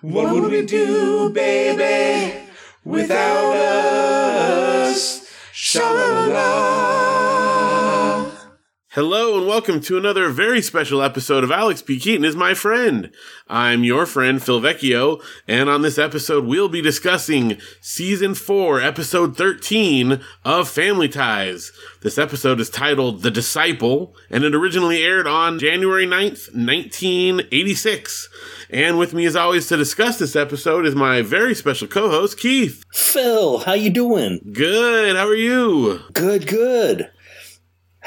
What 0.00 0.32
would 0.32 0.52
we 0.52 0.64
do, 0.64 1.28
baby, 1.30 2.32
without 2.84 3.56
us? 3.56 5.28
Sha-la-la. 5.52 6.17
Hello 8.92 9.36
and 9.36 9.46
welcome 9.46 9.82
to 9.82 9.98
another 9.98 10.30
very 10.30 10.62
special 10.62 11.02
episode 11.02 11.44
of 11.44 11.50
Alex 11.50 11.82
P. 11.82 11.98
Keaton 12.00 12.24
is 12.24 12.34
my 12.34 12.54
friend. 12.54 13.10
I'm 13.46 13.84
your 13.84 14.06
friend 14.06 14.42
Phil 14.42 14.62
Vecchio, 14.62 15.22
and 15.46 15.68
on 15.68 15.82
this 15.82 15.98
episode 15.98 16.46
we'll 16.46 16.70
be 16.70 16.80
discussing 16.80 17.58
season 17.82 18.34
4, 18.34 18.80
episode 18.80 19.36
13 19.36 20.20
of 20.42 20.70
Family 20.70 21.06
Ties. 21.06 21.70
This 22.00 22.16
episode 22.16 22.60
is 22.60 22.70
titled 22.70 23.20
The 23.20 23.30
Disciple, 23.30 24.16
and 24.30 24.42
it 24.42 24.54
originally 24.54 25.04
aired 25.04 25.26
on 25.26 25.58
January 25.58 26.06
9th, 26.06 26.54
1986. 26.54 28.28
And 28.70 28.98
with 28.98 29.12
me 29.12 29.26
as 29.26 29.36
always 29.36 29.66
to 29.68 29.76
discuss 29.76 30.18
this 30.18 30.34
episode 30.34 30.86
is 30.86 30.94
my 30.94 31.20
very 31.20 31.54
special 31.54 31.88
co-host 31.88 32.40
Keith. 32.40 32.82
Phil, 32.94 33.58
how 33.58 33.74
you 33.74 33.90
doing? 33.90 34.40
Good, 34.50 35.14
how 35.14 35.28
are 35.28 35.34
you? 35.34 36.00
Good, 36.14 36.46
good. 36.46 37.10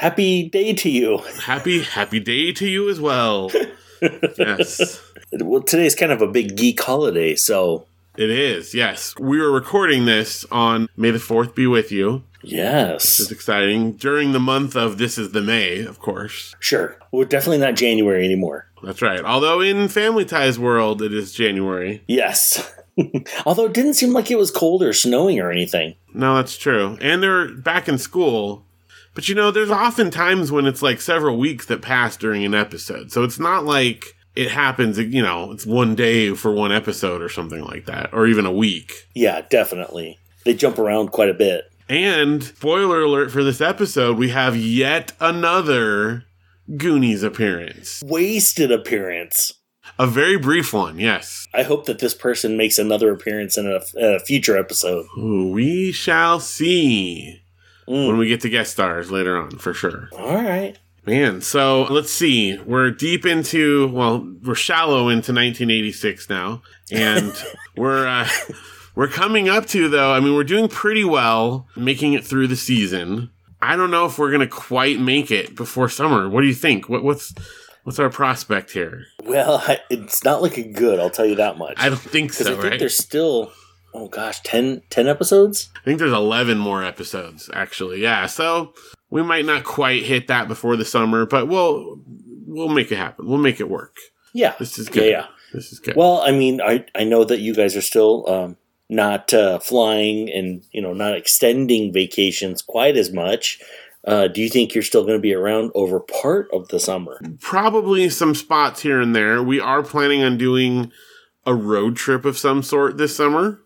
Happy 0.06 0.48
day 0.48 0.72
to 0.74 0.90
you. 0.90 1.18
Happy 1.44 1.80
happy 1.84 2.18
day 2.18 2.50
to 2.54 2.66
you 2.66 2.88
as 2.90 3.00
well. 3.00 3.52
yes. 4.36 5.00
Well, 5.32 5.62
today's 5.62 5.94
kind 5.94 6.10
of 6.10 6.20
a 6.20 6.26
big 6.26 6.56
geek 6.56 6.80
holiday, 6.82 7.36
so 7.36 7.86
It 8.16 8.28
is, 8.28 8.74
yes. 8.74 9.14
We 9.20 9.38
were 9.40 9.52
recording 9.52 10.04
this 10.04 10.44
on 10.50 10.88
May 10.96 11.12
the 11.12 11.18
4th 11.18 11.54
be 11.54 11.68
with 11.68 11.92
you. 11.92 12.24
yes, 12.42 13.20
It's 13.20 13.30
exciting. 13.30 13.92
During 13.92 14.32
the 14.32 14.40
month 14.40 14.74
of 14.74 14.98
This 14.98 15.18
is 15.18 15.30
the 15.30 15.40
May, 15.40 15.84
of 15.84 16.00
course. 16.00 16.56
sure. 16.58 16.96
We're 17.12 17.24
definitely 17.24 17.58
not 17.58 17.76
January 17.76 18.24
anymore. 18.24 18.66
That's 18.82 19.02
right. 19.02 19.20
Although 19.24 19.60
in 19.60 19.86
Family 19.86 20.24
Ties 20.24 20.58
world, 20.58 21.00
it 21.00 21.14
is 21.14 21.32
January. 21.32 22.02
Yes. 22.08 22.74
Although 23.46 23.66
it 23.66 23.72
didn't 23.72 23.94
seem 23.94 24.12
like 24.12 24.32
it 24.32 24.36
was 24.38 24.50
cold 24.50 24.82
or 24.82 24.92
snowing 24.92 25.38
or 25.38 25.52
anything. 25.52 25.94
No, 26.12 26.34
that's 26.34 26.56
true. 26.58 26.98
And 27.00 27.22
they're 27.22 27.54
back 27.54 27.88
in 27.88 27.98
school. 27.98 28.64
But 29.14 29.28
you 29.28 29.34
know, 29.34 29.50
there's 29.50 29.70
often 29.70 30.10
times 30.10 30.50
when 30.50 30.66
it's 30.66 30.82
like 30.82 31.00
several 31.00 31.38
weeks 31.38 31.66
that 31.66 31.82
pass 31.82 32.16
during 32.16 32.44
an 32.44 32.54
episode. 32.54 33.12
So 33.12 33.24
it's 33.24 33.38
not 33.38 33.64
like 33.64 34.16
it 34.34 34.50
happens, 34.50 34.98
you 34.98 35.22
know, 35.22 35.52
it's 35.52 35.66
one 35.66 35.94
day 35.94 36.34
for 36.34 36.52
one 36.52 36.72
episode 36.72 37.20
or 37.20 37.28
something 37.28 37.62
like 37.62 37.84
that, 37.86 38.12
or 38.12 38.26
even 38.26 38.46
a 38.46 38.52
week. 38.52 39.08
Yeah, 39.14 39.42
definitely. 39.42 40.18
They 40.44 40.54
jump 40.54 40.78
around 40.78 41.12
quite 41.12 41.28
a 41.28 41.34
bit. 41.34 41.70
And 41.88 42.42
spoiler 42.42 43.02
alert 43.02 43.30
for 43.30 43.44
this 43.44 43.60
episode, 43.60 44.16
we 44.16 44.30
have 44.30 44.56
yet 44.56 45.12
another 45.20 46.24
Goonies 46.76 47.22
appearance. 47.22 48.02
Wasted 48.04 48.72
appearance. 48.72 49.52
A 49.98 50.06
very 50.06 50.38
brief 50.38 50.72
one, 50.72 50.98
yes. 50.98 51.46
I 51.52 51.64
hope 51.64 51.84
that 51.84 51.98
this 51.98 52.14
person 52.14 52.56
makes 52.56 52.78
another 52.78 53.12
appearance 53.12 53.58
in 53.58 53.66
a, 53.66 53.80
a 53.98 54.20
future 54.20 54.56
episode. 54.56 55.06
Ooh, 55.18 55.50
we 55.52 55.92
shall 55.92 56.40
see 56.40 57.41
Mm. 57.92 58.08
when 58.08 58.18
we 58.18 58.28
get 58.28 58.40
to 58.42 58.48
guest 58.48 58.72
stars 58.72 59.10
later 59.10 59.36
on, 59.36 59.50
for 59.58 59.74
sure. 59.74 60.08
All 60.12 60.42
right. 60.42 60.78
Man, 61.04 61.40
so 61.40 61.82
let's 61.90 62.12
see. 62.12 62.58
We're 62.58 62.90
deep 62.90 63.26
into, 63.26 63.88
well, 63.88 64.26
we're 64.44 64.54
shallow 64.54 65.08
into 65.08 65.32
1986 65.32 66.30
now, 66.30 66.62
and 66.92 67.32
we're 67.76 68.06
uh, 68.06 68.28
we're 68.94 69.08
coming 69.08 69.48
up 69.48 69.66
to 69.66 69.88
though. 69.88 70.12
I 70.12 70.20
mean, 70.20 70.34
we're 70.34 70.44
doing 70.44 70.68
pretty 70.68 71.04
well, 71.04 71.66
making 71.76 72.12
it 72.12 72.24
through 72.24 72.46
the 72.46 72.56
season. 72.56 73.30
I 73.60 73.76
don't 73.76 73.90
know 73.90 74.06
if 74.06 74.18
we're 74.18 74.30
gonna 74.30 74.46
quite 74.46 75.00
make 75.00 75.30
it 75.30 75.56
before 75.56 75.88
summer. 75.88 76.28
What 76.28 76.42
do 76.42 76.46
you 76.46 76.54
think? 76.54 76.88
What, 76.88 77.02
what's 77.02 77.34
what's 77.84 77.98
our 77.98 78.10
prospect 78.10 78.70
here? 78.70 79.06
Well, 79.24 79.62
I, 79.66 79.80
it's 79.90 80.24
not 80.24 80.42
looking 80.42 80.72
good, 80.72 81.00
I'll 81.00 81.10
tell 81.10 81.26
you 81.26 81.36
that 81.36 81.58
much. 81.58 81.74
I 81.78 81.88
don't 81.88 81.98
think 81.98 82.32
so. 82.32 82.44
I 82.44 82.54
think 82.54 82.62
right? 82.64 82.78
there's 82.78 82.96
still, 82.96 83.52
oh 83.94 84.08
gosh, 84.08 84.40
10, 84.42 84.82
10 84.90 85.08
episodes? 85.08 85.70
I 85.76 85.80
think 85.84 85.98
there's 85.98 86.12
11 86.12 86.58
more 86.58 86.82
episodes, 86.84 87.50
actually. 87.52 88.00
Yeah, 88.02 88.26
so 88.26 88.74
we 89.10 89.22
might 89.22 89.44
not 89.44 89.64
quite 89.64 90.02
hit 90.04 90.28
that 90.28 90.48
before 90.48 90.76
the 90.76 90.84
summer, 90.84 91.26
but 91.26 91.48
we'll 91.48 92.00
we'll 92.46 92.68
make 92.68 92.92
it 92.92 92.96
happen. 92.96 93.26
We'll 93.26 93.38
make 93.38 93.60
it 93.60 93.68
work. 93.68 93.96
Yeah. 94.34 94.54
This 94.58 94.78
is 94.78 94.88
Yeah, 94.88 94.94
good. 94.94 95.10
yeah. 95.10 95.26
This 95.52 95.72
is 95.72 95.78
good. 95.78 95.96
Well, 95.96 96.22
I 96.22 96.32
mean, 96.32 96.60
I, 96.60 96.84
I 96.94 97.04
know 97.04 97.24
that 97.24 97.40
you 97.40 97.54
guys 97.54 97.76
are 97.76 97.82
still 97.82 98.28
um, 98.28 98.56
not 98.88 99.32
uh, 99.34 99.58
flying 99.58 100.30
and, 100.30 100.62
you 100.72 100.80
know, 100.82 100.92
not 100.94 101.16
extending 101.16 101.92
vacations 101.92 102.62
quite 102.62 102.96
as 102.96 103.12
much. 103.12 103.58
Uh, 104.06 104.28
do 104.28 104.40
you 104.40 104.48
think 104.48 104.74
you're 104.74 104.82
still 104.82 105.02
going 105.04 105.16
to 105.16 105.22
be 105.22 105.34
around 105.34 105.70
over 105.74 106.00
part 106.00 106.48
of 106.52 106.68
the 106.68 106.80
summer? 106.80 107.20
Probably 107.40 108.08
some 108.08 108.34
spots 108.34 108.80
here 108.82 109.00
and 109.00 109.14
there. 109.14 109.42
We 109.42 109.60
are 109.60 109.82
planning 109.82 110.22
on 110.22 110.36
doing 110.38 110.90
a 111.46 111.54
road 111.54 111.96
trip 111.96 112.24
of 112.24 112.36
some 112.38 112.62
sort 112.62 112.96
this 112.98 113.14
summer, 113.14 113.60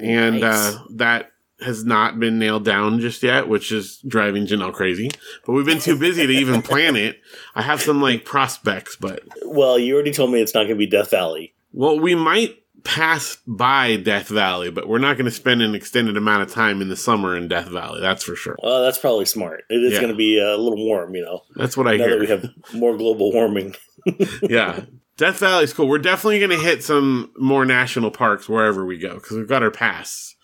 and 0.00 0.40
Nice. 0.40 0.74
uh, 0.74 0.78
that 0.96 1.30
has 1.60 1.84
not 1.84 2.18
been 2.18 2.38
nailed 2.40 2.64
down 2.64 2.98
just 2.98 3.22
yet, 3.22 3.46
which 3.48 3.70
is 3.70 3.98
driving 4.06 4.46
Janelle 4.46 4.72
crazy. 4.72 5.10
But 5.46 5.52
we've 5.52 5.66
been 5.66 5.78
too 5.78 5.96
busy 5.96 6.26
to 6.26 6.32
even 6.32 6.60
plan 6.62 6.96
it. 6.96 7.20
I 7.54 7.62
have 7.62 7.80
some 7.80 8.02
like 8.02 8.24
prospects, 8.24 8.96
but 8.96 9.22
well, 9.44 9.78
you 9.78 9.94
already 9.94 10.12
told 10.12 10.32
me 10.32 10.40
it's 10.40 10.54
not 10.54 10.60
going 10.64 10.74
to 10.74 10.74
be 10.76 10.86
Death 10.86 11.10
Valley. 11.10 11.54
Well, 11.72 12.00
we 12.00 12.14
might 12.16 12.58
pass 12.84 13.38
by 13.46 13.94
Death 13.94 14.26
Valley, 14.26 14.68
but 14.72 14.88
we're 14.88 14.98
not 14.98 15.16
going 15.16 15.26
to 15.26 15.30
spend 15.30 15.62
an 15.62 15.76
extended 15.76 16.16
amount 16.16 16.42
of 16.42 16.50
time 16.52 16.82
in 16.82 16.88
the 16.88 16.96
summer 16.96 17.36
in 17.36 17.46
Death 17.46 17.68
Valley. 17.68 18.00
That's 18.00 18.24
for 18.24 18.34
sure. 18.34 18.56
Well, 18.60 18.82
that's 18.82 18.98
probably 18.98 19.24
smart. 19.24 19.62
It 19.70 19.84
is 19.84 19.92
Yeah. 19.92 20.00
going 20.00 20.10
to 20.12 20.16
be 20.16 20.40
a 20.40 20.56
little 20.56 20.84
warm, 20.84 21.14
you 21.14 21.22
know, 21.22 21.42
That's 21.54 21.76
what 21.76 21.86
I 21.86 21.96
now 21.96 22.06
hear. 22.06 22.10
that 22.14 22.20
we 22.20 22.26
have 22.26 22.44
more 22.74 22.96
global 22.96 23.30
warming. 23.32 23.76
yeah. 24.42 24.80
Death 25.22 25.38
Valley's 25.38 25.72
cool. 25.72 25.86
We're 25.86 25.98
definitely 25.98 26.40
going 26.40 26.50
to 26.50 26.56
hit 26.58 26.82
some 26.82 27.30
more 27.38 27.64
national 27.64 28.10
parks 28.10 28.48
wherever 28.48 28.84
we 28.84 28.98
go 28.98 29.14
because 29.14 29.36
we've 29.36 29.46
got 29.48 29.62
our 29.62 29.70
pass. 29.70 30.34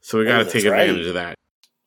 So 0.00 0.18
we 0.20 0.26
got 0.26 0.38
to 0.38 0.46
Oh, 0.46 0.48
take 0.48 0.64
right. 0.64 0.82
advantage 0.88 1.06
of 1.08 1.14
that. 1.14 1.34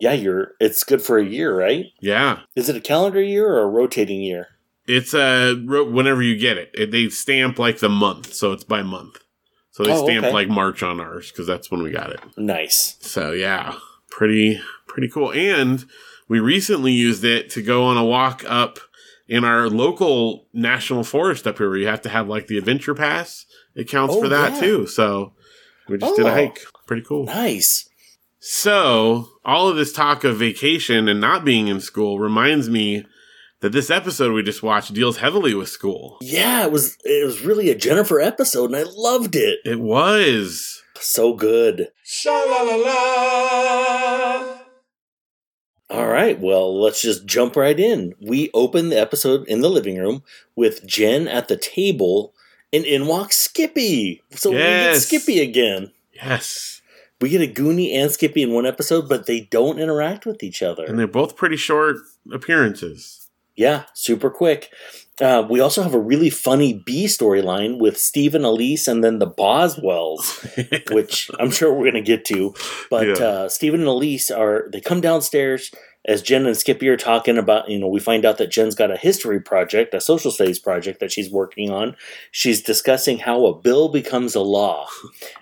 Yeah, 0.02 0.12
you're. 0.12 0.52
It's 0.60 0.84
good 0.84 1.02
for 1.02 1.18
a 1.18 1.24
year, 1.24 1.58
right? 1.58 1.86
Yeah. 2.02 2.40
Is 2.58 2.68
it 2.68 2.76
a 2.76 2.82
calendar 2.82 3.22
year 3.22 3.48
or 3.48 3.62
a 3.62 3.68
rotating 3.68 4.22
year? 4.22 4.48
It's 4.86 5.14
uh, 5.14 5.56
ro- 5.64 5.90
whenever 5.90 6.22
you 6.22 6.38
get 6.38 6.58
it. 6.58 6.72
it. 6.74 6.92
They 6.92 7.08
stamp 7.08 7.58
like 7.58 7.80
the 7.80 7.88
month, 7.88 8.34
so 8.34 8.52
it's 8.52 8.66
by 8.66 8.82
month. 8.84 9.20
So 9.70 9.86
they 9.86 9.94
Oh, 9.94 10.04
stamp 10.04 10.26
okay. 10.26 10.34
like 10.34 10.50
March 10.50 10.84
on 10.84 11.00
ours 11.00 11.32
because 11.32 11.48
that's 11.48 11.72
when 11.72 11.82
we 11.82 11.92
got 11.92 12.10
it. 12.12 12.20
Nice. 12.36 12.98
So 13.00 13.32
yeah, 13.32 13.76
pretty 14.10 14.60
pretty 14.88 15.08
cool. 15.08 15.32
And 15.32 15.86
we 16.28 16.42
recently 16.42 16.92
used 16.92 17.24
it 17.24 17.50
to 17.52 17.62
go 17.62 17.86
on 17.86 17.96
a 17.96 18.04
walk 18.04 18.44
up 18.46 18.80
in 19.32 19.44
our 19.46 19.70
local 19.70 20.46
national 20.54 21.04
forest 21.06 21.48
up 21.48 21.58
here 21.58 21.70
where 21.70 21.78
you 21.80 21.88
have 21.88 22.02
to 22.02 22.10
have 22.10 22.28
like 22.28 22.48
the 22.48 22.58
adventure 22.58 22.94
pass. 22.94 23.46
It 23.76 23.88
counts 23.88 24.14
Oh, 24.14 24.20
for 24.22 24.28
that 24.28 24.54
yeah. 24.56 24.60
too. 24.60 24.88
So 24.88 25.34
we 25.88 25.98
just 25.98 26.18
did 26.18 26.26
a 26.26 26.30
Oh. 26.30 26.34
hike. 26.34 26.60
Pretty 26.86 27.04
cool. 27.08 27.26
Nice. 27.26 27.88
So 28.40 29.30
all 29.46 29.70
of 29.70 29.78
this 29.78 29.94
talk 29.94 30.24
of 30.26 30.36
vacation 30.38 31.08
and 31.08 31.22
not 31.22 31.46
being 31.46 31.68
in 31.70 31.80
school 31.80 32.20
reminds 32.20 32.70
me 32.70 33.06
that 33.62 33.72
this 33.72 33.90
episode 33.90 34.34
we 34.34 34.44
just 34.44 34.64
watched 34.64 34.94
deals 34.94 35.18
heavily 35.18 35.54
with 35.54 35.70
school. 35.70 36.18
Yeah, 36.22 36.66
it 36.66 36.72
was. 36.72 36.98
It 37.06 37.24
was 37.26 37.42
really 37.42 37.70
a 37.70 37.76
Jennifer 37.76 38.20
episode, 38.20 38.66
and 38.72 38.76
I 38.76 38.84
loved 38.94 39.36
it. 39.36 39.60
It 39.64 39.80
was. 39.80 40.82
So 41.00 41.34
good. 41.36 41.90
Sha-la-la-la. 42.04 43.91
All 45.92 46.08
right, 46.08 46.40
well, 46.40 46.80
let's 46.80 47.02
just 47.02 47.26
jump 47.26 47.58
right 47.58 47.78
in. 47.78 48.14
We 48.22 48.50
open 48.54 48.88
the 48.88 49.00
episode 49.00 49.46
in 49.50 49.60
the 49.60 49.70
living 49.70 49.98
room 49.98 50.24
with 50.56 50.88
Jen 50.88 51.28
at 51.28 51.50
the 51.50 51.58
table, 51.58 52.34
and 52.72 52.86
in 52.86 53.08
walks 53.08 53.38
Skippy. 53.38 54.22
So 54.32 54.52
we 54.52 54.58
get 54.58 54.96
Skippy 54.96 55.42
again. 55.42 55.92
Yes. 56.14 56.82
We 57.20 57.28
get 57.28 57.42
a 57.42 57.62
Goonie 57.62 57.94
and 57.94 58.10
Skippy 58.10 58.42
in 58.42 58.54
one 58.54 58.66
episode, 58.66 59.10
but 59.10 59.26
they 59.26 59.42
don't 59.42 59.80
interact 59.80 60.26
with 60.26 60.44
each 60.44 60.64
other. 60.64 60.86
And 60.86 60.98
they're 60.98 61.08
both 61.08 61.36
pretty 61.36 61.58
short 61.58 61.98
appearances. 62.32 63.30
Yeah, 63.58 63.84
super 63.94 64.30
quick. 64.30 64.72
Uh, 65.22 65.46
we 65.48 65.60
also 65.60 65.84
have 65.84 65.94
a 65.94 66.00
really 66.00 66.30
funny 66.32 66.74
B 66.74 67.06
storyline 67.06 67.78
with 67.80 67.98
Stephen, 68.00 68.44
Elise, 68.44 68.88
and 68.88 69.04
then 69.04 69.20
the 69.20 69.28
Boswells, 69.30 70.42
which 70.92 71.30
I'm 71.40 71.52
sure 71.52 71.72
we're 71.72 71.92
going 71.92 71.94
to 71.94 72.02
get 72.02 72.26
to. 72.26 72.54
But 72.90 73.08
Yeah. 73.08 73.14
uh, 73.26 73.50
Stephen 73.50 73.82
and 73.82 73.90
Elise 73.90 74.32
are 74.32 74.68
they 74.74 74.82
come 74.82 75.00
downstairs 75.00 75.72
as 76.06 76.24
Jen 76.24 76.48
and 76.48 76.58
Skippy 76.58 76.90
are 76.90 76.98
talking 76.98 77.38
about. 77.38 77.70
You 77.70 77.78
know, 77.78 77.88
we 77.88 78.00
find 78.00 78.26
out 78.26 78.40
that 78.40 78.50
Jen's 78.50 78.74
got 78.74 78.90
a 78.90 78.98
history 78.98 79.40
project, 79.40 79.94
a 79.94 80.02
social 80.02 80.32
studies 80.32 80.58
project 80.58 81.00
that 81.00 81.12
she's 81.12 81.30
working 81.30 81.70
on. 81.70 81.96
She's 82.32 82.62
discussing 82.64 83.20
how 83.20 83.46
a 83.46 83.54
bill 83.56 83.90
becomes 83.90 84.34
a 84.34 84.42
law, 84.42 84.88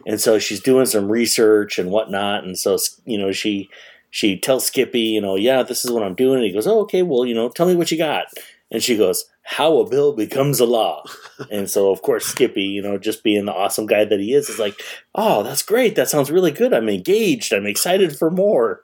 and 0.06 0.20
so 0.20 0.40
she's 0.40 0.60
doing 0.60 0.86
some 0.88 1.10
research 1.10 1.80
and 1.80 1.90
whatnot. 1.90 2.44
And 2.44 2.58
so 2.60 2.78
you 3.06 3.18
know 3.18 3.32
she 3.32 3.70
she 4.12 4.38
tells 4.38 4.66
Skippy, 4.66 5.02
you 5.02 5.22
know, 5.22 5.36
yeah, 5.36 5.64
this 5.64 5.86
is 5.86 5.92
what 5.92 6.04
I'm 6.04 6.16
doing. 6.16 6.38
And 6.40 6.46
he 6.46 6.52
goes, 6.52 6.68
oh, 6.68 6.80
okay, 6.82 7.04
well, 7.04 7.26
you 7.26 7.36
know, 7.36 7.48
tell 7.50 7.68
me 7.68 7.76
what 7.76 7.92
you 7.92 7.98
got. 7.98 8.26
And 8.72 8.84
she 8.84 8.96
goes, 8.98 9.26
how 9.44 9.80
a 9.80 9.90
bill 9.90 10.14
becomes 10.14 10.60
a 10.60 10.66
law. 10.66 11.04
and 11.52 11.70
so, 11.70 11.92
of 11.92 12.04
course, 12.04 12.26
Skippy, 12.26 12.62
you 12.62 12.84
know, 12.84 13.00
just 13.00 13.24
being 13.24 13.46
the 13.46 13.54
awesome 13.54 13.88
guy 13.88 14.06
that 14.06 14.20
he 14.20 14.34
is, 14.34 14.48
is 14.48 14.60
like, 14.60 14.80
oh, 15.16 15.42
that's 15.42 15.64
great. 15.64 15.96
That 15.96 16.10
sounds 16.10 16.30
really 16.30 16.52
good. 16.52 16.72
I'm 16.72 16.88
engaged. 16.88 17.52
I'm 17.52 17.66
excited 17.66 18.16
for 18.16 18.30
more. 18.30 18.84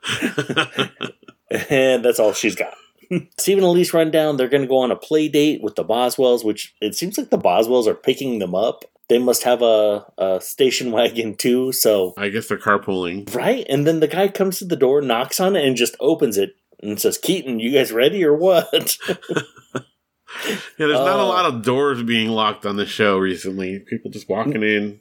and 1.69 2.03
that's 2.03 2.19
all 2.19 2.33
she's 2.33 2.55
got. 2.55 2.73
Stephen 3.37 3.63
and 3.63 3.69
Elise 3.69 3.93
run 3.93 4.09
down. 4.09 4.37
They're 4.37 4.47
going 4.47 4.63
to 4.63 4.67
go 4.67 4.77
on 4.77 4.89
a 4.89 4.95
play 4.95 5.27
date 5.27 5.61
with 5.61 5.75
the 5.75 5.83
Boswells, 5.83 6.43
which 6.43 6.75
it 6.81 6.95
seems 6.95 7.17
like 7.17 7.29
the 7.29 7.37
Boswells 7.37 7.85
are 7.85 7.93
picking 7.93 8.39
them 8.39 8.55
up. 8.55 8.85
they 9.07 9.19
must 9.19 9.43
have 9.43 9.61
a, 9.61 10.05
a 10.17 10.41
station 10.41 10.91
wagon 10.91 11.35
too. 11.35 11.71
So 11.71 12.15
I 12.17 12.29
guess 12.29 12.47
they're 12.47 12.57
carpooling. 12.57 13.33
right, 13.35 13.65
and 13.69 13.85
then 13.85 13.99
the 13.99 14.07
guy 14.07 14.29
comes 14.29 14.57
to 14.59 14.65
the 14.65 14.75
door, 14.75 15.01
knocks 15.01 15.39
on 15.39 15.55
it, 15.55 15.63
and 15.63 15.75
just 15.75 15.95
opens 15.99 16.37
it 16.37 16.55
and 16.81 16.99
says, 16.99 17.17
"Keaton, 17.17 17.59
you 17.59 17.71
guys 17.71 17.91
ready 17.91 18.23
or 18.23 18.33
what?" 18.35 18.97
Yeah, 20.77 20.87
there's 20.87 20.99
not 20.99 21.19
a 21.19 21.23
Oh. 21.23 21.27
lot 21.29 21.45
of 21.45 21.63
doors 21.63 22.03
being 22.03 22.27
locked 22.29 22.65
on 22.65 22.75
the 22.75 22.85
show 22.85 23.17
recently. 23.17 23.79
People 23.79 24.11
just 24.11 24.27
walking 24.27 24.63
in 24.63 24.99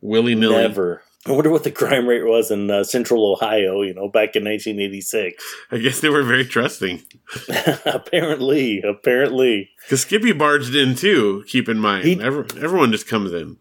willy 0.00 0.34
nilly. 0.34 0.56
Never. 0.56 1.02
I 1.26 1.32
wonder 1.32 1.50
what 1.50 1.62
the 1.62 1.70
crime 1.70 2.06
rate 2.08 2.24
was 2.24 2.50
in 2.50 2.70
uh, 2.70 2.82
Central 2.82 3.30
Ohio. 3.32 3.82
You 3.82 3.94
know, 3.94 4.08
back 4.08 4.34
in 4.34 4.42
1986. 4.44 5.42
I 5.70 5.78
guess 5.78 6.00
they 6.00 6.08
were 6.08 6.24
very 6.24 6.44
trusting. 6.44 7.02
apparently, 7.86 8.82
apparently. 8.82 9.70
Because 9.84 10.00
Skippy 10.02 10.32
barged 10.32 10.74
in 10.74 10.94
too, 10.96 11.44
keep 11.46 11.68
in 11.68 11.78
mind. 11.78 12.04
He- 12.04 12.20
Every, 12.20 12.44
everyone 12.60 12.90
just 12.90 13.06
comes 13.06 13.32
in. 13.32 13.58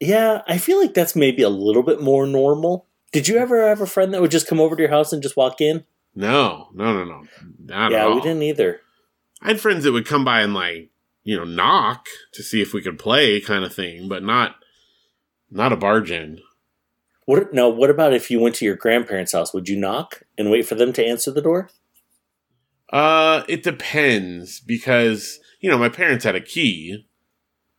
Yeah, 0.00 0.42
I 0.48 0.58
feel 0.58 0.80
like 0.80 0.94
that's 0.94 1.14
maybe 1.14 1.42
a 1.42 1.48
little 1.50 1.82
bit 1.82 2.00
more 2.00 2.26
normal. 2.26 2.86
Did 3.12 3.28
you 3.28 3.36
ever 3.36 3.68
have 3.68 3.80
a 3.80 3.86
friend 3.86 4.12
that 4.14 4.20
would 4.22 4.30
just 4.32 4.48
come 4.48 4.60
over 4.60 4.74
to 4.76 4.82
your 4.82 4.90
house 4.90 5.12
and 5.12 5.22
just 5.22 5.36
walk 5.36 5.60
in? 5.60 5.84
No, 6.14 6.68
no, 6.74 6.92
no, 6.92 7.04
no. 7.04 7.24
Not 7.64 7.92
at 7.92 7.92
yeah, 7.92 8.14
we 8.14 8.20
didn't 8.20 8.42
either. 8.42 8.80
I 9.42 9.48
had 9.48 9.60
friends 9.60 9.84
that 9.84 9.92
would 9.92 10.06
come 10.06 10.24
by 10.24 10.40
and 10.40 10.54
like, 10.54 10.90
you 11.22 11.36
know, 11.36 11.44
knock 11.44 12.06
to 12.34 12.42
see 12.42 12.62
if 12.62 12.72
we 12.72 12.82
could 12.82 12.98
play 12.98 13.40
kind 13.40 13.64
of 13.64 13.74
thing, 13.74 14.08
but 14.08 14.22
not 14.22 14.56
not 15.50 15.72
a 15.72 15.76
barge 15.76 16.10
in. 16.10 16.40
What 17.26 17.52
now? 17.52 17.68
What 17.68 17.90
about 17.90 18.12
if 18.12 18.30
you 18.30 18.38
went 18.38 18.54
to 18.56 18.64
your 18.64 18.76
grandparents' 18.76 19.32
house? 19.32 19.52
Would 19.54 19.68
you 19.68 19.76
knock 19.76 20.22
and 20.36 20.50
wait 20.50 20.66
for 20.66 20.74
them 20.74 20.92
to 20.92 21.04
answer 21.04 21.30
the 21.30 21.42
door? 21.42 21.70
Uh, 22.92 23.42
it 23.48 23.62
depends 23.62 24.60
because, 24.60 25.40
you 25.60 25.70
know, 25.70 25.78
my 25.78 25.88
parents 25.88 26.24
had 26.24 26.36
a 26.36 26.40
key. 26.40 27.06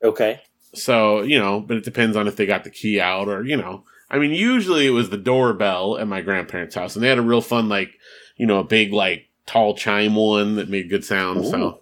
Okay. 0.03 0.41
So, 0.73 1.21
you 1.21 1.39
know, 1.39 1.61
but 1.61 1.77
it 1.77 1.83
depends 1.83 2.17
on 2.17 2.27
if 2.27 2.35
they 2.35 2.45
got 2.45 2.63
the 2.63 2.69
key 2.69 2.99
out 2.99 3.27
or, 3.27 3.43
you 3.45 3.55
know. 3.55 3.85
I 4.09 4.19
mean, 4.19 4.31
usually 4.31 4.85
it 4.85 4.91
was 4.91 5.09
the 5.09 5.17
doorbell 5.17 5.97
at 5.97 6.07
my 6.07 6.21
grandparents' 6.21 6.75
house, 6.75 6.95
and 6.95 7.03
they 7.03 7.09
had 7.09 7.17
a 7.17 7.23
real 7.23 7.41
fun, 7.41 7.69
like, 7.69 7.91
you 8.35 8.45
know, 8.45 8.59
a 8.59 8.63
big, 8.63 8.93
like, 8.93 9.27
tall 9.45 9.75
chime 9.75 10.15
one 10.15 10.55
that 10.55 10.69
made 10.69 10.89
good 10.89 11.05
sound. 11.05 11.45
So, 11.45 11.81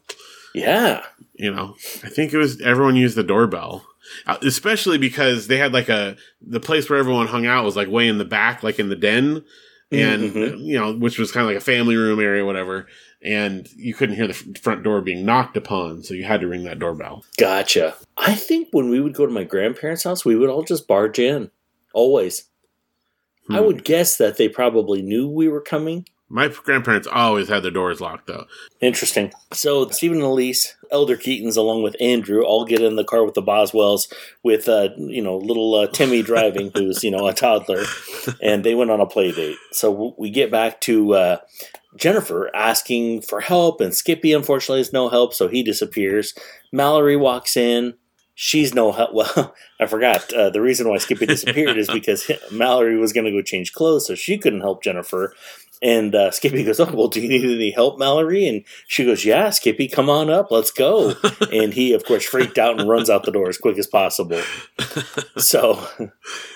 Yeah. 0.54 1.04
you 1.34 1.50
know, 1.52 1.76
I 2.04 2.10
think 2.10 2.34
it 2.34 2.38
was 2.38 2.60
everyone 2.62 2.96
used 2.96 3.16
the 3.16 3.24
doorbell, 3.24 3.86
uh, 4.28 4.38
especially 4.42 4.98
because 4.98 5.48
they 5.48 5.58
had 5.58 5.74
like 5.74 5.90
a 5.90 6.16
the 6.42 6.60
place 6.60 6.90
where 6.90 7.00
everyone 7.00 7.28
hung 7.28 7.46
out 7.46 7.64
was 7.66 7.76
like 7.76 7.88
way 7.88 8.08
in 8.08 8.18
the 8.18 8.26
back, 8.26 8.64
like 8.64 8.80
in 8.80 8.90
the 8.90 8.96
den, 8.98 9.44
and 9.92 10.32
Mhm. 10.34 10.60
you 10.66 10.78
know, 10.78 10.92
which 10.94 11.18
was 11.18 11.32
kind 11.32 11.44
of 11.46 11.48
like 11.50 11.58
a 11.62 11.66
family 11.66 11.96
room 11.96 12.20
area, 12.20 12.46
whatever. 12.46 12.88
And 13.24 13.70
you 13.78 13.94
couldn't 13.94 14.18
hear 14.18 14.28
the 14.28 14.34
front 14.34 14.84
door 14.84 15.00
being 15.02 15.24
knocked 15.26 15.56
upon, 15.56 16.04
so 16.04 16.14
you 16.14 16.26
had 16.26 16.42
to 16.42 16.48
ring 16.48 16.66
that 16.66 16.80
doorbell. 16.80 17.24
Gotcha. 17.38 17.96
I 18.18 18.36
think 18.36 18.68
when 18.72 18.90
we 18.90 19.00
would 19.00 19.14
go 19.14 19.26
to 19.26 19.32
my 19.32 19.46
grandparents' 19.46 20.04
house, 20.04 20.26
we 20.26 20.36
would 20.36 20.50
all 20.50 20.64
just 20.64 20.86
barge 20.90 21.18
in. 21.20 21.50
Always. 21.94 22.44
I 23.50 23.60
Hmm. 23.60 23.66
would 23.66 23.84
guess 23.86 24.18
that 24.18 24.36
they 24.38 24.50
probably 24.50 25.02
knew 25.02 25.30
we 25.30 25.48
were 25.48 25.62
coming. 25.62 26.06
My 26.34 26.48
grandparents 26.48 27.08
always 27.08 27.48
had 27.48 27.62
their 27.62 27.70
doors 27.70 28.02
locked, 28.02 28.26
though. 28.26 28.48
Interesting. 28.82 29.32
So 29.52 29.88
Stephen 29.90 30.18
and 30.18 30.26
Elise, 30.26 30.76
Elder 30.90 31.16
Keaton's, 31.16 31.58
along 31.58 31.84
with 31.84 31.96
Andrew, 32.02 32.42
all 32.42 32.66
get 32.66 32.82
in 32.82 32.96
the 32.96 33.04
car 33.04 33.24
with 33.24 33.36
the 33.36 33.44
Boswells, 33.44 34.12
with 34.42 34.68
uh, 34.68 34.90
you 34.98 35.22
know 35.22 35.38
little 35.38 35.76
uh, 35.76 35.86
Timmy 35.86 36.24
driving, 36.24 36.72
who's 36.74 37.04
you 37.04 37.12
know 37.12 37.28
a 37.28 37.34
toddler, 37.36 37.84
and 38.42 38.64
they 38.64 38.74
went 38.74 38.90
on 38.90 39.00
a 39.00 39.06
play 39.06 39.32
date. 39.32 39.58
So 39.74 40.16
we 40.18 40.32
get 40.32 40.50
back 40.50 40.82
to 40.82 41.14
uh, 41.14 41.38
Jennifer 41.96 42.50
asking 42.56 43.22
for 43.22 43.42
help, 43.42 43.80
and 43.80 43.94
Skippy 43.94 44.34
unfortunately 44.34 44.80
has 44.80 44.92
no 44.92 45.10
help, 45.10 45.36
so 45.36 45.48
he 45.48 45.62
disappears. 45.62 46.34
Mallory 46.72 47.16
walks 47.16 47.56
in. 47.56 47.94
She's 48.34 48.74
no 48.74 48.92
help. 48.92 49.12
Well, 49.14 49.54
I 49.80 49.86
forgot. 49.86 50.34
Uh, 50.34 50.50
the 50.50 50.62
reason 50.62 50.90
why 50.90 50.98
Skippy 50.98 51.28
disappeared 51.28 51.78
is 51.78 51.90
because 51.94 52.32
Mallory 52.52 52.98
was 52.98 53.14
going 53.14 53.26
to 53.26 53.32
go 53.32 53.44
change 53.44 53.74
clothes, 53.74 54.08
so 54.08 54.16
she 54.16 54.40
couldn't 54.40 54.62
help 54.62 54.82
Jennifer. 54.84 55.36
And 55.84 56.16
uh, 56.16 56.32
Skippy 56.32 56.64
goes, 56.64 56.80
"Oh, 56.80 56.90
well, 56.94 57.10
do 57.10 57.20
you 57.20 57.28
need 57.28 57.44
any 57.44 57.72
help, 57.72 58.00
Mallory?" 58.00 58.48
And 58.48 58.64
she 58.88 59.04
goes, 59.04 59.26
"Yeah, 59.26 59.50
Skippy, 59.50 59.90
come 59.90 60.10
on 60.10 60.30
up, 60.30 60.50
let's 60.50 60.72
go." 60.72 61.14
and 61.52 61.74
he, 61.74 61.92
of 61.94 62.06
course, 62.06 62.24
freaked 62.24 62.58
out 62.58 62.80
and 62.80 62.90
runs 62.90 63.10
out 63.10 63.26
the 63.26 63.34
door 63.34 63.50
as 63.50 63.58
quick 63.58 63.78
as 63.78 63.86
possible. 63.86 64.42
so 65.38 65.86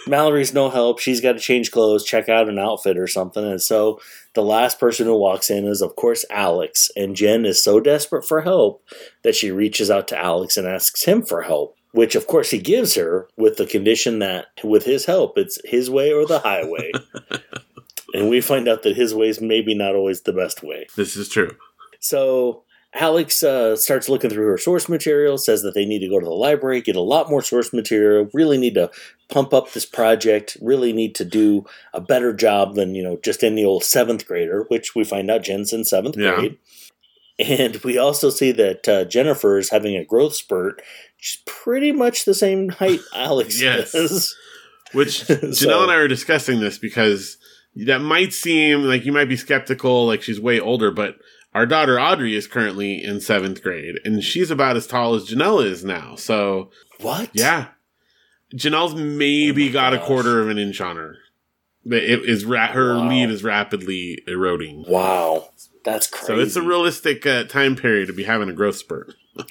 Mallory's 0.08 0.54
no 0.54 0.70
help. 0.70 1.00
She's 1.00 1.20
got 1.20 1.34
to 1.34 1.40
change 1.40 1.72
clothes, 1.72 2.06
check 2.06 2.30
out 2.30 2.48
an 2.48 2.58
outfit 2.58 2.98
or 2.98 3.08
something. 3.08 3.44
And 3.44 3.62
so 3.62 4.00
the 4.34 4.44
last 4.44 4.80
person 4.80 5.08
who 5.08 5.18
walks 5.18 5.50
in 5.50 5.66
is, 5.66 5.82
of 5.82 5.98
course, 5.98 6.24
Alex. 6.30 6.90
And 6.96 7.14
Jen 7.14 7.46
is 7.46 7.62
so 7.62 7.82
desperate 7.82 8.26
for 8.26 8.42
help 8.42 8.82
that 9.24 9.36
she 9.36 9.52
reaches 9.52 9.92
out 9.92 10.08
to 10.08 10.18
Alex 10.18 10.56
and 10.56 10.66
asks 10.66 11.04
him 11.04 11.22
for 11.22 11.42
help. 11.42 11.76
Which, 11.92 12.16
of 12.16 12.28
course, 12.28 12.52
he 12.52 12.60
gives 12.60 12.96
her 12.96 13.28
with 13.38 13.58
the 13.58 13.66
condition 13.66 14.20
that, 14.20 14.48
with 14.64 14.84
his 14.86 15.06
help, 15.06 15.38
it's 15.38 15.58
his 15.66 15.90
way 15.90 16.14
or 16.14 16.26
the 16.26 16.40
highway. 16.40 16.92
and 18.13 18.30
we 18.30 18.42
find 18.42 18.68
out 18.68 18.83
that 18.83 18.95
his 18.95 19.13
way 19.13 19.30
is 19.30 19.42
maybe 19.42 19.74
not 19.75 19.95
always 19.95 20.21
the 20.21 20.33
best 20.33 20.63
way. 20.63 20.88
This 20.95 21.15
is 21.15 21.30
true. 21.30 21.56
So 22.00 22.63
Alex 22.94 23.44
uh, 23.44 23.75
starts 23.75 24.07
looking 24.09 24.30
through 24.30 24.48
her 24.48 24.57
source 24.57 24.88
material, 24.88 25.38
says 25.38 25.62
that 25.63 25.74
they 25.74 25.86
need 25.86 26.00
to 26.00 26.09
go 26.09 26.19
to 26.19 26.25
the 26.25 26.31
library, 26.31 26.81
get 26.81 26.95
a 26.95 27.01
lot 27.01 27.30
more 27.30 27.42
source 27.42 27.74
material, 27.74 28.30
really 28.33 28.57
need 28.57 28.75
to 28.75 28.89
pump 29.30 29.54
up 29.54 29.74
this 29.74 29.86
project, 29.86 30.57
really 30.62 30.94
need 30.94 31.13
to 31.15 31.25
do 31.25 31.65
a 31.94 32.00
better 32.01 32.33
job 32.33 32.75
than, 32.75 32.95
you 32.95 33.04
know, 33.04 33.18
just 33.24 33.44
any 33.44 33.63
old 33.65 33.83
seventh 33.83 34.25
grader, 34.25 34.65
which 34.69 34.95
we 34.95 35.04
find 35.04 35.30
out 35.30 35.44
Jen's 35.44 35.74
in 35.74 35.83
seventh 35.83 36.15
Yeah. 36.18 36.36
grade. 36.36 36.57
And 37.39 37.75
we 37.83 38.00
also 38.00 38.31
see 38.31 38.51
that 38.54 38.88
uh, 38.88 39.06
Jennifer 39.06 39.59
is 39.59 39.69
having 39.69 39.95
a 39.95 40.04
growth 40.06 40.33
spurt. 40.33 40.81
She's 41.18 41.42
pretty 41.45 41.92
much 41.92 42.25
the 42.25 42.33
same 42.33 42.69
height 42.69 43.01
Alex 43.13 43.62
Yes. 43.62 43.94
is. 43.94 44.36
Which 44.94 45.21
Janelle 45.27 45.54
So- 45.56 45.83
and 45.83 45.92
I 45.92 45.95
are 45.95 46.07
discussing 46.07 46.62
this 46.62 46.77
because 46.80 47.38
that 47.86 48.00
might 48.02 48.34
seem 48.34 48.84
like 48.84 49.06
you 49.06 49.12
might 49.12 49.30
be 49.30 49.38
skeptical, 49.38 50.06
like 50.08 50.22
she's 50.24 50.40
way 50.40 50.60
older, 50.60 50.92
but 50.92 51.16
our 51.54 51.66
daughter 51.66 52.00
Audrey 52.00 52.36
is 52.36 52.48
currently 52.48 53.04
in 53.04 53.20
seventh 53.22 53.62
grade, 53.64 53.96
and 54.04 54.24
she's 54.24 54.52
about 54.52 54.78
as 54.78 54.88
tall 54.88 55.14
as 55.16 55.30
Janelle 55.30 55.64
is 55.66 55.84
now. 55.84 56.16
So 56.16 56.72
What? 57.00 57.30
yeah, 57.34 57.70
Janelle's 58.56 58.96
maybe 58.96 59.70
Oh 59.70 59.74
got 59.74 59.94
a 59.94 60.00
quarter 60.00 60.42
of 60.42 60.50
an 60.50 60.58
inch 60.58 60.80
on 60.82 60.96
her. 60.98 61.16
But 61.86 62.04
It 62.04 62.26
is 62.26 62.44
ra- 62.46 62.68
her 62.74 62.96
Wow. 62.96 63.08
lead 63.10 63.30
is 63.30 63.44
rapidly 63.44 64.22
eroding. 64.28 64.84
Wow. 64.88 65.50
That's 65.86 66.08
crazy. 66.08 66.26
So 66.28 66.40
it's 66.40 66.56
a 66.58 66.62
realistic 66.62 67.26
uh, 67.26 67.46
time 67.46 67.76
period 67.78 68.08
to 68.08 68.14
be 68.14 68.24
having 68.24 68.50
a 68.50 68.54
growth 68.54 68.76
spurt. 68.76 69.14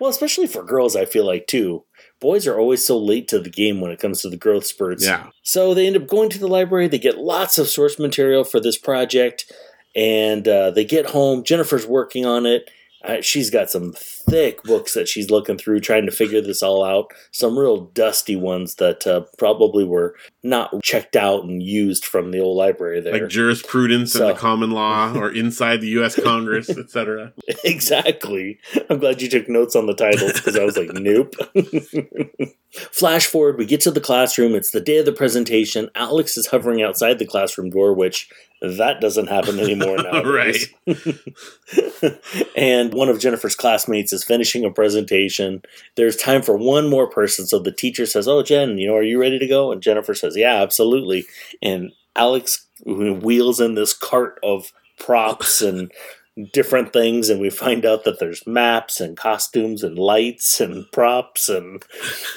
well, 0.00 0.10
especially 0.10 0.46
for 0.46 0.62
girls, 0.64 0.96
I 0.96 1.04
feel 1.04 1.24
like 1.26 1.46
too. 1.46 1.84
Boys 2.20 2.46
are 2.46 2.58
always 2.58 2.84
so 2.84 2.98
late 2.98 3.28
to 3.28 3.38
the 3.38 3.50
game 3.50 3.80
when 3.80 3.90
it 3.90 3.98
comes 3.98 4.20
to 4.22 4.28
the 4.28 4.36
growth 4.36 4.66
spurts. 4.66 5.04
Yeah. 5.06 5.30
So 5.42 5.72
they 5.72 5.86
end 5.86 5.96
up 5.96 6.06
going 6.06 6.28
to 6.30 6.38
the 6.38 6.48
library. 6.48 6.86
They 6.86 6.98
get 6.98 7.18
lots 7.18 7.58
of 7.58 7.68
source 7.68 7.98
material 7.98 8.44
for 8.44 8.60
this 8.60 8.76
project, 8.76 9.50
and 9.96 10.46
uh, 10.46 10.70
they 10.70 10.84
get 10.84 11.06
home. 11.06 11.42
Jennifer's 11.44 11.86
working 11.86 12.26
on 12.26 12.46
it. 12.46 12.70
Uh, 13.02 13.22
she's 13.22 13.48
got 13.48 13.70
some 13.70 13.94
thick 14.30 14.62
books 14.62 14.94
that 14.94 15.08
she's 15.08 15.30
looking 15.30 15.58
through, 15.58 15.80
trying 15.80 16.06
to 16.06 16.12
figure 16.12 16.40
this 16.40 16.62
all 16.62 16.84
out. 16.84 17.12
Some 17.32 17.58
real 17.58 17.86
dusty 17.86 18.36
ones 18.36 18.76
that 18.76 19.06
uh, 19.06 19.22
probably 19.38 19.84
were 19.84 20.14
not 20.42 20.82
checked 20.82 21.16
out 21.16 21.44
and 21.44 21.62
used 21.62 22.04
from 22.04 22.30
the 22.30 22.40
old 22.40 22.56
library 22.56 23.00
there. 23.00 23.12
Like 23.12 23.28
jurisprudence 23.28 24.14
and 24.14 24.30
the 24.30 24.34
common 24.34 24.70
law 24.70 25.12
or 25.14 25.30
inside 25.30 25.80
the 25.80 25.88
U.S. 25.88 26.20
Congress, 26.20 26.70
etc. 26.70 27.32
exactly. 27.64 28.58
I'm 28.88 28.98
glad 28.98 29.20
you 29.20 29.28
took 29.28 29.48
notes 29.48 29.76
on 29.76 29.86
the 29.86 29.94
titles 29.94 30.32
because 30.32 30.56
I 30.56 30.64
was 30.64 30.76
like, 30.76 30.92
nope. 30.92 31.34
Flash 32.92 33.26
forward, 33.26 33.58
we 33.58 33.66
get 33.66 33.80
to 33.82 33.90
the 33.90 34.00
classroom. 34.00 34.54
It's 34.54 34.70
the 34.70 34.80
day 34.80 34.98
of 34.98 35.06
the 35.06 35.12
presentation. 35.12 35.90
Alex 35.94 36.36
is 36.36 36.46
hovering 36.46 36.82
outside 36.82 37.18
the 37.18 37.26
classroom 37.26 37.70
door, 37.70 37.92
which 37.92 38.30
that 38.62 39.00
doesn't 39.00 39.28
happen 39.28 39.58
anymore 39.58 39.96
now. 39.96 40.22
right. 40.24 40.56
and 42.54 42.92
one 42.92 43.08
of 43.08 43.18
Jennifer's 43.18 43.54
classmates 43.54 44.12
is 44.12 44.19
finishing 44.24 44.64
a 44.64 44.70
presentation. 44.70 45.62
There's 45.96 46.16
time 46.16 46.42
for 46.42 46.56
one 46.56 46.88
more 46.88 47.08
person. 47.08 47.46
So 47.46 47.58
the 47.58 47.72
teacher 47.72 48.06
says, 48.06 48.28
Oh, 48.28 48.42
Jen, 48.42 48.78
you 48.78 48.88
know, 48.88 48.96
are 48.96 49.02
you 49.02 49.20
ready 49.20 49.38
to 49.38 49.46
go? 49.46 49.72
And 49.72 49.82
Jennifer 49.82 50.14
says, 50.14 50.36
Yeah, 50.36 50.62
absolutely. 50.62 51.26
And 51.62 51.92
Alex 52.16 52.66
wheels 52.84 53.60
in 53.60 53.74
this 53.74 53.92
cart 53.92 54.38
of 54.42 54.72
props 54.98 55.62
and 55.62 55.90
different 56.52 56.92
things 56.92 57.28
and 57.28 57.40
we 57.40 57.50
find 57.50 57.84
out 57.84 58.04
that 58.04 58.18
there's 58.18 58.46
maps 58.46 59.00
and 59.00 59.16
costumes 59.16 59.82
and 59.82 59.98
lights 59.98 60.60
and 60.60 60.90
props 60.92 61.48
and 61.48 61.82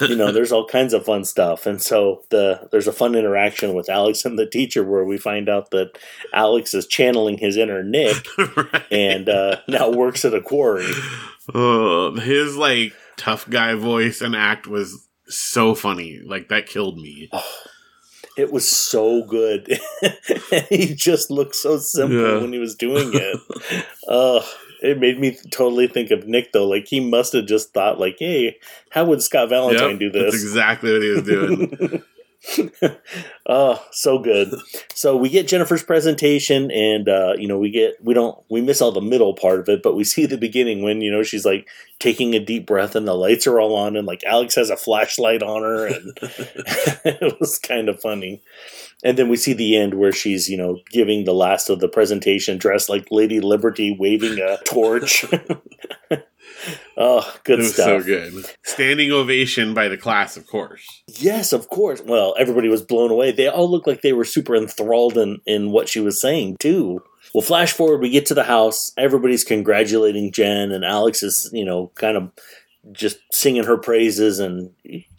you 0.02 0.16
know 0.16 0.32
there's 0.32 0.52
all 0.52 0.66
kinds 0.66 0.94
of 0.94 1.06
fun 1.06 1.24
stuff 1.24 1.66
and 1.66 1.82
so 1.82 2.24
the 2.30 2.68
there's 2.72 2.88
a 2.88 2.92
fun 2.92 3.16
interaction 3.16 3.74
with 3.74 3.90
Alex 3.90 4.26
and 4.26 4.38
the 4.38 4.50
teacher 4.50 4.84
where 4.84 5.06
we 5.06 5.18
find 5.18 5.48
out 5.48 5.70
that 5.72 5.98
Alex 6.34 6.74
is 6.74 6.88
channeling 6.88 7.38
his 7.38 7.56
inner 7.56 7.84
Nick 7.84 8.26
right. 8.58 8.84
and 8.92 9.30
uh, 9.30 9.58
now 9.68 9.90
works 9.90 10.26
at 10.26 10.34
a 10.34 10.42
quarry 10.42 10.90
Oh, 11.54 12.16
his 12.16 12.56
like 12.56 12.94
tough 13.18 13.50
guy 13.50 13.74
voice 13.76 14.22
and 14.22 14.36
act 14.36 14.68
was 14.68 15.08
so 15.28 15.76
funny. 15.76 16.20
Like 16.24 16.50
that 16.50 16.68
killed 16.68 16.98
me. 16.98 17.30
it 18.38 18.52
was 18.52 18.68
so 18.68 19.24
good 19.26 19.68
he 20.70 20.96
just 20.96 21.30
looked 21.30 21.54
so 21.56 21.78
simple 21.78 22.18
Yeah. 22.20 22.42
when 22.42 22.52
he 22.52 22.58
was 22.58 22.74
doing 22.74 23.12
it 23.14 23.40
uh, 24.08 24.42
it 24.82 25.00
made 25.00 25.20
me 25.20 25.38
totally 25.52 25.88
think 25.88 26.10
of 26.12 26.28
Nick 26.28 26.52
though. 26.52 26.68
Like 26.68 26.88
he 26.88 27.00
must 27.00 27.34
have 27.34 27.46
just 27.46 27.74
thought, 27.74 28.00
like, 28.02 28.18
"Hey, 28.20 28.58
how 28.90 29.06
would 29.06 29.22
Scott 29.24 29.48
Valentine 29.50 29.92
Yep, 29.92 30.00
do 30.00 30.10
this?" 30.12 30.22
That's 30.24 30.34
this?" 30.34 30.44
exactly 30.44 30.92
what 30.92 31.02
he 31.02 31.10
was 31.10 31.24
doing. 31.24 32.04
oh, 33.48 33.86
so 33.92 34.20
good. 34.20 34.54
So 34.94 35.16
we 35.16 35.30
get 35.30 35.48
Jennifer's 35.48 35.84
presentation, 35.84 36.72
and 36.72 37.08
uh, 37.08 37.34
you 37.38 37.48
know 37.48 37.58
we 37.58 37.72
get 37.72 37.96
we 38.04 38.14
don't 38.14 38.38
we 38.50 38.62
miss 38.62 38.82
all 38.82 38.92
the 38.92 39.02
middle 39.02 39.34
part 39.34 39.60
of 39.60 39.70
it, 39.70 39.82
but 39.82 39.96
we 39.96 40.04
see 40.04 40.26
the 40.26 40.38
beginning 40.38 40.84
when 40.84 41.02
you 41.02 41.12
know 41.12 41.24
she's 41.24 41.46
like 41.46 41.68
taking 42.00 42.34
a 42.34 42.44
deep 42.44 42.66
breath, 42.66 42.96
and 42.96 43.08
the 43.08 43.14
lights 43.14 43.48
are 43.48 43.60
all 43.60 43.76
on, 43.76 43.96
and 43.96 44.08
like 44.08 44.24
Alex 44.24 44.56
has 44.56 44.70
a 44.70 44.78
flashlight 44.78 45.42
on 45.42 45.62
her, 45.62 45.88
and 45.88 46.18
it 47.06 47.40
was 47.40 47.60
kind 47.60 47.90
of 47.90 48.02
funny. 48.02 48.42
And 49.06 49.18
then 49.18 49.30
we 49.30 49.36
see 49.36 49.54
the 49.54 49.76
end 49.78 49.94
where 49.96 50.14
she's 50.14 50.50
you 50.50 50.58
know 50.58 50.80
giving 50.90 51.24
the 51.24 51.34
last 51.34 51.70
of 51.70 51.80
the 51.80 51.88
presentation, 51.90 52.58
dressed 52.58 52.90
like 52.90 53.08
Lady 53.10 53.40
Liberty, 53.40 53.96
waving 53.98 54.40
a 54.40 54.58
torch. 54.64 55.26
Oh, 56.98 57.36
good 57.44 57.60
it 57.60 57.64
was 57.64 57.74
stuff. 57.74 57.86
so 57.86 58.04
good. 58.04 58.46
Standing 58.64 59.12
ovation 59.12 59.74
by 59.74 59.88
the 59.88 59.98
class, 59.98 60.38
of 60.38 60.48
course. 60.48 61.04
Yes, 61.08 61.54
of 61.54 61.70
course. 61.70 62.02
Well, 62.06 62.36
everybody 62.38 62.68
was 62.68 62.82
blown 62.82 63.12
away. 63.12 63.32
They 63.32 63.48
all 63.48 63.70
looked 63.70 63.88
like 63.88 64.02
they 64.02 64.14
were 64.14 64.26
super 64.26 64.56
enthralled 64.56 65.18
in, 65.18 65.40
in 65.46 65.72
what 65.72 65.90
she 65.90 66.00
was 66.00 66.22
saying, 66.22 66.58
too. 66.60 67.04
Well, 67.34 67.42
flash 67.42 67.74
forward, 67.74 68.02
we 68.02 68.10
get 68.10 68.26
to 68.28 68.34
the 68.34 68.44
house. 68.44 68.92
Everybody's 68.98 69.44
congratulating 69.44 70.32
Jen, 70.32 70.72
and 70.72 70.86
Alex 70.86 71.24
is, 71.24 71.50
you 71.54 71.66
know, 71.66 71.92
kind 71.96 72.18
of 72.18 72.32
just 72.92 73.18
singing 73.32 73.64
her 73.64 73.78
praises 73.78 74.40
and 74.40 74.72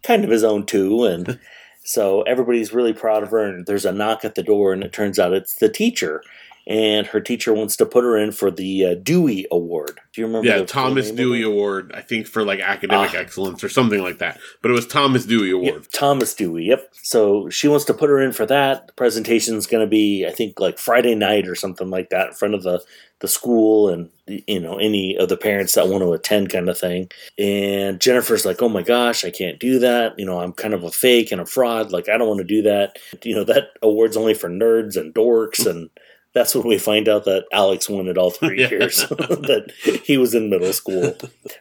kind 0.03 0.25
of 0.25 0.31
his 0.31 0.45
own, 0.45 0.67
too. 0.67 1.05
And 1.05 1.39
so 1.85 2.23
everybody's 2.23 2.73
really 2.73 2.93
proud 2.93 3.23
of 3.23 3.31
her. 3.31 3.45
And 3.45 3.67
there's 3.67 3.85
a 3.85 3.93
knock 3.93 4.25
at 4.25 4.35
the 4.35 4.43
door, 4.43 4.73
and 4.73 4.83
it 4.83 4.93
turns 4.93 5.19
out 5.19 5.33
it's 5.33 5.57
the 5.57 5.69
teacher. 5.69 6.23
And 6.67 7.07
her 7.09 7.21
teacher 7.21 7.53
wants 7.53 7.77
to 7.77 7.87
put 7.87 8.05
her 8.05 8.17
in 8.17 8.33
for 8.33 8.51
the 8.51 8.87
uh, 8.87 8.95
Dewey 8.95 9.47
Award. 9.51 10.01
Do 10.15 10.21
you 10.21 10.27
remember? 10.27 10.49
Yeah, 10.49 10.59
the 10.59 10.65
Thomas 10.65 11.11
Dewey? 11.11 11.43
Award, 11.43 11.93
I 11.95 12.01
think 12.01 12.27
for 12.27 12.43
like 12.45 12.61
academic 12.61 13.15
Ah. 13.15 13.19
excellence 13.19 13.63
or 13.63 13.69
something 13.69 14.01
like 14.03 14.19
that. 14.19 14.41
But 14.63 14.71
it 14.71 14.75
was 14.75 14.87
Thomas 14.87 15.27
Dewey 15.27 15.51
Award. 15.51 15.75
Yep, 15.75 15.85
Thomas 15.93 16.35
Dewey. 16.35 16.65
Yep. 16.65 16.89
So 17.03 17.51
she 17.51 17.69
wants 17.69 17.85
to 17.87 17.95
put 17.95 18.09
her 18.09 18.21
in 18.21 18.33
for 18.33 18.47
that. 18.47 18.87
The 18.87 18.93
presentation's 18.95 19.67
going 19.67 19.85
to 19.85 19.91
be, 19.91 20.27
I 20.27 20.31
think, 20.31 20.59
like 20.59 20.79
Friday 20.79 21.15
night 21.15 21.47
or 21.49 21.55
something 21.55 21.91
like 21.91 22.09
that, 22.11 22.29
in 22.29 22.35
front 22.35 22.55
of 22.55 22.63
the 22.63 22.83
the 23.21 23.29
school 23.29 23.89
and 23.89 24.11
you 24.27 24.61
know 24.61 24.77
any 24.77 25.17
of 25.17 25.29
the 25.29 25.37
parents 25.37 25.75
that 25.75 25.89
want 25.89 26.03
to 26.03 26.13
attend, 26.13 26.51
kind 26.51 26.69
of 26.69 26.77
thing. 26.77 27.09
And 27.39 28.01
Jennifer's 28.01 28.45
like, 28.45 28.61
"Oh 28.61 28.69
my 28.69 28.83
gosh, 28.83 29.25
I 29.25 29.31
can't 29.31 29.59
do 29.61 29.79
that. 29.79 30.19
You 30.19 30.27
know, 30.27 30.41
I'm 30.41 30.53
kind 30.53 30.75
of 30.75 30.83
a 30.83 30.91
fake 30.91 31.31
and 31.33 31.41
a 31.41 31.47
fraud. 31.47 31.93
Like, 31.93 32.09
I 32.09 32.19
don't 32.19 32.29
want 32.29 32.39
to 32.39 32.45
do 32.45 32.63
that. 32.63 32.99
You 33.23 33.37
know, 33.37 33.45
that 33.45 33.69
award's 33.83 34.17
only 34.17 34.35
for 34.35 34.49
nerds 34.49 34.97
and 34.97 35.15
dorks 35.15 35.65
and." 35.69 35.89
That's 36.35 36.55
when 36.55 36.67
we 36.67 36.79
find 36.79 37.09
out 37.09 37.25
that 37.27 37.45
Alex 37.53 37.89
won 37.89 38.09
it 38.09 38.19
all 38.19 38.31
three 38.31 38.61
Yeah. 38.63 38.71
years. 38.71 38.97
that 39.09 39.73
he 40.05 40.19
was 40.19 40.35
in 40.35 40.51
middle 40.51 40.73
school. 40.73 41.17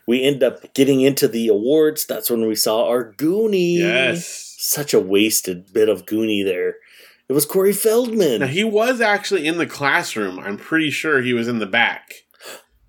We 0.08 0.24
end 0.24 0.42
up 0.44 0.74
getting 0.74 1.02
into 1.02 1.28
the 1.28 1.48
awards. 1.48 2.06
That's 2.06 2.30
when 2.30 2.48
we 2.48 2.56
saw 2.56 2.88
our 2.88 3.14
Goonie. 3.14 3.78
Yes. 3.78 4.56
Such 4.58 4.94
a 4.94 5.00
wasted 5.00 5.72
bit 5.74 5.90
of 5.90 6.06
Goonie 6.06 6.44
there. 6.44 6.78
It 7.30 7.34
was 7.34 7.46
Corey 7.46 7.72
Feldman. 7.74 8.40
Now 8.42 8.48
he 8.48 8.64
was 8.64 9.00
actually 9.00 9.46
in 9.48 9.58
the 9.58 9.68
classroom. 9.68 10.40
I'm 10.40 10.58
pretty 10.58 10.90
sure 10.90 11.22
he 11.22 11.34
was 11.34 11.48
in 11.48 11.60
the 11.60 11.66
back, 11.66 12.12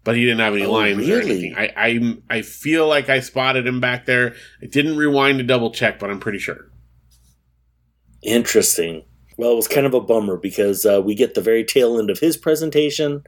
but 0.05 0.17
he 0.17 0.23
didn't 0.25 0.41
have 0.41 0.55
any 0.55 0.65
Oh, 0.65 0.73
lines 0.73 1.09
or 1.09 1.21
anything. 1.21 1.55
I, 1.57 1.71
I 1.77 2.17
I 2.39 2.43
feel 2.43 2.89
like 2.89 3.09
I 3.09 3.21
spotted 3.21 3.67
him 3.67 3.81
back 3.81 4.07
there. 4.07 4.35
I 4.63 4.67
didn't 4.67 4.97
rewind 4.97 5.39
to 5.39 5.45
double 5.45 5.71
check, 5.71 5.99
but 5.99 6.11
I'm 6.11 6.19
pretty 6.21 6.39
sure. 6.41 6.71
Interesting. 8.23 9.05
Well, 9.37 9.53
it 9.53 9.57
was 9.57 9.69
kind 9.69 9.87
of 9.87 9.95
a 9.95 10.01
bummer 10.01 10.37
because 10.37 10.87
uh, 10.87 11.03
we 11.05 11.15
get 11.15 11.35
the 11.35 11.41
very 11.41 11.65
tail 11.65 11.99
end 11.99 12.11
of 12.11 12.21
his 12.21 12.37
presentation. 12.37 13.25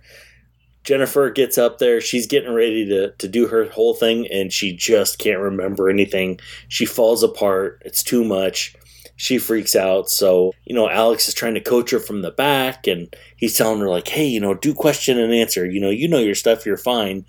Jennifer 0.85 1.31
gets 1.31 1.59
up 1.59 1.79
there. 1.79 2.01
She's 2.01 2.29
getting 2.29 2.55
ready 2.55 2.87
to, 2.87 3.11
to 3.11 3.29
do 3.29 3.49
her 3.49 3.65
whole 3.65 3.95
thing, 3.95 4.29
and 4.29 4.53
she 4.53 4.73
just 4.75 5.19
can't 5.19 5.41
remember 5.41 5.91
anything. 5.91 6.39
She 6.69 6.87
falls 6.87 7.25
apart. 7.25 7.83
It's 7.85 8.05
too 8.05 8.23
much. 8.23 8.77
She 9.17 9.39
freaks 9.39 9.75
out. 9.75 10.11
So, 10.11 10.53
you 10.65 10.75
know, 10.75 10.89
Alex 10.89 11.27
is 11.27 11.35
trying 11.35 11.55
to 11.55 11.61
coach 11.61 11.91
her 11.91 11.99
from 11.99 12.23
the 12.23 12.31
back, 12.31 12.87
and 12.87 13.13
he's 13.37 13.57
telling 13.57 13.81
her, 13.81 13.89
like, 13.89 14.07
hey, 14.07 14.27
you 14.27 14.39
know, 14.39 14.55
do 14.55 14.73
question 14.73 15.19
and 15.19 15.33
answer. 15.33 15.69
You 15.69 15.81
know, 15.81 15.91
you 15.91 16.07
know 16.07 16.19
your 16.19 16.37
stuff, 16.37 16.65
you're 16.65 16.77
fine. 16.77 17.25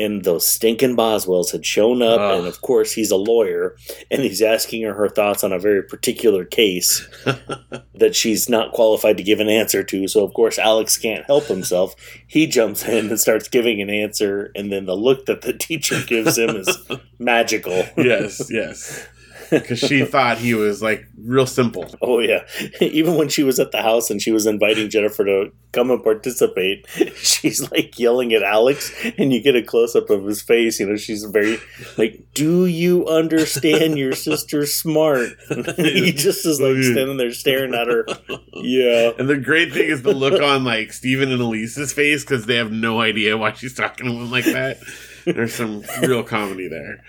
And 0.00 0.24
those 0.24 0.46
stinking 0.46 0.96
Boswells 0.96 1.50
had 1.52 1.66
shown 1.66 2.02
up, 2.02 2.20
Ugh. 2.20 2.38
and 2.38 2.46
of 2.46 2.60
course, 2.62 2.92
he's 2.92 3.10
a 3.10 3.16
lawyer, 3.16 3.76
and 4.10 4.22
he's 4.22 4.40
asking 4.42 4.82
her 4.82 4.94
her 4.94 5.08
thoughts 5.08 5.44
on 5.44 5.52
a 5.52 5.58
very 5.58 5.82
particular 5.82 6.44
case 6.44 7.06
that 7.94 8.16
she's 8.16 8.48
not 8.48 8.72
qualified 8.72 9.16
to 9.18 9.22
give 9.22 9.40
an 9.40 9.48
answer 9.48 9.84
to. 9.84 10.08
So 10.08 10.24
of 10.24 10.32
course 10.34 10.58
Alex 10.58 10.96
can't 10.96 11.24
help 11.26 11.44
himself. 11.44 11.94
He 12.26 12.46
jumps 12.46 12.84
in 12.86 13.08
and 13.10 13.20
starts 13.20 13.48
giving 13.48 13.80
an 13.82 13.90
answer, 13.90 14.50
and 14.54 14.72
then 14.72 14.86
the 14.86 14.96
look 14.96 15.26
that 15.26 15.42
the 15.42 15.52
teacher 15.52 16.00
gives 16.06 16.38
him 16.38 16.50
is 16.56 16.78
magical. 17.18 17.84
yes, 17.96 18.50
yes. 18.50 19.06
Because 19.60 19.78
she 19.80 20.04
thought 20.04 20.38
he 20.38 20.54
was 20.54 20.80
like 20.82 21.06
real 21.18 21.46
simple. 21.46 21.86
Oh 22.00 22.20
yeah. 22.20 22.44
Even 22.80 23.16
when 23.16 23.28
she 23.28 23.42
was 23.42 23.58
at 23.58 23.72
the 23.72 23.82
house 23.82 24.10
and 24.10 24.22
she 24.22 24.30
was 24.30 24.46
inviting 24.46 24.88
Jennifer 24.90 25.24
to 25.24 25.52
come 25.72 25.90
and 25.90 26.02
participate, 26.02 26.86
she's 27.16 27.70
like 27.72 27.98
yelling 27.98 28.32
at 28.32 28.42
Alex 28.42 28.92
and 29.18 29.32
you 29.32 29.42
get 29.42 29.56
a 29.56 29.62
close 29.62 29.96
up 29.96 30.08
of 30.10 30.24
his 30.24 30.40
face. 30.40 30.78
You 30.78 30.86
know, 30.86 30.96
she's 30.96 31.24
very 31.24 31.58
like, 31.98 32.24
Do 32.34 32.66
you 32.66 33.06
understand 33.06 33.98
your 33.98 34.12
sister's 34.12 34.74
smart? 34.74 35.30
he 35.76 36.12
just 36.12 36.46
is 36.46 36.60
like 36.60 36.82
standing 36.82 37.16
there 37.16 37.32
staring 37.32 37.74
at 37.74 37.88
her. 37.88 38.06
Yeah. 38.52 39.12
And 39.18 39.28
the 39.28 39.36
great 39.36 39.72
thing 39.72 39.88
is 39.88 40.02
the 40.02 40.14
look 40.14 40.40
on 40.40 40.64
like 40.64 40.92
Stephen 40.92 41.32
and 41.32 41.40
Elise's 41.40 41.92
face 41.92 42.22
because 42.24 42.46
they 42.46 42.56
have 42.56 42.70
no 42.72 43.00
idea 43.00 43.36
why 43.36 43.52
she's 43.52 43.74
talking 43.74 44.06
to 44.06 44.12
him 44.12 44.30
like 44.30 44.44
that. 44.44 44.78
There's 45.24 45.54
some 45.54 45.82
real 46.02 46.22
comedy 46.22 46.68
there. 46.68 47.02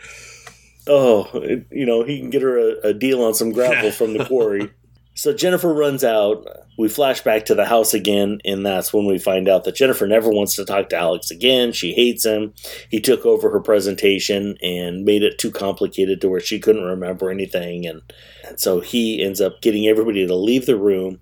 Oh, 0.88 1.30
it- 1.36 1.68
you 1.72 1.86
know, 1.86 2.04
he 2.04 2.20
can 2.20 2.30
get 2.30 2.42
her 2.42 2.58
a, 2.58 2.90
a 2.90 2.94
deal 2.94 3.24
on 3.24 3.34
some 3.34 3.52
gravel 3.52 3.92
from 3.92 4.14
the 4.14 4.26
quarry. 4.26 4.70
So 5.14 5.34
Jennifer 5.34 5.74
runs 5.74 6.04
out. 6.04 6.48
We 6.78 6.88
flash 6.88 7.22
back 7.22 7.46
to 7.46 7.54
the 7.54 7.66
house 7.66 7.94
again, 7.94 8.40
and 8.46 8.66
that's 8.66 8.94
when 8.94 9.06
we 9.06 9.20
find 9.20 9.50
out 9.50 9.66
that 9.66 9.76
Jennifer 9.76 10.08
never 10.08 10.30
wants 10.30 10.56
to 10.56 10.66
talk 10.66 10.90
to 10.90 10.96
Alex 10.98 11.30
again. 11.30 11.74
She 11.74 11.92
hates 11.94 12.26
him. 12.26 12.54
He 12.90 13.00
took 13.02 13.26
over 13.26 13.52
her 13.52 13.60
presentation 13.60 14.58
and 14.64 15.04
made 15.04 15.22
it 15.22 15.38
too 15.38 15.52
complicated 15.52 16.22
to 16.22 16.30
where 16.30 16.40
she 16.40 16.60
couldn't 16.60 16.86
remember 16.86 17.30
anything. 17.30 17.86
And, 17.86 18.02
and 18.48 18.60
so 18.60 18.80
he 18.80 19.22
ends 19.22 19.42
up 19.42 19.62
getting 19.62 19.86
everybody 19.86 20.26
to 20.26 20.36
leave 20.36 20.66
the 20.66 20.78
room 20.78 21.20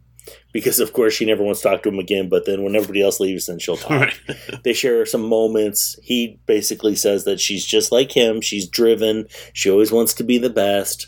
because, 0.51 0.79
of 0.79 0.93
course, 0.93 1.13
she 1.13 1.25
never 1.25 1.43
wants 1.43 1.61
to 1.61 1.69
talk 1.69 1.83
to 1.83 1.89
him 1.89 1.99
again. 1.99 2.29
But 2.29 2.45
then 2.45 2.63
when 2.63 2.75
everybody 2.75 3.01
else 3.01 3.19
leaves, 3.19 3.45
then 3.45 3.59
she'll 3.59 3.77
talk 3.77 3.89
Right. 3.91 4.19
they 4.63 4.73
share 4.73 5.05
some 5.05 5.23
moments. 5.23 5.97
He 6.03 6.39
basically 6.45 6.95
says 6.95 7.25
that 7.25 7.39
she's 7.39 7.65
just 7.65 7.91
like 7.91 8.11
him. 8.11 8.41
She's 8.41 8.67
driven. 8.67 9.27
She 9.53 9.69
always 9.69 9.91
wants 9.91 10.13
to 10.15 10.23
be 10.23 10.37
the 10.37 10.49
best, 10.49 11.07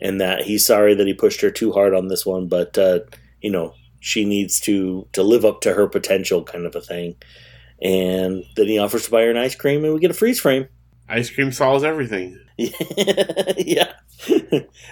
and 0.00 0.20
that 0.20 0.42
he's 0.42 0.66
sorry 0.66 0.94
that 0.94 1.06
he 1.06 1.14
pushed 1.14 1.40
her 1.40 1.50
too 1.50 1.72
hard 1.72 1.94
on 1.94 2.08
this 2.08 2.26
one. 2.26 2.48
But 2.48 2.76
uh, 2.78 3.00
you 3.40 3.50
know, 3.50 3.74
she 4.00 4.24
needs 4.24 4.60
to 4.60 5.06
to 5.12 5.22
live 5.22 5.44
up 5.44 5.60
to 5.62 5.74
her 5.74 5.86
potential, 5.86 6.42
kind 6.42 6.66
of 6.66 6.74
a 6.74 6.80
thing. 6.80 7.16
And 7.82 8.44
then 8.56 8.66
he 8.66 8.78
offers 8.78 9.04
to 9.04 9.10
buy 9.10 9.22
her 9.22 9.30
an 9.30 9.36
ice 9.36 9.54
cream, 9.54 9.84
and 9.84 9.94
we 9.94 10.00
get 10.00 10.10
a 10.10 10.14
freeze 10.14 10.40
frame. 10.40 10.68
Ice 11.08 11.30
cream 11.30 11.50
solves 11.50 11.82
everything. 11.82 12.38
yeah. 13.58 13.92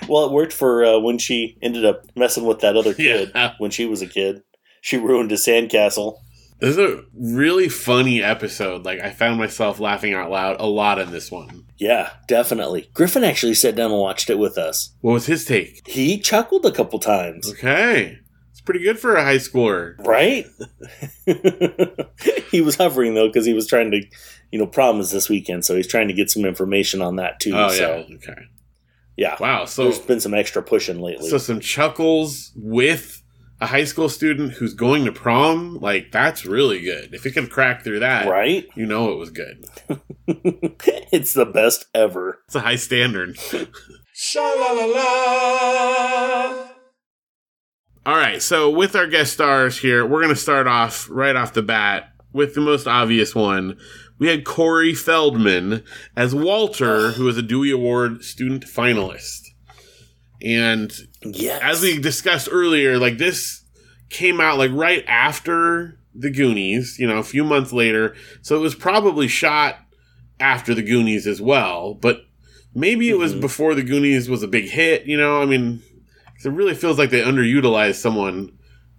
well, 0.09 0.27
it 0.27 0.33
worked 0.33 0.53
for 0.53 0.85
uh, 0.85 0.99
when 0.99 1.19
she 1.19 1.57
ended 1.63 1.85
up 1.85 2.05
messing 2.17 2.45
with 2.47 2.61
that 2.61 2.77
other 2.77 2.95
kid 2.95 3.31
Yeah. 3.35 3.55
when 3.59 3.71
she 3.71 3.87
was 3.87 4.03
a 4.03 4.07
kid. 4.07 4.43
She 4.81 4.97
ruined 4.97 5.31
his 5.31 5.45
sandcastle. 5.45 6.19
This 6.61 6.71
is 6.71 6.79
a 6.79 7.03
really 7.15 7.69
funny 7.69 8.23
episode. 8.23 8.85
Like 8.85 9.01
I 9.01 9.11
found 9.11 9.39
myself 9.39 9.79
laughing 9.79 10.15
out 10.15 10.31
loud 10.31 10.57
a 10.61 10.67
lot 10.67 10.99
in 10.99 11.11
this 11.13 11.31
one. 11.31 11.65
Yeah, 11.77 12.11
definitely. 12.27 12.91
Griffin 12.95 13.23
actually 13.23 13.55
sat 13.55 13.77
down 13.77 13.93
and 13.93 14.01
watched 14.01 14.29
it 14.31 14.39
with 14.39 14.59
us. 14.59 14.93
What 15.01 15.13
was 15.13 15.27
his 15.27 15.45
take? 15.45 15.87
He 15.87 16.19
chuckled 16.19 16.67
a 16.67 16.73
couple 16.73 16.99
times, 16.99 17.49
Okay. 17.53 18.19
It's 18.51 18.61
pretty 18.61 18.81
good 18.83 18.99
for 18.99 19.15
a 19.15 19.23
high 19.23 19.37
schooler. 19.37 19.95
right? 20.05 20.45
he 22.51 22.61
was 22.61 22.75
hovering 22.77 23.15
though 23.15 23.29
because 23.29 23.47
he 23.47 23.55
was 23.55 23.69
trying 23.69 23.91
to, 23.93 24.03
you 24.51 24.59
know, 24.59 24.67
prom 24.67 25.01
is 25.01 25.11
this 25.11 25.29
weekend, 25.29 25.65
so 25.65 25.77
he's 25.77 25.87
trying 25.87 26.09
to 26.09 26.15
get 26.15 26.31
some 26.31 26.45
information 26.45 27.03
on 27.03 27.17
that 27.17 27.41
too. 27.41 27.53
Oh 27.55 27.71
so 27.71 28.05
yeah. 28.09 28.17
Okay. 28.17 28.43
yeah, 29.17 29.37
Wow. 29.41 29.65
So 29.67 29.85
there's 29.85 29.99
been 29.99 30.21
some 30.21 30.35
extra 30.35 30.63
pushing 30.63 31.01
lately. 31.01 31.29
so 31.29 31.39
some 31.39 31.61
chuckles 31.61 32.53
with 32.57 33.23
a 33.61 33.67
high 33.67 33.85
school 33.85 34.09
student 34.09 34.53
who's 34.53 34.75
going 34.75 35.05
to 35.05 35.13
prom, 35.13 35.79
like 35.81 36.13
that's 36.13 36.47
really 36.47 36.81
good. 36.81 37.13
If 37.13 37.27
it 37.27 37.33
could 37.33 37.51
crack 37.51 37.83
through 37.83 38.01
that, 38.01 38.29
right? 38.29 38.67
you 38.75 38.87
know 38.87 39.13
it 39.13 39.19
was 39.19 39.31
good. 39.31 39.67
it's 40.27 41.35
the 41.35 41.47
best 41.47 41.87
ever. 41.95 42.41
It's 42.47 42.55
a 42.55 42.61
high 42.61 42.77
standard. 42.77 43.39
Sha 44.15 44.41
la 44.41 44.73
la 44.73 44.85
la. 44.85 46.69
All 48.07 48.17
right, 48.17 48.41
so 48.41 48.71
with 48.71 48.97
our 48.97 49.07
guest 49.07 49.35
stars 49.35 49.79
here, 49.79 50.07
we're 50.07 50.23
going 50.23 50.35
to 50.35 50.41
start 50.41 50.67
off 50.67 51.07
right 51.11 51.37
off 51.37 51.53
the 51.53 51.63
bat 51.63 52.11
with 52.33 52.55
the 52.55 52.61
most 52.63 52.87
obvious 52.87 53.35
one. 53.35 53.77
We 54.19 54.29
had 54.29 54.45
Corey 54.45 54.95
Feldman 54.95 55.85
as 56.17 56.35
Walter, 56.35 57.13
who 57.13 57.25
was 57.25 57.39
a 57.39 57.43
Dewey 57.43 57.71
Award 57.71 58.25
student 58.25 58.65
finalist. 58.65 59.43
And 60.43 60.93
Yes. 61.25 61.61
as 61.63 61.83
we 61.83 61.99
discussed 61.99 62.49
earlier, 62.51 62.99
like 62.99 63.19
this 63.19 63.63
came 64.11 64.41
out 64.41 64.59
like 64.59 64.71
right 64.73 65.05
after 65.07 65.99
the 66.15 66.31
Goonies, 66.31 66.97
you 66.99 67.07
know, 67.07 67.19
a 67.19 67.23
few 67.25 67.45
months 67.45 67.73
later. 67.73 68.15
So 68.43 68.57
it 68.57 68.61
was 68.61 68.75
probably 68.75 69.29
shot 69.29 69.79
after 70.41 70.75
the 70.75 70.83
Goonies 70.83 71.27
as 71.27 71.41
well, 71.41 71.95
but 71.95 72.23
maybe 72.75 73.09
it 73.11 73.19
was 73.19 73.35
Mhm. 73.35 73.41
before 73.41 73.75
the 73.75 73.83
Goonies 73.83 74.29
was 74.29 74.43
a 74.43 74.49
big 74.49 74.69
hit, 74.71 75.07
you 75.07 75.17
know? 75.17 75.43
I 75.43 75.47
mean, 75.47 75.83
it 76.45 76.49
really 76.51 76.75
feels 76.75 76.99
like 76.99 77.11
they 77.11 77.21
underutilized 77.23 77.97
someone 77.97 78.53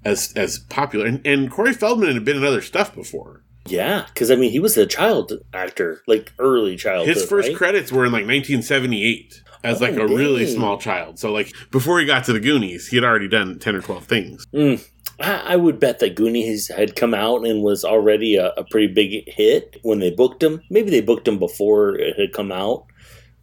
as 0.06 0.34
as 0.36 0.60
popular. 0.60 1.06
And, 1.06 1.26
and 1.26 1.50
Corey 1.52 1.74
Feldman 1.74 2.14
had 2.14 2.26
been 2.26 2.38
in 2.38 2.44
other 2.44 2.62
stuff 2.62 2.94
before. 2.96 3.44
Yeah, 3.70 4.06
because 4.14 4.32
I 4.32 4.36
mean, 4.36 4.52
he 4.52 4.60
was 4.60 4.78
a 4.78 4.86
child 4.86 5.34
actor, 5.54 6.02
like 6.08 6.34
early 6.40 6.76
childhood. 6.76 7.16
His 7.16 7.26
first 7.26 7.50
right? 7.50 7.58
credits 7.58 7.92
were 7.92 8.06
in 8.06 8.12
like 8.12 8.26
1978 8.26 9.42
as 9.64 9.82
like 9.82 9.96
Oh, 9.96 10.02
a 10.02 10.08
really 10.08 10.46
small 10.48 10.78
child. 10.78 11.20
So 11.20 11.32
like 11.32 11.54
before 11.72 12.00
he 12.00 12.06
got 12.06 12.24
to 12.26 12.34
the 12.34 12.40
Goonies, 12.40 12.88
he 12.88 12.96
had 12.98 13.04
already 13.04 13.28
done 13.28 13.60
10 13.60 13.76
or 13.76 13.82
12 13.82 14.06
things. 14.06 14.48
Mm. 14.54 14.88
I, 15.20 15.54
I 15.54 15.56
would 15.58 15.80
bet 15.80 16.00
that 16.00 16.16
Goonies 16.16 16.70
had 16.70 16.96
come 16.96 17.14
out 17.14 17.46
and 17.46 17.62
was 17.62 17.84
already 17.84 18.36
a, 18.38 18.48
a 18.56 18.64
pretty 18.64 18.88
big 18.88 19.30
hit 19.30 19.78
when 19.82 20.00
they 20.00 20.12
booked 20.12 20.42
him. 20.42 20.62
Maybe 20.70 20.90
they 20.90 21.02
booked 21.02 21.28
him 21.28 21.40
before 21.40 21.96
it 21.96 22.18
had 22.18 22.32
come 22.32 22.52
out, 22.52 22.86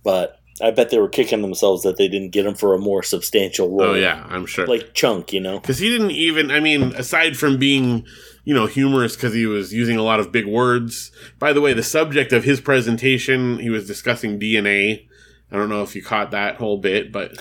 but 0.02 0.38
I 0.62 0.70
bet 0.70 0.88
they 0.88 0.98
were 0.98 1.08
kicking 1.10 1.42
themselves 1.42 1.82
that 1.82 1.98
they 1.98 2.08
didn't 2.08 2.30
get 2.30 2.46
him 2.46 2.54
for 2.54 2.72
a 2.72 2.78
more 2.78 3.02
substantial 3.02 3.68
role. 3.68 3.90
Oh 3.90 3.94
yeah, 3.94 4.26
I'm 4.30 4.46
sure. 4.46 4.66
like 4.66 4.94
Chunk, 4.94 5.34
you 5.34 5.40
know. 5.40 5.60
because 5.60 5.78
he 5.78 5.90
didn't 5.90 6.12
even 6.12 6.50
i 6.50 6.60
mean 6.60 6.94
aside 6.94 7.36
from 7.36 7.58
being 7.58 8.06
you 8.46 8.54
know 8.54 8.64
humorous 8.64 9.14
because 9.14 9.34
he 9.34 9.44
was 9.44 9.74
using 9.74 9.98
a 9.98 10.02
lot 10.02 10.20
of 10.20 10.32
big 10.32 10.46
words. 10.46 11.12
By 11.38 11.52
the 11.52 11.60
way 11.60 11.74
the 11.74 11.82
subject 11.82 12.32
of 12.32 12.44
his 12.44 12.62
presentation 12.62 13.58
he 13.58 13.68
was 13.68 13.86
discussing 13.86 14.40
dna 14.40 15.06
i 15.52 15.56
don't 15.56 15.68
know 15.68 15.82
if 15.82 15.94
you 15.94 16.02
caught 16.02 16.30
that 16.30 16.56
whole 16.56 16.78
bit 16.78 17.12
but 17.12 17.36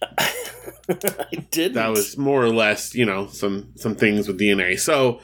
I 0.18 1.46
did. 1.50 1.74
that 1.74 1.90
was 1.90 2.16
more 2.16 2.42
or 2.42 2.50
less 2.50 2.94
you 2.94 3.04
know 3.04 3.26
some 3.26 3.72
some 3.76 3.94
things 3.94 4.26
with 4.26 4.40
dna 4.40 4.78
so 4.78 5.20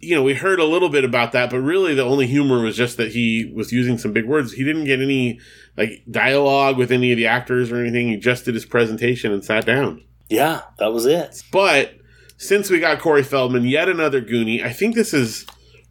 you 0.00 0.14
know 0.14 0.22
we 0.22 0.34
heard 0.34 0.60
a 0.60 0.64
little 0.64 0.88
bit 0.88 1.04
about 1.04 1.32
that 1.32 1.50
but 1.50 1.60
really 1.60 1.94
the 1.94 2.04
only 2.04 2.26
humor 2.26 2.62
was 2.62 2.76
just 2.76 2.96
that 2.96 3.12
he 3.12 3.52
was 3.54 3.72
using 3.72 3.96
some 3.98 4.12
big 4.12 4.26
words. 4.26 4.52
He 4.52 4.64
didn't 4.64 4.84
get 4.84 5.00
any 5.00 5.40
like 5.76 6.04
dialogue 6.10 6.76
with 6.76 6.92
any 6.92 7.10
of 7.12 7.16
the 7.16 7.26
actors 7.26 7.72
or 7.72 7.80
anything. 7.80 8.08
He 8.08 8.16
just 8.16 8.44
did 8.44 8.54
his 8.54 8.66
presentation 8.66 9.32
and 9.32 9.42
sat 9.44 9.64
down. 9.64 10.04
Yeah, 10.28 10.62
that 10.78 10.92
was 10.92 11.06
it. 11.06 11.42
But 11.50 11.94
since 12.36 12.70
we 12.70 12.80
got 12.80 12.98
Corey 13.00 13.22
Feldman, 13.22 13.64
yet 13.64 13.88
another 13.88 14.20
Goonie, 14.20 14.62
I 14.64 14.72
think 14.72 14.94
this 14.94 15.12
is 15.14 15.46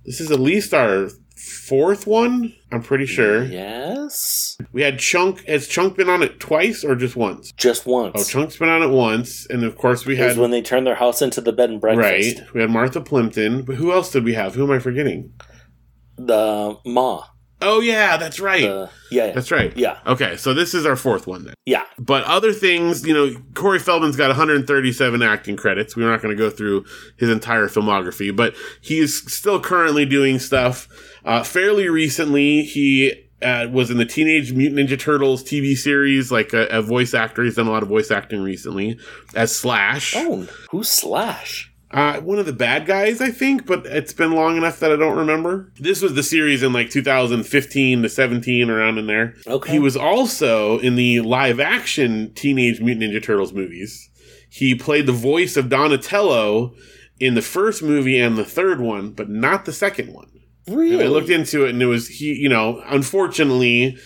this 0.06 0.20
is 0.20 0.32
at 0.32 0.40
least 0.40 0.74
our 0.74 1.10
fourth 1.38 2.06
one. 2.08 2.54
I'm 2.72 2.82
pretty 2.82 3.06
sure. 3.06 3.44
Yes, 3.44 4.58
We 4.72 4.82
had 4.82 4.98
Chunk. 5.00 5.46
Has 5.46 5.68
Chunk 5.68 5.96
been 5.98 6.10
on 6.10 6.24
it 6.24 6.40
twice 6.40 6.84
or 6.84 6.96
just 6.96 7.16
once? 7.16 7.52
just 7.54 7.86
once. 7.86 8.14
Oh, 8.16 8.24
Chunk's 8.24 8.58
been 8.58 8.70
on 8.70 8.82
it 8.84 8.90
once, 8.90 9.46
and 9.50 9.64
of 9.64 9.78
course 9.78 10.06
we 10.06 10.14
It 10.14 10.20
had 10.20 10.38
when 10.38 10.52
they 10.52 10.62
turned 10.62 10.88
their 10.88 10.96
house 10.96 11.22
into 11.22 11.42
the 11.42 11.54
bed 11.54 11.70
and 11.70 11.82
breakfast. 11.82 12.40
right. 12.40 12.54
We 12.54 12.62
had 12.62 12.70
Martha 12.70 13.02
Plimpton, 13.02 13.64
but 13.64 13.76
who 13.76 13.92
else 13.92 14.12
did 14.12 14.24
we 14.24 14.34
have? 14.34 14.56
Who 14.56 14.64
am 14.64 14.72
I 14.72 14.80
forgetting? 14.80 15.34
The 16.18 16.78
Ma. 16.86 17.24
Oh 17.64 17.80
yeah, 17.80 18.18
that's 18.18 18.40
right. 18.40 18.62
The, 18.62 18.90
yeah, 19.12 19.26
yeah, 19.28 19.32
that's 19.34 19.52
right. 19.52 19.76
yeah, 19.78 20.00
Okay, 20.06 20.38
so 20.38 20.54
this 20.54 20.74
is 20.74 20.86
our 20.86 20.96
fourth 20.96 21.28
one 21.28 21.46
then. 21.46 21.54
yeah. 21.66 21.86
But 22.00 22.24
other 22.26 22.52
things, 22.54 23.06
you 23.06 23.14
know, 23.14 23.36
Corey 23.54 23.80
Feldman's 23.80 24.16
got 24.16 24.28
137 24.28 25.22
acting 25.22 25.56
credits. 25.56 25.96
We're 25.96 26.10
not 26.10 26.22
going 26.22 26.36
to 26.36 26.42
go 26.42 26.50
through 26.50 26.86
his 27.18 27.30
entire 27.30 27.68
filmography, 27.68 28.36
but 28.36 28.56
he's 28.82 29.32
still 29.32 29.60
currently 29.60 30.06
doing 30.06 30.40
stuff. 30.40 30.88
Uh, 31.26 31.44
fairly 31.44 31.88
recently, 31.90 32.64
he 32.64 33.14
uh, 33.42 33.68
was 33.72 33.92
in 33.92 33.98
the 33.98 34.06
Teenage 34.06 34.54
Mutant 34.54 34.90
Ninja 34.90 34.98
Turtles 35.00 35.44
TV 35.44 35.76
series, 35.76 36.32
like 36.32 36.54
a, 36.54 36.66
a 36.68 36.82
voice 36.82 37.14
actor. 37.14 37.44
He's 37.44 37.56
done 37.56 37.68
a 37.68 37.72
lot 37.72 37.84
of 37.84 37.90
voice 37.90 38.10
acting 38.12 38.42
recently 38.42 38.98
as 39.36 39.56
Slash. 39.56 40.14
Oh, 40.18 40.48
who's 40.72 40.90
Slash? 40.90 41.72
Uh, 41.94 42.20
one 42.22 42.40
of 42.40 42.48
the 42.48 42.54
bad 42.54 42.88
guys, 42.88 43.22
I 43.22 43.30
think, 43.30 43.68
but 43.68 43.86
it's 43.86 44.14
been 44.14 44.32
long 44.34 44.58
enough 44.58 44.80
that 44.80 44.92
I 44.92 44.96
don't 44.96 45.16
remember. 45.18 45.72
This 45.80 46.02
was 46.02 46.16
the 46.16 46.24
series 46.24 46.64
in 46.64 46.74
like 46.74 46.90
2015 46.90 48.02
to 48.02 48.10
17, 48.10 48.70
around 48.70 48.98
in 48.98 49.06
there. 49.06 49.36
Okay. 49.46 49.74
He 49.74 49.80
was 49.80 49.96
also 49.96 50.80
in 50.80 50.96
the 50.96 51.22
live 51.22 51.60
action 51.60 52.34
Teenage 52.34 52.82
Mutant 52.82 53.14
Ninja 53.14 53.24
Turtles 53.24 53.54
movies. 53.54 54.10
He 54.50 54.74
played 54.76 55.06
the 55.06 55.12
voice 55.12 55.56
of 55.56 55.70
Donatello 55.70 56.74
in 57.20 57.36
the 57.36 57.42
first 57.44 57.84
movie 57.84 58.20
and 58.20 58.38
the 58.38 58.46
third 58.46 58.82
one, 58.82 59.12
but 59.12 59.30
not 59.30 59.66
the 59.66 59.74
second 59.74 60.14
one. 60.14 60.30
really. 60.68 60.96
And 60.96 61.04
I 61.04 61.08
looked 61.08 61.30
into 61.30 61.66
it 61.66 61.70
and 61.70 61.82
it 61.82 61.86
was 61.86 62.08
he, 62.08 62.34
you 62.34 62.50
know, 62.50 62.82
unfortunately, 62.88 63.98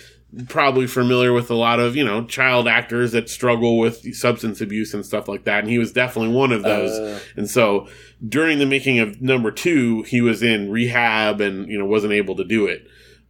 probably 0.50 0.88
familiar 0.88 1.32
with 1.34 1.50
a 1.50 1.56
lot 1.56 1.80
of, 1.80 1.96
you 1.96 2.04
know, 2.04 2.26
child 2.26 2.68
actors 2.68 3.14
that 3.14 3.30
struggle 3.30 3.78
with 3.78 4.14
substance 4.16 4.60
abuse 4.62 4.94
and 4.94 5.06
stuff 5.06 5.28
like 5.28 5.46
that. 5.46 5.60
And 5.60 5.70
he 5.70 5.80
was 5.80 5.92
definitely 5.94 6.34
one 6.36 6.52
of 6.52 6.64
those. 6.64 6.92
Uh, 6.92 7.20
And 7.38 7.50
so 7.50 7.88
during 8.28 8.60
the 8.60 8.66
making 8.66 9.00
of 9.00 9.22
number 9.22 9.52
two, 9.52 10.04
he 10.04 10.22
was 10.22 10.44
in 10.44 10.70
rehab 10.70 11.40
and, 11.42 11.70
you 11.70 11.78
know, 11.80 11.86
wasn't 11.86 12.14
able 12.14 12.36
to 12.36 12.44
do 12.44 12.66
it. 12.66 12.86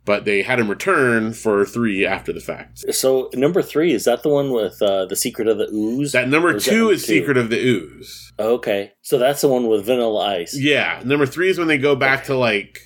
But 0.06 0.24
they 0.24 0.42
had 0.42 0.58
him 0.58 0.70
return 0.70 1.34
for 1.34 1.66
three 1.66 2.06
after 2.06 2.32
the 2.32 2.40
fact. 2.40 2.80
so 2.96 3.30
number 3.34 3.62
three 3.62 3.92
is 3.94 4.06
that 4.06 4.24
the 4.24 4.30
one 4.30 4.52
with 4.52 4.82
uh, 4.82 5.06
the 5.06 5.18
secret 5.18 5.50
of 5.50 5.58
the 5.58 5.68
ooze? 5.72 6.14
That 6.14 6.30
number 6.30 6.50
Or 6.52 6.56
is 6.56 6.64
that 6.66 6.72
two 6.72 6.78
number 6.78 6.94
is 6.94 7.02
two? 7.06 7.14
Secret 7.20 7.36
of 7.38 7.50
the 7.50 7.58
Ooze. 7.60 8.32
okay, 8.40 8.94
so 9.02 9.18
that's 9.18 9.42
the 9.42 9.50
one 9.50 9.68
with 9.68 9.86
Vanilla 9.86 10.38
Ice. 10.40 10.58
Yeah. 10.58 11.02
Number 11.04 11.26
three 11.26 11.50
is 11.50 11.60
when 11.60 11.68
they 11.68 11.78
go 11.78 11.94
back 11.96 12.24
to 12.26 12.38
like 12.38 12.80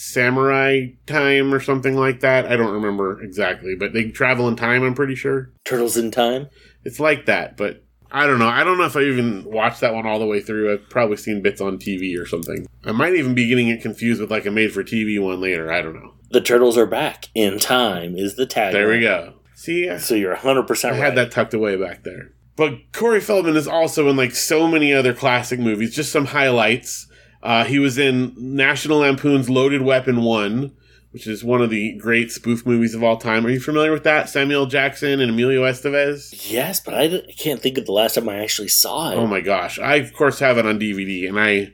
samurai 0.00 0.86
time 1.06 1.52
or 1.52 1.60
something 1.60 1.94
like 1.94 2.20
that. 2.20 2.46
I 2.50 2.56
don't 2.56 2.72
remember 2.72 3.20
exactly, 3.22 3.74
but 3.74 3.92
they 3.92 4.10
travel 4.10 4.48
in 4.48 4.56
time, 4.56 4.82
I'm 4.82 4.94
pretty 4.94 5.14
sure. 5.14 5.50
Turtles 5.64 5.96
in 5.96 6.10
Time. 6.10 6.48
It's 6.84 6.98
like 6.98 7.26
that, 7.26 7.58
but 7.58 7.84
I 8.10 8.26
don't 8.26 8.38
know. 8.38 8.48
I 8.48 8.64
don't 8.64 8.78
know 8.78 8.86
if 8.86 8.96
I 8.96 9.02
even 9.02 9.44
watched 9.44 9.80
that 9.80 9.92
one 9.92 10.06
all 10.06 10.18
the 10.18 10.26
way 10.26 10.40
through. 10.40 10.72
I've 10.72 10.88
probably 10.88 11.18
seen 11.18 11.42
bits 11.42 11.60
on 11.60 11.78
TV 11.78 12.18
or 12.18 12.24
something. 12.26 12.66
I 12.84 12.92
might 12.92 13.14
even 13.14 13.34
be 13.34 13.46
getting 13.46 13.68
it 13.68 13.82
confused 13.82 14.22
with 14.22 14.30
like 14.30 14.46
a 14.46 14.50
made 14.50 14.72
for 14.72 14.82
TV 14.82 15.22
one 15.22 15.40
later. 15.40 15.70
I 15.70 15.82
don't 15.82 15.94
know. 15.94 16.14
The 16.30 16.40
turtles 16.40 16.78
are 16.78 16.86
back 16.86 17.26
in 17.34 17.58
time 17.58 18.16
is 18.16 18.36
the 18.36 18.46
tag. 18.46 18.72
There 18.72 18.88
we 18.88 19.00
go. 19.00 19.34
See, 19.54 19.98
So 19.98 20.14
you're 20.14 20.32
100 20.32 20.66
percent 20.66 20.94
I 20.94 20.98
right. 20.98 21.04
had 21.04 21.14
that 21.16 21.30
tucked 21.30 21.52
away 21.52 21.76
back 21.76 22.04
there. 22.04 22.32
But 22.56 22.92
Corey 22.92 23.20
Feldman 23.20 23.56
is 23.56 23.68
also 23.68 24.08
in 24.08 24.16
like 24.16 24.32
so 24.32 24.66
many 24.66 24.94
other 24.94 25.12
classic 25.12 25.60
movies. 25.60 25.94
Just 25.94 26.10
some 26.10 26.26
highlights. 26.26 27.06
Uh, 27.42 27.64
he 27.64 27.78
was 27.78 27.98
in 27.98 28.34
National 28.36 28.98
Lampoon's 28.98 29.48
Loaded 29.48 29.82
Weapon 29.82 30.22
1, 30.22 30.72
which 31.12 31.26
is 31.26 31.42
one 31.42 31.62
of 31.62 31.70
the 31.70 31.96
great 31.96 32.30
spoof 32.30 32.66
movies 32.66 32.94
of 32.94 33.02
all 33.02 33.16
time. 33.16 33.44
Are 33.46 33.50
you 33.50 33.60
familiar 33.60 33.92
with 33.92 34.04
that? 34.04 34.28
Samuel 34.28 34.66
Jackson 34.66 35.20
and 35.20 35.30
Emilio 35.30 35.62
Estevez? 35.64 36.50
Yes, 36.50 36.80
but 36.80 36.94
I 36.94 37.06
d- 37.08 37.24
I 37.28 37.32
can't 37.32 37.60
think 37.60 37.78
of 37.78 37.86
the 37.86 37.92
last 37.92 38.14
time 38.14 38.28
I 38.28 38.38
actually 38.38 38.68
saw 38.68 39.10
it. 39.10 39.16
Oh 39.16 39.26
my 39.26 39.40
gosh. 39.40 39.78
I 39.78 39.96
of 39.96 40.12
course 40.12 40.38
have 40.40 40.58
it 40.58 40.66
on 40.66 40.78
DVD 40.78 41.28
and 41.28 41.40
I 41.40 41.72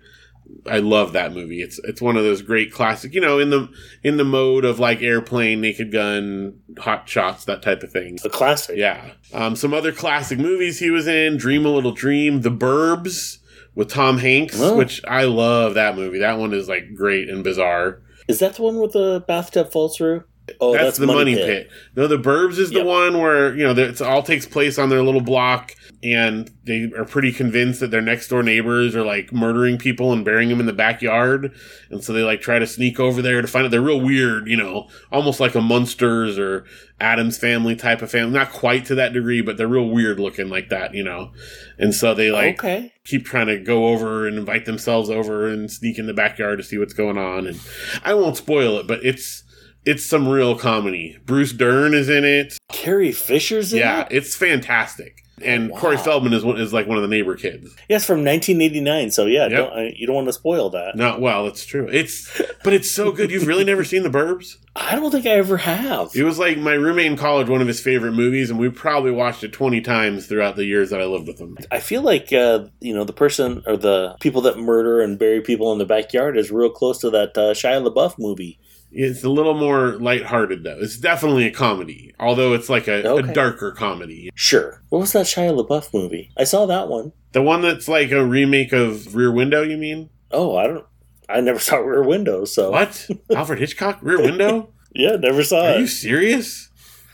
I 0.70 0.78
love 0.78 1.12
that 1.14 1.32
movie. 1.34 1.60
It's 1.60 1.80
it's 1.84 2.00
one 2.00 2.16
of 2.16 2.22
those 2.22 2.40
great 2.40 2.72
classic, 2.72 3.12
you 3.14 3.20
know, 3.20 3.38
in 3.40 3.50
the 3.50 3.68
in 4.04 4.16
the 4.16 4.24
mode 4.24 4.64
of 4.64 4.78
like 4.78 5.02
Airplane, 5.02 5.60
Naked 5.60 5.90
Gun, 5.92 6.60
Hot 6.78 7.08
Shots, 7.08 7.44
that 7.46 7.62
type 7.62 7.82
of 7.82 7.90
thing. 7.90 8.18
a 8.24 8.28
classic. 8.30 8.76
Yeah. 8.78 9.10
Um, 9.34 9.56
some 9.56 9.74
other 9.74 9.90
classic 9.92 10.38
movies 10.38 10.78
he 10.78 10.90
was 10.90 11.08
in 11.08 11.36
Dream 11.36 11.66
a 11.66 11.70
Little 11.70 11.90
Dream, 11.92 12.42
The 12.42 12.50
Burbs 12.52 13.38
with 13.76 13.88
Tom 13.88 14.18
Hanks, 14.18 14.60
Oh. 14.60 14.76
which 14.76 15.00
I 15.06 15.24
love 15.24 15.74
that 15.74 15.94
movie. 15.94 16.18
That 16.18 16.38
one 16.38 16.52
is 16.52 16.68
like 16.68 16.94
great 16.96 17.28
and 17.28 17.44
bizarre. 17.44 18.02
Is 18.26 18.40
that 18.40 18.54
the 18.56 18.62
one 18.62 18.80
with 18.80 18.92
the 18.92 19.22
bathtub 19.28 19.70
falls 19.70 19.96
through? 19.96 20.24
Oh, 20.60 20.72
that's, 20.72 20.98
the 20.98 21.06
Money, 21.06 21.34
Pit. 21.34 21.70
No, 21.96 22.06
The 22.06 22.18
Burbs 22.18 22.58
is 22.58 22.70
the 22.70 22.84
one 22.84 23.18
where, 23.18 23.54
you 23.56 23.64
know, 23.64 23.72
it 23.72 24.00
all 24.00 24.22
takes 24.22 24.46
place 24.46 24.78
on 24.78 24.90
their 24.90 25.02
little 25.02 25.20
block 25.20 25.74
and 26.02 26.50
they 26.64 26.90
are 26.96 27.04
pretty 27.04 27.32
convinced 27.32 27.80
that 27.80 27.90
their 27.90 28.00
next 28.00 28.28
door 28.28 28.42
neighbors 28.42 28.94
are 28.94 29.04
like 29.04 29.32
murdering 29.32 29.78
people 29.78 30.12
and 30.12 30.24
burying 30.24 30.48
them 30.50 30.60
in 30.60 30.66
the 30.66 30.72
backyard. 30.72 31.52
And 31.90 32.04
so 32.04 32.12
they 32.12 32.22
like 32.22 32.40
try 32.40 32.58
to 32.58 32.66
sneak 32.66 33.00
over 33.00 33.22
there 33.22 33.42
to 33.42 33.48
find 33.48 33.66
it. 33.66 33.70
They're 33.70 33.80
real 33.80 34.00
weird, 34.00 34.46
you 34.46 34.56
know, 34.56 34.88
almost 35.10 35.40
like 35.40 35.54
a 35.54 35.60
Munsters 35.60 36.38
or 36.38 36.64
Addams 37.00 37.38
family 37.38 37.74
type 37.74 38.02
of 38.02 38.10
family. 38.10 38.32
Not 38.32 38.52
quite 38.52 38.84
to 38.86 38.94
that 38.96 39.14
degree, 39.14 39.40
but 39.40 39.56
they're 39.56 39.66
real 39.66 39.88
weird 39.88 40.20
looking 40.20 40.48
like 40.48 40.68
that, 40.68 40.94
you 40.94 41.02
know. 41.02 41.32
And 41.78 41.94
so 41.94 42.14
they 42.14 42.30
like 42.30 42.62
okay. 42.62 42.92
keep 43.04 43.24
trying 43.24 43.48
to 43.48 43.58
go 43.58 43.88
over 43.88 44.28
and 44.28 44.38
invite 44.38 44.64
themselves 44.64 45.10
over 45.10 45.48
and 45.48 45.70
sneak 45.70 45.98
in 45.98 46.06
the 46.06 46.14
backyard 46.14 46.58
to 46.58 46.64
see 46.64 46.78
what's 46.78 46.94
going 46.94 47.18
on. 47.18 47.46
And 47.46 47.60
I 48.04 48.14
won't 48.14 48.36
spoil 48.36 48.78
it, 48.78 48.86
but 48.86 49.04
it's 49.04 49.42
it's 49.86 50.04
some 50.04 50.28
real 50.28 50.58
comedy. 50.58 51.16
Bruce 51.24 51.52
Dern 51.52 51.94
is 51.94 52.08
in 52.08 52.24
it. 52.24 52.58
Carrie 52.72 53.12
Fisher's 53.12 53.72
in 53.72 53.78
Yeah, 53.78 54.02
it? 54.02 54.08
Yeah, 54.10 54.18
it's 54.18 54.36
fantastic. 54.36 55.22
And 55.42 55.70
Wow. 55.70 55.78
Corey 55.78 55.96
Feldman 55.98 56.32
is 56.32 56.42
one, 56.46 56.58
is 56.58 56.72
like 56.72 56.86
one 56.86 56.96
of 56.96 57.02
the 57.02 57.08
neighbor 57.08 57.36
kids. 57.36 57.74
Yes, 57.90 58.06
from 58.06 58.24
1989. 58.24 59.10
So 59.10 59.26
yeah, 59.26 59.42
Yep. 59.48 59.50
don't, 59.50 59.72
I, 59.78 59.92
you 59.94 60.06
don't 60.06 60.16
want 60.16 60.28
to 60.28 60.32
spoil 60.32 60.70
that. 60.70 60.96
No, 60.96 61.18
well, 61.18 61.44
that's 61.44 61.66
true. 61.66 61.86
It's 61.92 62.40
but 62.64 62.72
it's 62.72 62.90
so 62.90 63.12
good. 63.12 63.30
You've 63.30 63.46
really 63.46 63.64
never 63.64 63.84
seen 63.84 64.02
The 64.02 64.08
Burbs? 64.08 64.56
I 64.74 64.96
don't 64.96 65.10
think 65.10 65.26
I 65.26 65.32
ever 65.32 65.58
have. 65.58 66.10
It 66.14 66.22
was 66.24 66.38
like 66.38 66.56
my 66.56 66.72
roommate 66.72 67.06
in 67.06 67.16
college, 67.18 67.48
one 67.50 67.60
of 67.60 67.66
his 67.68 67.80
favorite 67.80 68.12
movies, 68.12 68.48
and 68.50 68.58
we 68.58 68.70
probably 68.70 69.10
watched 69.10 69.44
it 69.44 69.52
twenty 69.52 69.82
times 69.82 70.26
throughout 70.26 70.56
the 70.56 70.64
years 70.64 70.88
that 70.90 71.00
I 71.02 71.04
lived 71.04 71.26
with 71.28 71.38
him. 71.38 71.58
I 71.70 71.80
feel 71.80 72.00
like 72.02 72.32
uh, 72.32 72.64
you 72.80 72.94
know 72.94 73.04
the 73.04 73.12
person 73.12 73.62
or 73.66 73.76
the 73.76 74.16
people 74.20 74.40
that 74.42 74.58
murder 74.58 75.00
and 75.02 75.18
bury 75.18 75.42
people 75.42 75.70
in 75.72 75.78
the 75.78 75.86
backyard 75.86 76.38
is 76.38 76.50
real 76.50 76.70
close 76.70 76.98
to 77.00 77.10
that 77.10 77.36
uh, 77.36 77.52
Shia 77.52 77.86
LaBeouf 77.86 78.18
movie. 78.18 78.58
It's 78.92 79.24
a 79.24 79.28
little 79.28 79.54
more 79.54 79.92
lighthearted 79.98 80.64
though. 80.64 80.78
It's 80.80 80.96
definitely 80.96 81.46
a 81.46 81.50
comedy, 81.50 82.14
although 82.18 82.54
it's 82.54 82.68
like 82.70 82.88
a, 82.88 83.06
Okay. 83.06 83.30
a 83.30 83.34
darker 83.34 83.72
comedy. 83.72 84.30
Sure. 84.34 84.82
What 84.88 85.00
was 85.00 85.12
that 85.12 85.26
Shia 85.26 85.54
LaBeouf 85.54 85.92
movie? 85.92 86.30
I 86.36 86.44
saw 86.44 86.66
that 86.66 86.88
one. 86.88 87.12
The 87.32 87.42
one 87.42 87.60
that's 87.62 87.88
like 87.88 88.10
a 88.12 88.24
remake 88.24 88.72
of 88.72 89.14
Rear 89.14 89.30
Window, 89.32 89.62
you 89.62 89.76
mean? 89.76 90.08
Oh, 90.30 90.56
I 90.56 90.66
don't. 90.68 90.84
I 91.28 91.40
never 91.40 91.58
saw 91.68 91.76
Rear 91.76 92.02
Window, 92.04 92.44
so 92.44 92.70
What? 92.70 93.08
Alfred 93.34 93.58
Hitchcock? 93.58 93.98
Rear 94.00 94.22
Window? 94.22 94.70
yeah, 94.94 95.16
never 95.16 95.42
saw 95.44 95.64
it. 95.68 95.76
Are 95.76 95.80
you 95.80 95.86
serious? 95.86 96.70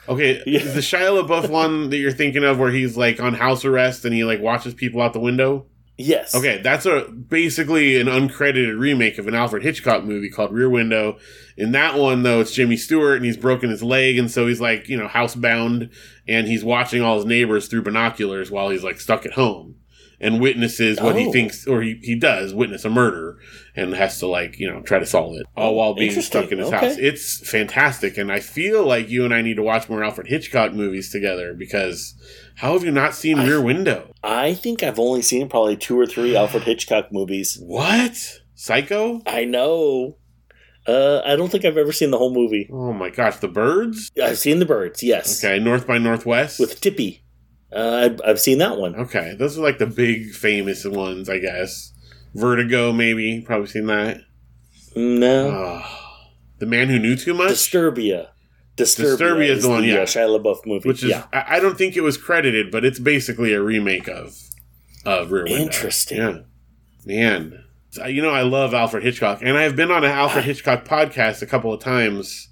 Okay, 0.09 0.43
Yeah. 0.47 0.61
is 0.61 0.75
the 0.75 0.81
Shia 0.81 1.21
LaBeouf 1.27 1.49
one 1.49 1.91
that 1.91 1.97
you're 1.97 2.11
thinking 2.13 2.45
of 2.45 2.59
where 2.59 2.71
he's 2.71 2.97
like 2.97 3.21
on 3.21 3.35
house 3.35 3.65
arrest 3.65 4.05
and 4.05 4.15
he 4.15 4.25
like 4.25 4.41
watches 4.41 4.75
people 4.75 5.01
out 5.01 5.13
the 5.15 5.21
window? 5.21 5.67
Yes. 6.03 6.35
Okay, 6.35 6.61
that's 6.63 6.85
a 6.87 7.03
basically 7.11 8.01
an 8.01 8.09
uncredited 8.09 8.79
remake 8.79 9.19
of 9.19 9.29
an 9.29 9.35
Alfred 9.35 9.63
Hitchcock 9.63 10.05
movie 10.05 10.29
called 10.31 10.53
Rear 10.53 10.69
Window. 10.69 11.19
In 11.57 11.73
that 11.73 11.97
one, 11.97 12.23
though, 12.23 12.41
it's 12.41 12.53
Jimmy 12.53 12.77
Stewart 12.77 13.17
and 13.17 13.25
he's 13.25 13.37
broken 13.37 13.71
his 13.71 13.83
leg, 13.83 14.19
and 14.19 14.31
so 14.31 14.47
he's 14.47 14.61
like 14.61 14.89
you 14.89 14.97
know 14.97 15.09
housebound, 15.09 15.95
and 16.27 16.49
he's 16.49 16.65
watching 16.65 17.03
all 17.03 17.17
his 17.17 17.25
neighbors 17.25 17.69
through 17.69 17.83
binoculars 17.83 18.51
while 18.51 18.71
he's 18.71 18.85
like 18.85 19.01
stuck 19.01 19.25
at 19.25 19.33
home, 19.35 19.77
and 20.23 20.41
witnesses 20.41 20.99
what 21.01 21.17
he 21.17 21.27
Oh. 21.27 21.33
thinks 21.33 21.67
or 21.67 21.83
he, 21.83 21.99
he 22.03 22.15
does 22.15 22.55
witness 22.55 22.85
a 22.87 22.89
murder 22.91 23.37
and 23.77 23.93
has 23.95 24.19
to 24.21 24.27
like 24.27 24.59
you 24.59 24.71
know 24.71 24.81
try 24.81 24.99
to 24.99 25.05
solve 25.05 25.37
it 25.37 25.45
all 25.57 25.75
while 25.75 25.95
being 25.95 26.19
stuck 26.23 26.51
in 26.53 26.59
his 26.59 26.69
okay. 26.69 26.77
house. 26.89 26.97
It's 26.97 27.47
fantastic, 27.51 28.17
and 28.17 28.31
I 28.33 28.41
feel 28.41 28.87
like 28.87 29.11
you 29.11 29.25
and 29.25 29.35
I 29.35 29.43
need 29.43 29.57
to 29.57 29.63
watch 29.63 29.89
more 29.91 30.03
Alfred 30.05 30.29
Hitchcock 30.29 30.73
movies 30.73 31.11
together 31.11 31.53
because 31.53 32.15
how 32.57 32.73
have 32.75 32.85
you 32.85 32.91
not 32.93 33.15
seen 33.15 33.39
I- 33.41 33.47
Rear 33.47 33.61
Window? 33.61 34.13
I 34.23 34.55
think 34.55 34.83
I've 34.83 34.99
only 35.01 35.23
seen 35.23 35.49
probably 35.49 35.77
two 35.77 35.99
or 35.99 36.07
three 36.07 36.37
Alfred 36.37 36.63
Hitchcock 36.63 37.13
movies. 37.13 37.59
What 37.61 38.41
Psycho? 38.55 39.21
I 39.27 39.45
know. 39.45 40.17
Uh, 40.87 41.21
I 41.25 41.37
don't 41.37 41.49
think 41.51 41.65
I've 41.65 41.77
ever 41.77 41.93
seen 41.93 42.11
the 42.11 42.19
whole 42.19 42.35
movie. 42.35 42.69
Oh 42.73 42.93
my 42.93 43.09
gosh, 43.11 43.37
the 43.37 43.49
birds? 43.49 44.11
I've 44.23 44.39
seen 44.39 44.59
The 44.59 44.67
Birds, 44.67 45.01
yes, 45.03 45.43
Okay, 45.45 45.59
North 45.61 45.87
by 45.87 45.99
Northwest. 45.99 46.59
with 46.59 46.81
Tippi. 46.81 47.22
Uh, 47.75 48.03
I've, 48.05 48.21
I've 48.27 48.41
seen 48.41 48.59
that 48.59 48.77
one. 48.79 48.95
okay, 48.97 49.35
those 49.39 49.59
are 49.59 49.63
like 49.63 49.79
the 49.79 49.87
big 49.87 50.33
famous 50.33 50.85
ones, 50.85 51.29
I 51.29 51.39
guess. 51.39 51.93
Vertigo, 52.35 52.93
maybe. 52.93 53.41
Probably 53.41 53.67
seen 53.67 53.87
that. 53.87 54.19
No, 54.95 55.49
Oh, 55.49 55.83
the 56.59 56.67
Man 56.67 56.89
Who 56.89 56.99
Knew 56.99 57.17
Too 57.17 57.35
Much, 57.35 57.53
Disturbia. 57.53 58.29
Disturbia, 58.77 59.17
Disturbia 59.19 59.49
is 59.49 59.63
the 59.63 59.69
one, 59.69 59.85
yeah. 59.85 59.97
uh, 59.97 60.07
Shia 60.07 60.39
LaBeouf 60.41 60.67
movie. 60.67 60.89
which 60.89 61.03
is 61.03 61.11
yeah, 61.11 61.27
I, 61.33 61.57
I 61.57 61.61
don't 61.61 61.77
think 61.77 61.97
it 61.97 62.01
was 62.03 62.17
credited, 62.17 62.71
but 62.71 62.85
it's 62.85 62.99
basically 62.99 63.53
a 63.53 63.63
remake 63.63 64.09
of 64.09 64.37
of 65.05 65.31
Rear 65.33 65.45
Window. 65.45 65.63
Interesting. 65.63 66.19
Yeah, 66.19 66.39
man. 67.05 67.65
So, 67.91 68.07
you 68.07 68.23
know, 68.23 68.31
I 68.31 68.43
love 68.43 68.73
Alfred 68.73 69.03
Hitchcock, 69.03 69.41
and 69.43 69.57
I 69.59 69.63
have 69.63 69.77
been 69.77 69.91
on 69.91 70.05
an 70.05 70.11
Alfred 70.11 70.45
Hitchcock 70.47 70.85
podcast 70.87 71.43
a 71.43 71.47
couple 71.47 71.73
of 71.73 71.81
times 71.81 72.49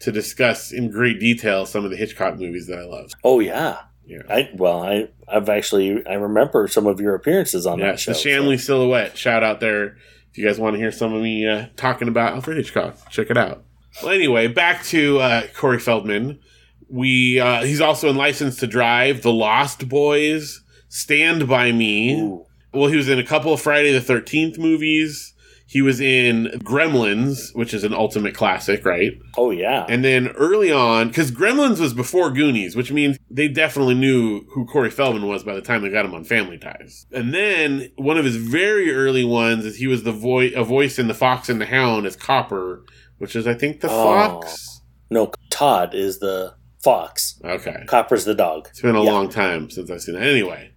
to 0.00 0.10
discuss 0.10 0.72
in 0.72 0.90
great 0.90 1.20
detail 1.20 1.66
some 1.66 1.84
of 1.84 1.90
the 1.90 1.96
Hitchcock 1.96 2.36
movies 2.38 2.66
that 2.66 2.78
I 2.78 2.84
love. 2.84 3.12
oh 3.24 3.38
yeah. 3.40 3.78
Yeah. 4.10 4.22
I 4.28 4.50
well, 4.54 4.82
I 4.82 5.08
I've 5.28 5.48
actually 5.48 6.04
I 6.06 6.14
remember 6.14 6.66
some 6.66 6.86
of 6.88 7.00
your 7.00 7.14
appearances 7.14 7.64
on 7.66 7.78
Yeah, 7.78 7.92
that 7.92 8.00
show. 8.00 8.12
the 8.12 8.18
Shanley 8.18 8.58
Silhouette. 8.58 9.16
Shout 9.16 9.44
out 9.44 9.60
there 9.60 9.96
if 10.32 10.36
you 10.38 10.44
guys 10.44 10.58
want 10.58 10.74
to 10.74 10.78
hear 10.80 10.90
some 10.90 11.12
of 11.14 11.22
me 11.22 11.46
uh, 11.46 11.66
talking 11.76 12.08
about 12.08 12.32
Alfred 12.34 12.56
Hitchcock. 12.56 13.08
Check 13.10 13.30
it 13.30 13.36
out. 13.36 13.62
Well, 14.02 14.12
anyway, 14.12 14.48
back 14.48 14.82
to 14.86 15.18
uh, 15.20 15.42
Corey 15.56 15.78
Feldman. 15.78 16.40
We 16.88 17.38
uh, 17.38 17.62
he's 17.62 17.80
also 17.80 18.08
in 18.10 18.16
License 18.16 18.56
to 18.56 18.66
Drive, 18.66 19.22
The 19.22 19.32
Lost 19.32 19.88
Boys, 19.88 20.60
Stand 20.88 21.46
by 21.48 21.70
Me. 21.70 22.20
Ooh. 22.20 22.46
Well, 22.74 22.88
he 22.88 22.96
was 22.96 23.08
in 23.08 23.18
a 23.20 23.24
couple 23.26 23.52
of 23.52 23.60
Friday 23.60 23.92
the 23.92 24.00
Thirteenth 24.00 24.58
movies. 24.58 25.29
He 25.72 25.82
was 25.82 26.00
in 26.00 26.46
Gremlins, 26.64 27.54
which 27.54 27.72
is 27.72 27.84
an 27.84 27.94
ultimate 27.94 28.34
classic, 28.34 28.84
right? 28.84 29.12
Oh 29.38 29.52
yeah. 29.52 29.86
And 29.88 30.04
then 30.04 30.26
early 30.30 30.72
on, 30.72 31.06
because 31.08 31.30
Gremlins 31.30 31.78
was 31.78 31.94
before 31.94 32.32
Goonies, 32.32 32.74
which 32.74 32.90
means 32.90 33.18
they 33.30 33.46
definitely 33.46 33.94
knew 33.94 34.44
who 34.50 34.66
Corey 34.66 34.90
Feldman 34.90 35.28
was 35.28 35.44
by 35.44 35.54
the 35.54 35.60
time 35.62 35.82
they 35.82 35.88
got 35.88 36.04
him 36.04 36.12
on 36.12 36.24
Family 36.24 36.58
Ties. 36.58 37.06
And 37.12 37.32
then 37.32 37.92
one 37.94 38.18
of 38.18 38.24
his 38.24 38.34
very 38.34 38.92
early 38.92 39.24
ones 39.24 39.64
is 39.64 39.76
he 39.76 39.86
was 39.86 40.02
the 40.02 40.10
voice, 40.10 40.52
a 40.56 40.64
voice 40.64 40.98
in 40.98 41.06
The 41.06 41.14
Fox 41.14 41.48
and 41.48 41.60
the 41.60 41.66
Hound 41.66 42.04
as 42.04 42.16
Copper, 42.16 42.84
which 43.18 43.36
is 43.36 43.46
I 43.46 43.54
think 43.54 43.80
the 43.80 43.88
Oh. 43.90 44.04
Fox. 44.40 44.80
no, 45.08 45.30
Todd 45.50 45.94
is 45.94 46.18
the 46.18 46.54
fox. 46.82 47.40
Okay, 47.44 47.84
Copper's 47.86 48.24
the 48.24 48.34
dog. 48.34 48.66
it's 48.70 48.80
been 48.80 48.96
a 48.96 49.04
Yeah. 49.04 49.12
long 49.12 49.28
time 49.28 49.70
since 49.70 49.88
I've 49.88 50.00
seen 50.00 50.16
that. 50.16 50.24
Anyway, 50.26 50.72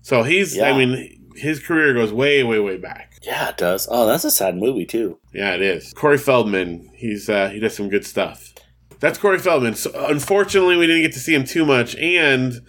so 0.00 0.22
he's, 0.22 0.56
Yeah. 0.56 0.70
I 0.72 0.78
mean, 0.78 1.16
his 1.36 1.60
career 1.60 1.92
goes 1.92 2.12
way, 2.14 2.42
way, 2.42 2.58
way 2.60 2.78
back. 2.78 3.07
Yeah, 3.22 3.48
it 3.50 3.56
does. 3.56 3.88
Oh, 3.90 4.06
that's 4.06 4.24
a 4.24 4.30
sad 4.30 4.56
movie 4.56 4.86
too. 4.86 5.18
Yeah, 5.32 5.54
it 5.54 5.62
is. 5.62 5.92
Corey 5.92 6.18
Feldman, 6.18 6.90
he's 6.94 7.28
uh, 7.28 7.48
he 7.50 7.58
does 7.58 7.76
some 7.76 7.88
good 7.88 8.06
stuff. 8.06 8.54
That's 9.00 9.18
Corey 9.18 9.38
Feldman. 9.38 9.74
So 9.74 9.90
unfortunately, 10.06 10.76
we 10.76 10.86
didn't 10.86 11.02
get 11.02 11.12
to 11.12 11.20
see 11.20 11.34
him 11.34 11.44
too 11.44 11.64
much, 11.64 11.94
and 11.96 12.60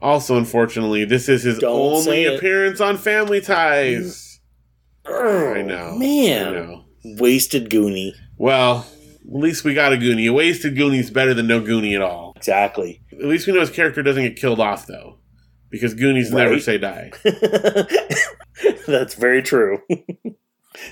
also 0.00 0.36
unfortunately, 0.36 1.04
this 1.04 1.28
is 1.28 1.42
his 1.42 1.58
Don't 1.58 1.70
only 2.06 2.24
appearance 2.26 2.80
on 2.80 2.96
Family 2.96 3.40
Ties. 3.40 4.40
I 5.06 5.62
know. 5.62 5.92
I 5.94 5.98
Man, 5.98 6.52
know. 6.52 6.84
wasted 7.04 7.70
Goonie. 7.70 8.12
Well, 8.36 8.86
at 9.26 9.34
least 9.34 9.64
we 9.64 9.74
got 9.74 9.92
a 9.92 9.96
Goonie. 9.96 10.28
A 10.28 10.32
wasted 10.32 10.74
Goonie's 10.74 11.06
is 11.06 11.10
better 11.10 11.32
than 11.34 11.46
no 11.46 11.60
Goonie 11.60 11.94
at 11.94 12.02
all. 12.02 12.34
Exactly. 12.36 13.02
At 13.12 13.24
least 13.24 13.46
we 13.46 13.52
know 13.52 13.60
his 13.60 13.70
character 13.70 14.02
doesn't 14.02 14.22
get 14.22 14.36
killed 14.36 14.60
off 14.60 14.86
though, 14.86 15.17
because 15.70 15.94
Goonies 15.94 16.32
never 16.32 16.58
say 16.60 16.78
die. 16.78 17.12
that's 18.86 19.14
very 19.14 19.42
true. 19.42 19.82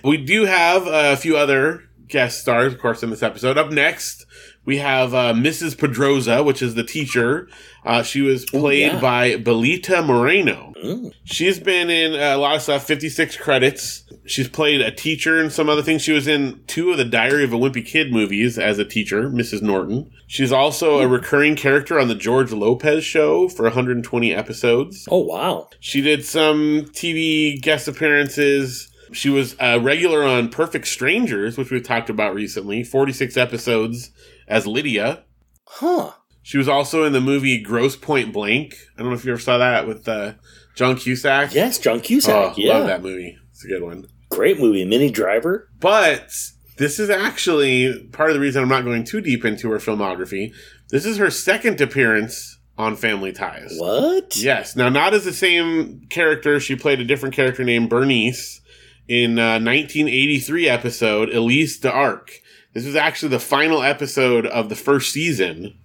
We 0.05 0.17
do 0.19 0.45
have 0.45 0.87
a 0.87 1.17
few 1.17 1.37
other 1.37 1.85
guest 2.09 2.41
stars, 2.41 2.73
of 2.73 2.81
course, 2.81 3.03
in 3.03 3.11
this 3.11 3.23
episode. 3.23 3.59
Up 3.59 3.71
next, 3.71 4.26
we 4.67 4.79
have 4.79 5.15
uh, 5.15 5.33
Mrs. 5.33 5.77
Pedroza, 5.77 6.45
which 6.45 6.61
is 6.61 6.75
the 6.75 6.83
teacher. 6.83 7.49
Uh, 7.85 8.03
she 8.03 8.21
was 8.21 8.45
played 8.45 8.93
yeah. 8.93 9.01
by 9.01 9.35
Belita 9.37 10.05
Moreno. 10.05 10.75
Mm. 10.83 11.13
She's 11.25 11.61
been 11.61 11.89
in 11.89 12.15
a 12.15 12.37
lot 12.37 12.57
of 12.57 12.63
stuff, 12.63 12.85
56 12.85 13.37
credits. 13.37 14.03
She's 14.27 14.49
played 14.49 14.81
a 14.81 14.91
teacher 14.91 15.41
and 15.41 15.53
some 15.53 15.69
other 15.69 15.83
things. 15.83 16.03
She 16.03 16.11
was 16.11 16.27
in 16.27 16.61
two 16.67 16.91
of 16.91 16.99
the 16.99 17.05
Diary 17.05 17.45
of 17.45 17.53
a 17.53 17.57
Wimpy 17.57 17.87
Kid 17.87 18.13
movies 18.13 18.59
as 18.59 18.81
a 18.81 18.85
teacher, 18.85 19.31
Mrs. 19.31 19.63
Norton. 19.63 20.11
She's 20.27 20.51
also 20.51 20.99
a 20.99 21.07
recurring 21.07 21.55
character 21.55 22.01
on 22.01 22.09
the 22.09 22.17
George 22.17 22.51
Lopez 22.51 23.05
show 23.05 23.49
for 23.49 23.63
120 23.63 24.35
episodes. 24.35 25.07
Oh 25.09 25.23
wow. 25.23 25.69
She 25.79 26.01
did 26.01 26.25
some 26.25 26.87
TV 26.87 27.61
guest 27.63 27.87
appearances. 27.87 28.89
She 29.13 29.31
was 29.31 29.55
a 29.61 29.79
regular 29.79 30.25
on 30.25 30.49
Perfect 30.49 30.89
Strangers, 30.89 31.57
which 31.57 31.71
we've 31.71 31.85
talked 31.85 32.11
about 32.11 32.35
recently, 32.35 32.83
46 32.83 33.37
episodes 33.37 34.11
as 34.47 34.67
Lydia. 34.67 35.25
Huh. 35.65 36.13
She 36.43 36.59
was 36.59 36.69
also 36.69 37.05
in 37.05 37.13
the 37.13 37.21
movie 37.21 37.61
Grosse 37.61 37.97
Pointe 37.97 38.33
Blank. 38.33 38.77
I 38.97 39.03
don't 39.03 39.11
know 39.11 39.17
if 39.17 39.25
you 39.25 39.33
ever 39.33 39.41
saw 39.41 39.59
that 39.59 39.87
with 39.87 40.07
uh, 40.07 40.35
John 40.77 40.97
Cusack. 40.97 41.53
Yes, 41.53 41.79
John 41.79 42.01
Cusack. 42.01 42.53
Oh, 42.53 42.55
yeah. 42.57 42.75
love 42.75 42.87
that 42.87 43.03
movie. 43.03 43.37
It's 43.51 43.65
a 43.65 43.69
good 43.69 43.83
one. 43.83 44.07
Great 44.31 44.61
movie. 44.61 44.85
Minnie 44.85 45.11
Driver. 45.11 45.69
But 45.81 46.33
this 46.79 47.01
is 47.01 47.11
actually 47.11 48.07
part 48.13 48.31
of 48.31 48.35
the 48.35 48.41
reason 48.41 48.63
I'm 48.63 48.69
not 48.69 48.85
going 48.85 49.03
too 49.05 49.21
deep 49.21 49.45
into 49.45 49.71
her 49.71 49.79
filmography. 49.79 50.53
This 50.91 51.05
is 51.05 51.17
her 51.17 51.31
second 51.31 51.81
appearance 51.81 52.59
on 52.79 52.97
Family 52.97 53.33
Ties. 53.33 53.75
What? 53.79 54.37
Yes. 54.37 54.77
Now, 54.77 54.89
not 54.89 55.15
as 55.15 55.25
the 55.25 55.33
same 55.33 56.03
character. 56.11 56.61
She 56.61 56.77
played 56.77 57.01
a 57.01 57.05
different 57.05 57.35
character 57.35 57.65
named 57.65 57.91
Bernice 57.91 58.61
in 59.09 59.39
uh, 59.39 59.59
1983 59.59 60.69
episode 60.69 61.31
Elise 61.31 61.79
d'Arc. 61.79 62.31
This 62.77 62.85
was 62.85 62.95
actually 62.95 63.31
the 63.31 63.39
final 63.39 63.83
episode 63.83 64.45
of 64.45 64.69
the 64.69 64.77
first 64.77 65.11
season. 65.11 65.79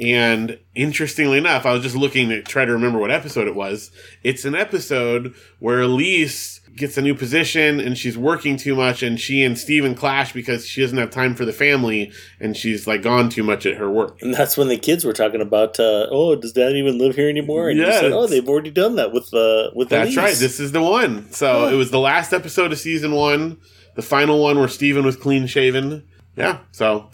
And 0.00 0.58
interestingly 0.74 1.36
enough, 1.36 1.66
I 1.66 1.74
was 1.74 1.82
just 1.82 1.94
looking 1.94 2.30
to 2.30 2.42
try 2.42 2.64
to 2.64 2.72
remember 2.72 2.98
what 2.98 3.10
episode 3.10 3.46
it 3.46 3.54
was. 3.54 3.90
It's 4.24 4.46
an 4.46 4.54
episode 4.54 5.34
where 5.58 5.82
Elise 5.82 6.60
gets 6.74 6.96
a 6.96 7.02
new 7.02 7.14
position 7.14 7.80
and 7.80 7.98
she's 7.98 8.16
working 8.16 8.56
too 8.56 8.74
much 8.74 9.02
and 9.02 9.20
she 9.20 9.42
and 9.42 9.58
Steven 9.58 9.94
clash 9.94 10.32
because 10.32 10.64
she 10.66 10.80
doesn't 10.80 10.96
have 10.96 11.10
time 11.10 11.34
for 11.34 11.44
the 11.44 11.52
family 11.52 12.10
and 12.40 12.56
she's 12.56 12.86
like 12.86 13.02
gone 13.02 13.28
too 13.28 13.42
much 13.42 13.66
at 13.66 13.76
her 13.76 13.90
work. 13.90 14.16
And 14.22 14.32
that's 14.32 14.56
when 14.56 14.68
the 14.68 14.78
kids 14.78 15.04
were 15.04 15.12
talking 15.12 15.42
about, 15.42 15.78
uh, 15.78 16.06
oh, 16.10 16.34
does 16.34 16.54
Dad 16.54 16.72
even 16.72 16.96
live 16.96 17.14
here 17.14 17.28
anymore? 17.28 17.68
And 17.68 17.78
you 17.78 17.84
said, 17.92 18.10
oh, 18.12 18.26
they've 18.26 18.48
already 18.48 18.70
done 18.70 18.96
that 18.96 19.12
with 19.12 19.34
uh, 19.34 19.68
with 19.74 19.90
That's 19.90 20.06
Elise. 20.06 20.16
right. 20.16 20.34
This 20.34 20.58
is 20.60 20.72
the 20.72 20.80
one. 20.80 21.30
So 21.30 21.66
Huh. 21.68 21.74
it 21.74 21.76
was 21.76 21.90
the 21.90 22.00
last 22.00 22.32
episode 22.32 22.72
of 22.72 22.78
season 22.78 23.12
one, 23.12 23.58
the 23.96 24.02
final 24.02 24.42
one 24.42 24.58
where 24.58 24.68
Steven 24.68 25.04
was 25.04 25.16
clean 25.16 25.46
shaven. 25.46 26.04
Yeah. 26.36 26.58
So 26.72 27.10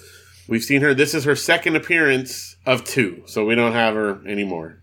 we've 0.48 0.62
seen 0.62 0.82
her. 0.82 0.94
This 0.94 1.14
is 1.14 1.24
her 1.24 1.36
second 1.36 1.76
appearance 1.76 2.56
of 2.66 2.84
two. 2.84 3.22
So 3.26 3.44
we 3.44 3.54
don't 3.54 3.72
have 3.72 3.94
her 3.94 4.20
anymore. 4.26 4.78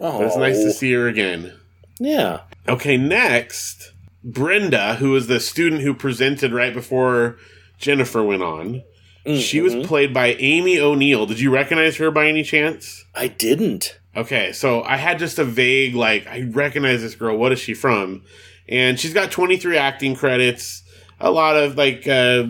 Oh, 0.00 0.18
But 0.18 0.26
it's 0.28 0.36
nice 0.36 0.62
to 0.62 0.72
see 0.72 0.92
her 0.92 1.08
again. 1.08 1.52
Yeah. 1.98 2.40
Okay, 2.68 2.96
next, 2.96 3.92
Brenda, 4.22 4.94
who 4.96 5.10
was 5.10 5.26
the 5.26 5.40
student 5.40 5.82
who 5.82 5.94
presented 5.94 6.52
right 6.52 6.72
before 6.72 7.36
Jennifer 7.78 8.22
went 8.22 8.42
on. 8.42 8.82
Mm, 9.26 9.40
She 9.40 9.60
was 9.60 9.74
mhm. 9.74 9.84
played 9.84 10.14
by 10.14 10.34
Amy 10.34 10.78
O'Neill. 10.78 11.26
Did 11.26 11.40
you 11.40 11.50
recognize 11.52 11.96
her 11.96 12.10
by 12.10 12.28
any 12.28 12.44
chance? 12.44 13.04
I 13.14 13.26
didn't. 13.28 13.98
Okay, 14.16 14.52
so 14.52 14.82
I 14.82 14.96
had 14.96 15.18
just 15.18 15.38
a 15.38 15.44
vague, 15.44 15.94
like, 15.94 16.26
I 16.26 16.42
recognize 16.42 17.02
this 17.02 17.14
girl. 17.14 17.36
What 17.36 17.52
is 17.52 17.58
she 17.60 17.74
from? 17.74 18.22
And 18.68 18.98
she's 18.98 19.14
got 19.14 19.30
23 19.30 19.76
acting 19.76 20.14
credits, 20.14 20.82
a 21.20 21.30
lot 21.30 21.56
of, 21.56 21.76
like, 21.76 22.06
uh, 22.06 22.44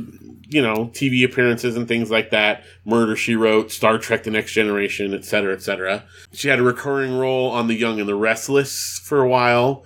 you 0.51 0.63
know, 0.63 0.87
TV 0.95 1.25
appearances 1.25 1.77
and 1.77 1.87
things 1.87 2.11
like 2.11 2.31
that. 2.31 2.65
Murder, 2.85 3.17
She 3.17 3.37
Wrote, 3.37 3.71
Star 3.71 3.99
Trek 3.99 4.23
The 4.23 4.31
Next 4.31 4.53
Generation, 4.53 5.13
etc., 5.13 5.55
etc. 5.55 6.05
She 6.33 6.49
had 6.49 6.59
a 6.59 6.63
recurring 6.63 7.19
role 7.19 7.51
on 7.51 7.67
The 7.67 7.75
Young 7.75 8.01
and 8.01 8.09
the 8.09 8.15
Restless 8.15 8.99
for 9.05 9.21
a 9.21 9.29
while. 9.29 9.85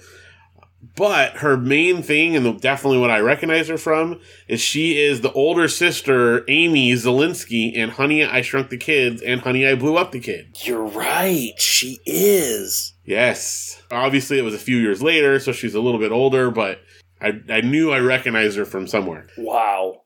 But 0.94 1.38
her 1.38 1.56
main 1.56 2.02
thing, 2.02 2.36
and 2.36 2.60
definitely 2.60 2.98
what 2.98 3.10
I 3.10 3.20
recognize 3.20 3.68
her 3.68 3.78
from, 3.78 4.20
is 4.46 4.60
she 4.60 5.00
is 5.00 5.20
the 5.20 5.32
older 5.32 5.66
sister, 5.68 6.44
Amy 6.48 6.92
Szalinski, 6.92 7.72
in 7.72 7.90
Honey, 7.90 8.24
I 8.24 8.42
Shrunk 8.42 8.68
the 8.68 8.76
Kids 8.76 9.22
and 9.22 9.40
Honey, 9.40 9.66
I 9.66 9.74
Blew 9.74 9.96
Up 9.96 10.12
the 10.12 10.20
Kid. 10.20 10.58
You're 10.64 10.84
right. 10.84 11.52
She 11.56 12.00
is. 12.04 12.94
Yes. 13.04 13.80
Obviously, 13.90 14.38
it 14.38 14.42
was 14.42 14.54
a 14.54 14.58
few 14.58 14.76
years 14.76 15.02
later, 15.02 15.38
so 15.38 15.52
she's 15.52 15.74
a 15.74 15.80
little 15.80 16.00
bit 16.00 16.12
older, 16.12 16.50
but 16.50 16.82
I, 17.22 17.40
I 17.48 17.60
knew 17.60 17.92
I 17.92 17.98
recognized 18.00 18.56
her 18.58 18.64
from 18.64 18.86
somewhere. 18.86 19.26
Wow. 19.38 20.02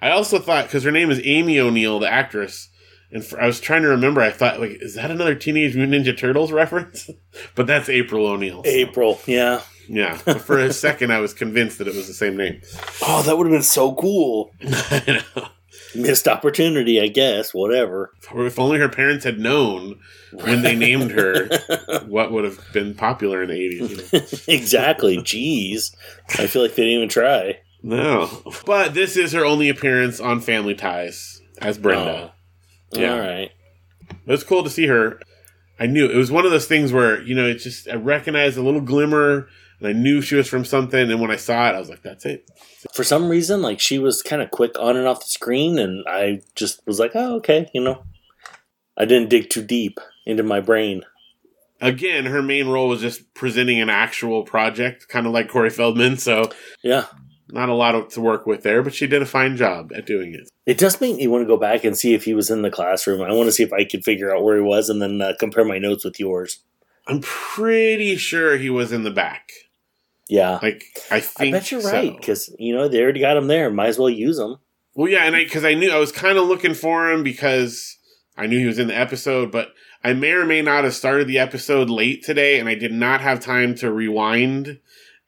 I 0.00 0.10
also 0.10 0.38
thought, 0.38 0.66
because 0.66 0.84
her 0.84 0.90
name 0.92 1.10
is 1.10 1.20
Amy 1.24 1.58
O'Neill, 1.60 1.98
the 1.98 2.08
actress, 2.10 2.68
and 3.12 3.24
for, 3.24 3.40
I 3.40 3.46
was 3.46 3.60
trying 3.60 3.82
to 3.82 3.88
remember, 3.88 4.20
I 4.20 4.30
thought, 4.30 4.60
like, 4.60 4.78
is 4.80 4.94
that 4.94 5.10
another 5.10 5.34
Teenage 5.34 5.74
Mutant 5.74 6.06
Ninja 6.06 6.16
Turtles 6.16 6.52
reference? 6.62 7.10
but 7.54 7.66
that's 7.66 7.88
April 7.88 8.26
O'Neill. 8.26 8.62
so- 8.64 8.70
April. 8.70 9.20
Yeah. 9.26 9.62
Yeah. 9.88 10.14
For 10.16 10.58
a 10.60 10.72
second, 10.72 11.12
I 11.12 11.18
was 11.18 11.34
convinced 11.34 11.78
that 11.78 11.88
it 11.88 11.94
was 11.96 12.06
the 12.06 12.14
same 12.14 12.36
name. 12.36 12.60
Oh, 13.02 13.22
that 13.22 13.36
would 13.36 13.46
have 13.48 13.52
been 13.52 13.62
so 13.64 13.92
cool. 13.94 14.52
I 14.62 15.22
know. 15.36 15.48
Missed 15.94 16.28
opportunity, 16.28 17.00
I 17.00 17.08
guess. 17.08 17.52
Whatever. 17.52 18.12
If 18.34 18.58
only 18.58 18.78
her 18.78 18.88
parents 18.88 19.24
had 19.24 19.38
known 19.38 19.98
when 20.32 20.62
they 20.62 20.76
named 20.76 21.10
her 21.12 21.48
what 22.06 22.32
would 22.32 22.44
have 22.44 22.60
been 22.72 22.94
popular 22.94 23.42
in 23.42 23.50
the 23.50 23.54
80s. 23.54 24.48
Exactly. 24.48 25.18
Jeez. 25.18 25.94
I 26.38 26.46
feel 26.46 26.62
like 26.62 26.74
they 26.74 26.84
didn't 26.84 26.96
even 26.98 27.08
try. 27.08 27.60
No. 27.82 28.42
But 28.66 28.94
this 28.94 29.16
is 29.16 29.32
her 29.32 29.44
only 29.44 29.68
appearance 29.68 30.20
on 30.20 30.40
Family 30.40 30.74
Ties 30.74 31.40
as 31.60 31.78
Brenda. 31.78 32.32
Oh. 32.94 32.98
Yeah. 32.98 33.12
All 33.14 33.20
right. 33.20 33.50
It 34.10 34.26
was 34.26 34.44
cool 34.44 34.64
to 34.64 34.70
see 34.70 34.86
her. 34.86 35.20
I 35.78 35.86
knew 35.86 36.06
it 36.06 36.16
was 36.16 36.30
one 36.30 36.44
of 36.44 36.50
those 36.50 36.66
things 36.66 36.92
where, 36.92 37.22
you 37.22 37.34
know, 37.34 37.46
it 37.46 37.54
just, 37.54 37.88
I 37.88 37.94
recognized 37.94 38.58
a 38.58 38.62
little 38.62 38.82
glimmer 38.82 39.48
and 39.80 39.88
I 39.88 39.92
knew 39.92 40.20
she 40.22 40.36
was 40.36 40.48
from 40.48 40.64
something. 40.64 41.10
And 41.10 41.20
when 41.20 41.30
I 41.30 41.36
saw 41.36 41.68
it, 41.68 41.74
I 41.74 41.78
was 41.78 41.88
like, 41.88 42.02
that's 42.02 42.24
it. 42.26 42.48
For 42.94 43.02
some 43.04 43.28
reason, 43.28 43.62
like 43.62 43.80
she 43.80 43.98
was 43.98 44.22
kind 44.22 44.42
of 44.42 44.50
quick 44.50 44.78
on 44.78 44.96
and 44.96 45.06
off 45.06 45.20
the 45.20 45.26
screen, 45.26 45.78
and 45.78 46.04
I 46.08 46.40
just 46.54 46.86
was 46.86 46.98
like, 46.98 47.12
oh, 47.14 47.36
okay, 47.36 47.68
you 47.74 47.82
know. 47.82 48.04
I 48.96 49.04
didn't 49.06 49.30
dig 49.30 49.48
too 49.50 49.62
deep 49.62 49.98
into 50.26 50.42
my 50.42 50.60
brain. 50.60 51.02
Again, 51.80 52.26
her 52.26 52.42
main 52.42 52.68
role 52.68 52.88
was 52.88 53.00
just 53.00 53.32
presenting 53.32 53.80
an 53.80 53.88
actual 53.88 54.42
project, 54.42 55.08
kind 55.08 55.26
of 55.26 55.32
like 55.32 55.48
Corey 55.48 55.70
Feldman. 55.70 56.18
So 56.18 56.50
Yeah. 56.82 57.06
not 57.48 57.70
a 57.70 57.74
lot 57.74 57.94
of, 57.94 58.08
to 58.10 58.20
work 58.20 58.44
with 58.46 58.62
there, 58.62 58.82
but 58.82 58.92
she 58.92 59.06
did 59.06 59.22
a 59.22 59.26
fine 59.26 59.56
job 59.56 59.90
at 59.96 60.04
doing 60.04 60.34
it. 60.34 60.50
It 60.66 60.76
does 60.76 61.00
make 61.00 61.16
me 61.16 61.26
want 61.26 61.42
to 61.42 61.46
go 61.46 61.56
back 61.56 61.84
and 61.84 61.96
see 61.96 62.12
if 62.12 62.24
he 62.24 62.34
was 62.34 62.50
in 62.50 62.60
the 62.60 62.70
classroom. 62.70 63.22
I 63.22 63.32
want 63.32 63.46
to 63.48 63.52
see 63.52 63.62
if 63.62 63.72
I 63.72 63.84
could 63.84 64.04
figure 64.04 64.34
out 64.34 64.44
where 64.44 64.56
he 64.56 64.62
was 64.62 64.90
and 64.90 65.00
then 65.00 65.22
uh, 65.22 65.32
compare 65.40 65.64
my 65.64 65.78
notes 65.78 66.04
with 66.04 66.20
yours. 66.20 66.62
I'm 67.08 67.22
pretty 67.22 68.16
sure 68.16 68.58
he 68.58 68.68
was 68.68 68.92
in 68.92 69.02
the 69.04 69.10
back. 69.10 69.48
Yeah. 70.30 70.60
Like 70.62 70.84
I 71.10 71.24
I 71.38 71.50
bet 71.50 71.72
you're 71.72 71.80
so. 71.80 71.92
right 71.92 72.16
because 72.16 72.54
you 72.58 72.74
know 72.74 72.86
they 72.86 73.02
already 73.02 73.20
got 73.20 73.36
him 73.36 73.48
there. 73.48 73.68
Might 73.70 73.88
as 73.88 73.98
well 73.98 74.08
use 74.08 74.38
him. 74.38 74.56
Well, 74.94 75.10
yeah, 75.10 75.24
and 75.24 75.34
I 75.34 75.42
because 75.42 75.64
I 75.64 75.74
knew 75.74 75.90
I 75.90 75.98
was 75.98 76.12
kind 76.12 76.38
of 76.38 76.46
looking 76.46 76.74
for 76.74 77.10
him 77.10 77.24
because 77.24 77.98
I 78.36 78.46
knew 78.46 78.58
he 78.58 78.66
was 78.66 78.78
in 78.78 78.86
the 78.86 78.96
episode, 78.96 79.50
but 79.50 79.74
I 80.04 80.12
may 80.12 80.32
or 80.32 80.46
may 80.46 80.62
not 80.62 80.84
have 80.84 80.94
started 80.94 81.26
the 81.26 81.38
episode 81.38 81.90
late 81.90 82.24
today, 82.24 82.60
and 82.60 82.68
I 82.68 82.76
did 82.76 82.92
not 82.92 83.20
have 83.20 83.40
time 83.40 83.74
to 83.76 83.92
rewind 83.92 84.78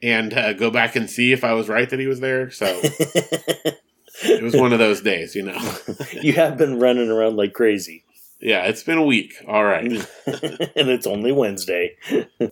and 0.00 0.32
uh, 0.32 0.52
go 0.52 0.70
back 0.70 0.94
and 0.94 1.10
see 1.10 1.32
if 1.32 1.42
I 1.42 1.52
was 1.52 1.68
right 1.68 1.88
that 1.90 2.00
he 2.00 2.06
was 2.06 2.20
there. 2.20 2.50
So 2.50 2.66
it 2.84 4.42
was 4.42 4.54
one 4.54 4.72
of 4.72 4.78
those 4.78 5.00
days, 5.00 5.34
you 5.34 5.42
know. 5.42 5.76
you 6.12 6.34
have 6.34 6.56
been 6.56 6.78
running 6.78 7.10
around 7.10 7.36
like 7.36 7.52
crazy, 7.52 8.04
Yeah, 8.42 8.64
it's 8.64 8.82
been 8.82 8.98
a 8.98 9.04
week. 9.04 9.34
All 9.46 9.64
right. 9.64 9.84
and 10.26 10.88
it's 10.88 11.06
only 11.06 11.30
Wednesday. 11.30 11.96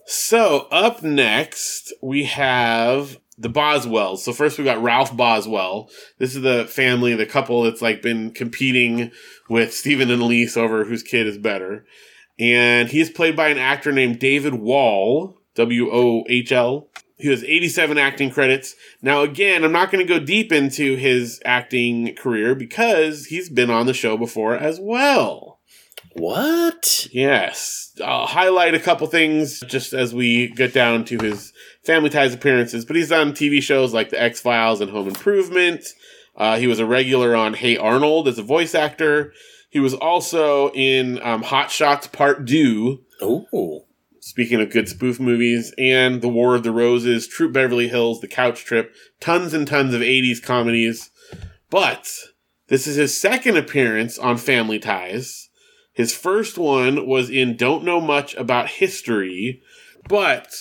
So 0.05 0.67
up 0.71 1.03
next 1.03 1.93
we 2.01 2.23
have 2.23 3.19
the 3.37 3.49
Boswells. 3.49 4.19
So 4.19 4.31
first 4.31 4.57
we 4.57 4.63
got 4.63 4.81
Ralph 4.81 5.15
Boswell. 5.17 5.89
This 6.17 6.33
is 6.33 6.43
the 6.43 6.65
family, 6.65 7.13
the 7.15 7.25
couple 7.25 7.63
that's 7.63 7.81
like 7.81 8.01
been 8.01 8.31
competing 8.31 9.11
with 9.49 9.73
Stephen 9.73 10.09
and 10.09 10.21
Elise 10.21 10.55
over 10.55 10.85
whose 10.85 11.03
kid 11.03 11.27
is 11.27 11.37
better. 11.37 11.85
And 12.39 12.87
he's 12.89 13.09
played 13.09 13.35
by 13.35 13.49
an 13.49 13.57
actor 13.57 13.91
named 13.91 14.19
David 14.19 14.55
Wohl, 14.55 15.37
W 15.55 15.89
O 15.91 16.23
H 16.29 16.53
L. 16.53 16.87
He 17.17 17.27
has 17.27 17.43
87 17.43 17.97
acting 17.99 18.31
credits. 18.31 18.75
Now, 19.01 19.21
again, 19.21 19.63
I'm 19.63 19.71
not 19.71 19.91
going 19.91 20.05
to 20.05 20.11
go 20.11 20.23
deep 20.23 20.51
into 20.51 20.95
his 20.95 21.39
acting 21.45 22.15
career 22.15 22.55
because 22.55 23.25
he's 23.25 23.49
been 23.49 23.69
on 23.69 23.85
the 23.85 23.93
show 23.93 24.17
before 24.17 24.55
as 24.55 24.79
well. 24.81 25.50
What? 26.13 27.07
Yes. 27.11 27.93
I'll 28.03 28.25
highlight 28.27 28.73
a 28.73 28.79
couple 28.79 29.07
things 29.07 29.59
just 29.61 29.93
as 29.93 30.13
we 30.13 30.47
get 30.49 30.73
down 30.73 31.05
to 31.05 31.17
his 31.17 31.53
Family 31.83 32.09
Ties 32.09 32.33
appearances, 32.33 32.85
but 32.85 32.95
he's 32.95 33.11
on 33.11 33.33
TV 33.33 33.61
shows 33.61 33.93
like 33.93 34.09
The 34.09 34.21
X 34.21 34.39
Files 34.39 34.81
and 34.81 34.91
Home 34.91 35.07
Improvement. 35.07 35.85
Uh, 36.35 36.57
he 36.57 36.67
was 36.67 36.79
a 36.79 36.85
regular 36.85 37.35
on 37.35 37.53
Hey 37.53 37.77
Arnold 37.77 38.27
as 38.27 38.39
a 38.39 38.43
voice 38.43 38.73
actor. 38.75 39.33
He 39.69 39.79
was 39.79 39.93
also 39.93 40.71
in 40.71 41.21
um, 41.21 41.43
Hot 41.43 41.71
Shots 41.71 42.07
Part 42.07 42.45
2, 42.45 43.03
Oh, 43.21 43.85
speaking 44.19 44.59
of 44.59 44.71
good 44.71 44.89
spoof 44.89 45.19
movies, 45.19 45.73
and 45.77 46.21
The 46.21 46.27
War 46.29 46.55
of 46.55 46.63
the 46.63 46.71
Roses, 46.71 47.27
Troop 47.27 47.53
Beverly 47.53 47.87
Hills, 47.87 48.19
The 48.19 48.27
Couch 48.27 48.65
Trip, 48.65 48.93
tons 49.19 49.53
and 49.53 49.67
tons 49.67 49.93
of 49.93 50.01
80s 50.01 50.41
comedies. 50.41 51.09
But 51.69 52.11
this 52.67 52.85
is 52.85 52.97
his 52.97 53.19
second 53.19 53.57
appearance 53.57 54.19
on 54.19 54.37
Family 54.37 54.79
Ties. 54.79 55.49
His 56.01 56.15
first 56.17 56.57
one 56.57 57.05
was 57.05 57.29
in 57.29 57.55
Don't 57.55 57.83
Know 57.83 58.01
Much 58.01 58.33
About 58.33 58.67
History, 58.67 59.61
but 60.09 60.51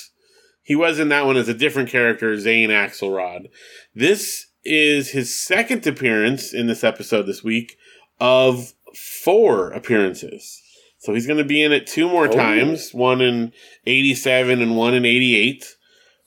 he 0.63 0.77
was 0.77 0.99
in 0.99 1.09
that 1.09 1.25
one 1.25 1.39
as 1.39 1.49
a 1.49 1.55
different 1.55 1.89
character, 1.89 2.39
Zane 2.39 2.69
Axelrod. 2.69 3.47
This 3.95 4.49
is 4.67 5.13
his 5.13 5.35
second 5.35 5.87
appearance 5.87 6.53
in 6.53 6.67
this 6.67 6.85
episode 6.85 7.23
this 7.23 7.43
week 7.43 7.79
of 8.21 8.75
four 8.95 9.71
appearances. 9.71 10.61
So 10.99 11.15
he's 11.15 11.27
going 11.27 11.39
to 11.39 11.45
be 11.45 11.63
in 11.63 11.73
it 11.73 11.87
two 11.87 12.07
more 12.07 12.27
Oh. 12.27 12.33
times, 12.33 12.93
one 12.93 13.23
in 13.23 13.55
87 13.87 14.61
and 14.61 14.77
one 14.77 14.93
in 14.93 15.07
88, 15.07 15.75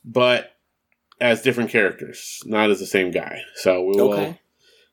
but 0.03 0.53
as 1.21 1.43
different 1.43 1.69
characters, 1.69 2.39
not 2.47 2.71
as 2.71 2.79
the 2.79 2.87
same 2.87 3.11
guy. 3.11 3.43
So 3.57 3.83
we 3.83 3.95
will 3.95 4.13
okay. 4.13 4.39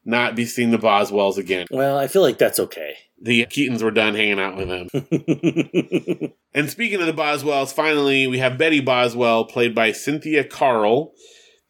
not 0.04 0.36
be 0.36 0.44
seeing 0.44 0.72
the 0.72 0.78
Boswells 0.78 1.38
again. 1.38 1.68
Well, 1.70 1.96
I 1.96 2.06
feel 2.06 2.20
like 2.20 2.36
that's 2.36 2.60
okay. 2.60 2.96
The 3.20 3.44
Keatons 3.46 3.82
were 3.82 3.90
done 3.90 4.14
hanging 4.14 4.40
out 4.40 4.56
with 4.56 4.68
them. 4.68 6.32
And 6.52 6.68
speaking 6.68 7.00
of 7.00 7.06
the 7.06 7.12
Boswells, 7.12 7.72
finally, 7.72 8.26
we 8.26 8.38
have 8.38 8.58
Betty 8.58 8.80
Boswell, 8.80 9.44
played 9.44 9.72
by 9.74 9.92
Cynthia 9.92 10.42
Carl. 10.42 11.12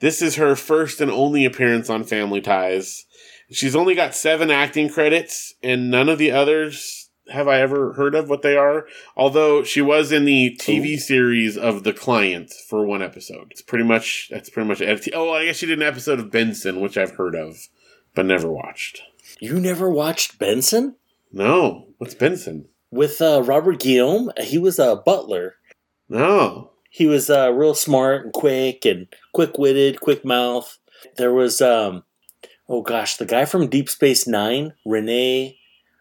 This 0.01 0.23
is 0.23 0.37
her 0.37 0.57
first 0.57 1.03
and 1.03 1.11
only 1.11 1.45
appearance 1.45 1.91
on 1.91 2.05
Family 2.05 2.41
Ties. 2.41 3.05
She's 3.51 3.77
only 3.77 3.95
got 3.95 4.15
seven 4.15 4.51
acting 4.51 4.89
credits, 4.89 5.53
and 5.63 5.91
none 5.91 6.09
of 6.09 6.17
the 6.19 6.31
others 6.31 7.11
have 7.31 7.47
I 7.47 7.61
ever 7.61 7.93
heard 7.93 8.15
of 8.15 8.31
what 8.31 8.41
they 8.41 8.57
are. 8.57 8.87
Although 9.17 9.63
she 9.63 9.83
was 9.83 10.13
in 10.13 10.25
the 10.25 10.57
TV 10.59 10.95
Ooh. 10.95 10.99
series 10.99 11.59
of 11.59 11.85
The 11.85 11.93
Client 11.93 12.51
for 12.69 12.87
one 12.87 13.03
episode. 13.03 13.49
It's 13.51 13.63
pretty 13.63 13.85
much 13.85 14.29
that's 14.31 14.49
pretty 14.49 14.69
much 14.69 14.81
it. 14.81 15.09
Oh, 15.13 15.31
I 15.33 15.45
guess 15.45 15.57
she 15.57 15.67
did 15.67 15.79
an 15.79 15.87
episode 15.87 16.19
of 16.19 16.31
Benson, 16.31 16.81
which 16.81 16.97
I've 16.97 17.17
heard 17.17 17.35
of, 17.35 17.69
but 18.15 18.25
never 18.25 18.51
watched. 18.51 19.03
you 19.41 19.61
never 19.61 19.91
watched 19.91 20.39
Benson 20.39 20.97
No, 21.33 21.88
what's 21.99 22.14
Benson? 22.14 22.66
with 22.90 23.21
uh, 23.23 23.43
Robert 23.45 23.79
Guillaume? 23.81 24.31
He 24.40 24.59
was 24.59 24.79
a 24.79 24.97
butler. 24.97 25.55
No, 26.09 26.73
He 26.90 27.07
was 27.07 27.31
uh, 27.31 27.53
real 27.53 27.75
smart 27.75 28.25
and 28.25 28.33
quick 28.33 28.85
and 28.85 29.07
quick 29.33 29.57
witted, 29.59 30.01
quick 30.01 30.25
mouth. 30.25 30.77
There 31.16 31.33
was 31.33 31.61
um, 31.61 32.03
oh 32.69 32.83
gosh, 32.83 33.16
the 33.16 33.27
guy 33.27 33.45
from 33.45 33.69
Deep 33.69 33.88
Space 33.88 34.27
Nine, 34.27 34.75
Rene 34.85 35.57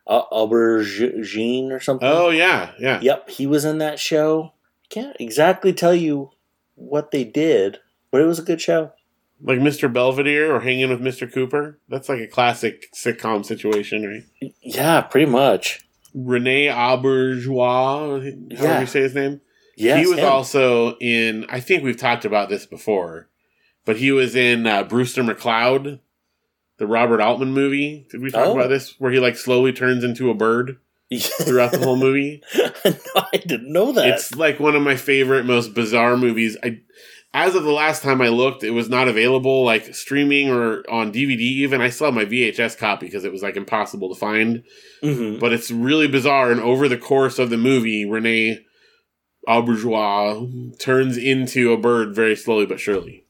uh, 0.08 0.24
Aubergine 0.32 1.72
or 1.72 1.80
something. 1.80 2.08
Oh 2.08 2.30
yeah, 2.30 2.72
yeah. 2.80 3.00
Yep, 3.02 3.30
he 3.30 3.46
was 3.46 3.65
in 3.65 3.78
that 3.78 4.00
show. 4.00 4.54
Can't 4.89 5.15
exactly 5.20 5.74
tell 5.74 5.94
you 5.94 6.32
what 6.74 7.12
they 7.12 7.24
did, 7.24 7.78
but 8.10 8.22
it 8.22 8.26
was 8.26 8.39
a 8.39 8.44
good 8.44 8.60
show. 8.62 8.92
Like 9.41 9.60
Mr. 9.60 9.91
Belvedere 9.91 10.54
or 10.54 10.60
Hanging 10.60 10.89
with 10.89 11.02
Mr. 11.02 11.32
Cooper. 11.32 11.80
That's 11.88 12.10
like 12.10 12.19
a 12.19 12.28
classic 12.28 12.91
sitcom 12.93 13.45
situation, 13.45 14.06
right? 14.06 14.54
Yeah, 14.62 15.02
pretty 15.02 15.30
much. 15.32 15.86
Rene 16.13 16.67
Auberjonois, 16.67 18.58
however 18.58 18.63
Yeah. 18.63 18.80
you 18.82 18.86
say 18.88 19.02
his 19.02 19.15
name. 19.15 19.41
Yes, 19.78 19.99
he 20.04 20.10
was 20.10 20.19
him. 20.19 20.25
also 20.25 20.97
in. 20.97 21.45
I 21.49 21.60
think 21.62 21.84
we've 21.84 21.95
talked 21.97 22.25
about 22.25 22.49
this 22.49 22.65
before, 22.65 23.30
but 23.86 23.97
he 23.97 24.12
was 24.12 24.36
in 24.36 24.67
uh, 24.67 24.84
Brewster 24.84 25.23
McCloud, 25.23 25.99
the 26.78 26.88
Robert 26.88 27.21
Altman 27.21 27.54
movie. 27.54 28.06
Did 28.12 28.21
we 28.21 28.32
talk 28.32 28.47
Oh. 28.47 28.58
about 28.58 28.67
this? 28.69 28.95
Where 28.99 29.12
he 29.12 29.19
like 29.19 29.38
slowly 29.38 29.71
turns 29.71 30.04
into 30.04 30.30
a 30.30 30.34
bird 30.34 30.78
throughout 31.17 31.71
the 31.71 31.80
whole 31.80 31.95
movie. 31.95 32.41
no, 32.58 32.93
I 33.32 33.38
didn't 33.38 33.71
know 33.71 33.93
that. 33.93 34.10
It's 34.10 34.36
like 34.36 34.60
one 34.60 34.75
of 34.75 34.82
my 34.82 34.97
favorite, 34.97 35.45
most 35.45 35.73
bizarre 35.73 36.17
movies. 36.17 36.58
I, 36.62 36.80
as 37.34 37.54
of 37.56 37.63
the 37.63 37.72
last 37.72 38.02
time 38.02 38.22
I 38.22 38.30
looked, 38.30 38.63
it 38.63 38.72
was 38.72 38.89
not 38.89 39.08
available 39.08 39.63
like 39.63 39.94
streaming 39.94 40.50
or 40.50 40.84
on 40.89 41.12
DVD. 41.12 41.39
Even 41.39 41.80
I 41.82 41.89
still 41.89 42.08
have 42.08 42.13
my 42.15 42.26
VHS 42.26 42.78
copy 42.78 43.06
because 43.06 43.24
it 43.26 43.32
was 43.32 43.44
like 43.44 43.56
impossible 43.56 44.13
to 44.13 44.20
find. 44.20 44.63
Mhm. 45.04 45.39
But 45.39 45.54
it's 45.54 45.70
really 45.72 46.08
bizarre. 46.08 46.52
And 46.52 46.60
over 46.60 46.88
the 46.88 46.98
course 46.98 47.38
of 47.39 47.50
the 47.50 47.58
movie, 47.58 48.06
Renee 48.06 48.60
aubergine 49.48 50.80
turns 50.80 51.18
into 51.18 51.72
a 51.72 51.78
bird 51.78 52.13
very 52.15 52.36
slowly 52.36 52.65
but 52.65 52.80
surely. 52.80 53.26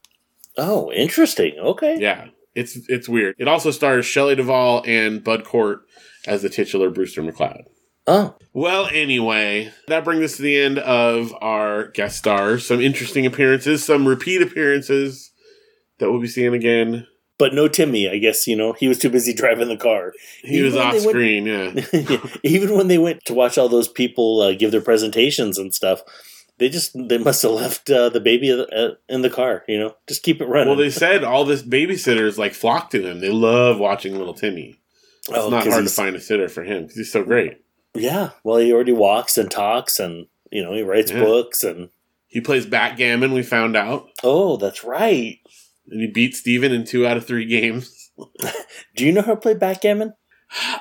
Oh, 0.58 0.92
interesting. 0.92 1.54
Okay. 1.60 1.98
Yeah, 2.00 2.28
it's 2.56 2.78
it's 2.90 3.08
weird. 3.10 3.36
It 3.38 3.48
also 3.48 3.72
stars 3.72 4.06
Shelley 4.06 4.36
Duvall 4.36 4.84
and 4.86 5.24
Bud 5.24 5.44
Cort 5.46 5.82
as 6.28 6.42
the 6.42 6.50
titular 6.50 6.90
Brewster 6.90 7.22
McCloud. 7.22 7.64
Oh, 8.12 8.36
Well, 8.54 8.90
anyway, 8.92 9.72
that 9.88 10.04
brings 10.04 10.24
us 10.24 10.38
to 10.38 10.42
the 10.42 10.58
end 10.60 10.80
of 10.80 11.32
our 11.42 11.90
guest 11.90 12.18
stars. 12.18 12.66
Some 12.66 12.82
interesting 12.82 13.26
appearances, 13.28 13.86
some 13.86 14.08
repeat 14.08 14.42
appearances 14.42 15.32
that 16.00 16.10
we'll 16.12 16.20
be 16.22 16.28
seeing 16.28 16.54
again. 16.56 17.06
but 17.38 17.54
no 17.54 17.68
Timmy. 17.68 18.10
I 18.10 18.18
guess 18.18 18.48
you 18.48 18.56
know 18.56 18.74
he 18.74 18.88
was 18.88 18.98
too 19.00 19.10
busy 19.12 19.34
driving 19.42 19.68
the 19.68 19.78
car. 19.78 20.14
He 20.42 20.56
Even 20.58 20.66
was 20.66 20.76
off 20.76 20.94
they 20.94 21.00
went- 21.00 21.10
screen, 21.10 21.46
yeah. 21.46 22.26
Even 22.44 22.76
when 22.76 22.88
they 22.88 22.98
went 22.98 23.24
to 23.26 23.34
watch 23.34 23.58
all 23.58 23.70
those 23.70 23.88
people 23.88 24.42
uh, 24.42 24.54
give 24.54 24.72
their 24.72 24.82
presentations 24.82 25.58
and 25.60 25.74
stuff, 25.74 26.02
they 26.58 26.68
just 26.70 26.92
they 27.08 27.18
must 27.20 27.42
have 27.44 27.52
left 27.52 27.90
uh, 27.92 28.10
the 28.10 28.20
baby 28.20 28.52
uh, 28.52 28.90
in 29.08 29.22
the 29.22 29.30
car. 29.30 29.64
You 29.68 29.80
know, 29.80 29.96
just 30.08 30.24
keep 30.24 30.42
it 30.42 30.48
running. 30.48 30.68
Well, 30.70 30.78
they 30.78 30.90
said 30.90 31.24
all 31.24 31.46
this 31.46 31.62
babysitters 31.64 32.38
like 32.40 32.54
flock 32.54 32.90
to 32.92 33.02
him. 33.08 33.20
They 33.20 33.30
love 33.30 33.78
watching 33.80 34.18
little 34.18 34.34
Timmy. 34.34 34.80
It's 35.28 35.38
Oh, 35.38 35.50
not 35.50 35.68
hard 35.68 35.84
to 35.86 35.92
find 35.92 36.16
a 36.16 36.20
sitter 36.20 36.50
for 36.50 36.64
him 36.64 36.84
because 36.84 36.98
he's 36.98 37.12
so 37.12 37.24
great. 37.24 37.58
Yeah. 38.00 38.32
Well, 38.44 38.58
he 38.58 38.72
already 38.74 38.92
walks 38.94 39.38
and 39.38 39.50
talks, 39.52 40.00
and 40.00 40.28
you 40.52 40.64
know 40.64 40.74
he 40.74 40.82
writes 40.82 41.12
Yeah. 41.12 41.20
books, 41.24 41.64
and 41.64 41.90
He 42.28 42.42
plays 42.42 42.66
backgammon. 42.66 43.34
We 43.34 43.42
found 43.44 43.76
out, 43.76 44.10
oh, 44.24 44.58
that's 44.58 44.84
right. 44.84 45.40
and 45.90 46.02
he 46.02 46.08
beat 46.08 46.36
Steven 46.36 46.72
in 46.72 46.86
two 46.86 47.06
out 47.08 47.18
of 47.18 47.26
three 47.26 47.46
games. 47.46 48.12
Do 48.96 49.06
you 49.06 49.12
know 49.12 49.22
how 49.22 49.34
to 49.36 49.42
play 49.42 49.54
backgammon? 49.56 50.14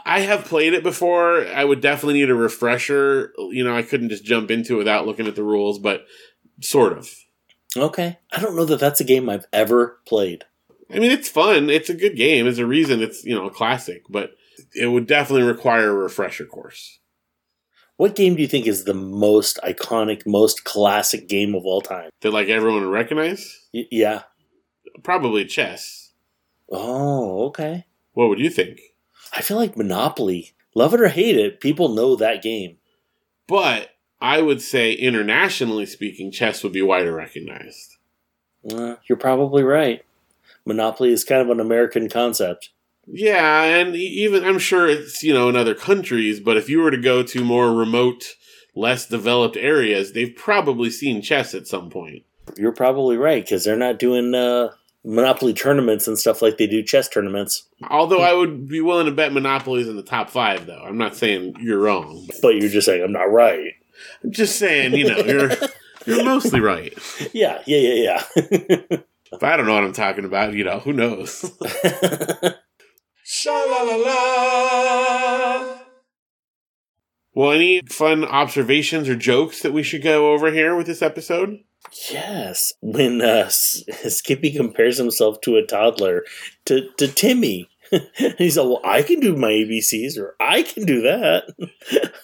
I 0.05 0.21
have 0.21 0.45
played 0.47 0.73
it 0.75 0.83
before. 0.83 1.47
I 1.47 1.65
would 1.65 1.81
definitely 1.81 2.21
need 2.21 2.31
a 2.31 2.35
refresher. 2.35 3.33
You 3.39 3.65
know, 3.65 3.75
I 3.77 3.83
couldn't 3.83 4.09
just 4.11 4.25
jump 4.25 4.51
into 4.51 4.75
it 4.75 4.79
without 4.79 5.07
looking 5.07 5.27
at 5.27 5.37
the 5.37 5.43
rules, 5.43 5.79
but 5.79 6.05
sort 6.61 6.93
of. 6.97 7.09
Okay. 7.77 8.19
I 8.33 8.41
don't 8.41 8.57
know 8.57 8.65
that 8.65 8.81
that's 8.81 9.01
a 9.01 9.05
game 9.05 9.29
I've 9.29 9.47
ever 9.53 10.01
played. 10.07 10.45
I 10.91 10.99
mean, 10.99 11.11
it's 11.11 11.29
fun. 11.29 11.69
It's 11.71 11.91
a 11.91 11.95
good 11.95 12.17
game. 12.17 12.45
There's 12.45 12.59
a 12.59 12.67
reason 12.67 13.03
it's 13.03 13.25
you 13.25 13.35
know 13.35 13.47
a 13.47 13.51
classic, 13.51 14.03
but 14.09 14.33
it 14.75 14.87
would 14.87 15.07
definitely 15.07 15.47
require 15.47 15.91
a 15.91 15.95
refresher 15.95 16.47
course. 16.47 16.98
What 17.99 18.15
game 18.15 18.37
do 18.37 18.43
you 18.43 18.47
think 18.49 18.69
is 18.69 18.85
the 18.85 18.95
most 18.95 19.59
iconic, 19.65 20.25
most 20.25 20.63
classic 20.63 21.29
game 21.29 21.57
of 21.57 21.67
all 21.67 21.81
time? 21.81 22.11
That 22.21 22.33
like 22.33 22.49
everyone 22.49 22.85
would 22.85 22.93
recognize. 22.93 23.67
Y- 23.75 23.89
yeah. 23.91 24.23
Probably 25.03 25.45
chess. 25.45 26.13
Oh, 26.71 27.47
okay. 27.47 27.87
What 28.13 28.29
would 28.29 28.39
you 28.39 28.51
think? 28.51 28.79
I 29.33 29.43
feel 29.43 29.57
like 29.57 29.77
Monopoly. 29.77 30.53
Love 30.77 30.95
it 30.95 31.01
or 31.01 31.09
hate 31.09 31.37
it, 31.37 31.61
people 31.61 31.89
know 31.89 32.15
that 32.15 32.41
game. 32.41 32.77
But 33.49 33.91
I 34.21 34.43
would 34.43 34.63
say, 34.63 34.93
internationally 34.93 35.87
speaking, 35.87 36.31
chess 36.31 36.63
would 36.63 36.73
be 36.73 36.83
wider 36.83 37.13
recognized. 37.13 37.97
Uh, 38.71 38.95
you're 39.09 39.19
probably 39.19 39.65
right. 39.65 40.05
Monopoly 40.65 41.13
is 41.13 41.25
kind 41.25 41.43
of 41.43 41.51
an 41.51 41.59
American 41.59 42.09
concept. 42.09 42.71
Yeah, 43.11 43.65
and 43.65 43.97
even 43.97 44.45
I'm 44.45 44.59
sure 44.59 44.89
it's 44.89 45.23
you 45.23 45.33
know 45.33 45.49
in 45.49 45.57
other 45.57 45.75
countries, 45.75 46.41
but 46.41 46.57
if 46.57 46.69
you 46.69 46.81
were 46.81 46.91
to 46.91 46.99
go 46.99 47.23
to 47.23 47.45
more 47.45 47.73
remote, 47.73 48.35
less 48.75 49.07
developed 49.07 49.57
areas, 49.57 50.13
they've 50.13 50.35
probably 50.35 50.91
seen 50.91 51.23
chess 51.23 51.55
at 51.55 51.67
some 51.67 51.91
point. 51.91 52.25
You're 52.57 52.73
probably 52.73 53.17
right 53.17 53.45
because 53.45 53.65
they're 53.65 53.77
not 53.77 53.99
doing 53.99 54.35
uh, 54.35 54.71
Monopoly 55.05 55.55
tournaments 55.55 56.07
and 56.09 56.19
stuff 56.19 56.43
like 56.43 56.59
they 56.59 56.67
do 56.67 56.83
chess 56.83 57.09
tournaments. 57.09 57.69
Although 57.89 58.21
I 58.21 58.33
would 58.33 58.69
be 58.69 58.81
willing 58.81 59.07
to 59.07 59.13
bet 59.13 59.33
Monopoly's 59.33 59.89
in 59.89 59.97
the 59.97 60.03
top 60.03 60.29
five, 60.29 60.67
though. 60.67 60.83
I'm 60.83 60.99
not 60.99 61.17
saying 61.17 61.57
you're 61.61 61.79
wrong. 61.79 62.25
But 62.27 62.37
But 62.43 62.57
you're 62.57 62.69
just 62.69 62.87
saying 62.87 63.03
I'm 63.03 63.13
not 63.13 63.31
right. 63.31 63.73
I'm 64.23 64.33
just 64.33 64.59
saying, 64.59 64.95
you 64.95 65.09
know, 65.09 65.19
you're 65.19 65.51
you're 66.07 66.25
mostly 66.25 66.61
right. 66.61 66.93
Yeah, 67.33 67.63
yeah, 67.67 67.79
yeah, 67.79 68.23
yeah, 68.37 68.99
If 69.33 69.43
I 69.43 69.57
don't 69.57 69.67
know 69.67 69.75
what 69.75 69.85
I'm 69.85 69.93
talking 69.93 70.25
about, 70.25 70.55
you 70.55 70.65
know, 70.65 70.79
who 70.79 70.93
knows? 70.93 71.51
Sha 73.31 73.53
la 73.53 73.83
la 73.83 73.97
la. 73.97 75.77
well, 77.35 77.53
any 77.53 77.83
fun 77.83 78.25
observations 78.25 79.07
or 79.07 79.17
jokes 79.17 79.61
that 79.61 79.75
we 79.75 79.83
should 79.83 80.03
go 80.03 80.33
over 80.33 80.51
here 80.51 80.75
with 80.75 80.87
this 80.87 81.03
episode? 81.03 81.59
yes, 82.11 82.73
when 82.81 83.21
uh, 83.21 83.51
Skippy 83.51 84.51
compares 84.51 84.97
himself 84.97 85.43
to 85.43 85.57
a 85.57 85.63
toddler 85.67 86.25
to 86.65 86.89
to 86.97 87.07
Timmy, 87.07 87.69
he's 88.39 88.57
like, 88.57 88.67
"Well, 88.67 88.81
I 88.83 89.03
can 89.03 89.21
do 89.21 89.37
my 89.37 89.51
ABCs, 89.51 90.17
or 90.17 90.35
I 90.41 90.63
can 90.63 90.87
do 90.87 91.03
that." 91.03 91.53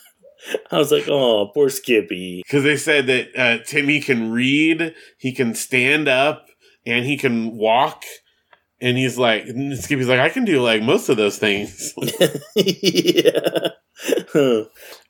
I 0.70 0.78
was 0.78 0.90
like, 0.90 1.06
"Oh, 1.06 1.50
poor 1.52 1.68
Skippy." 1.68 2.40
Because 2.46 2.64
they 2.64 2.78
said 2.78 3.06
that 3.08 3.36
uh, 3.36 3.62
Timmy 3.62 4.00
can 4.00 4.32
read, 4.32 4.94
he 5.18 5.32
can 5.32 5.54
stand 5.54 6.08
up, 6.08 6.46
and 6.86 7.04
he 7.04 7.18
can 7.18 7.58
walk. 7.58 8.04
And 8.84 8.98
he's 8.98 9.16
like, 9.16 9.46
and 9.46 9.78
Skippy's 9.78 10.08
like, 10.08 10.20
I 10.20 10.28
can 10.28 10.44
do 10.44 10.60
like 10.60 10.82
most 10.82 11.08
of 11.08 11.16
those 11.16 11.38
things. 11.38 11.94
yeah. 12.54 13.68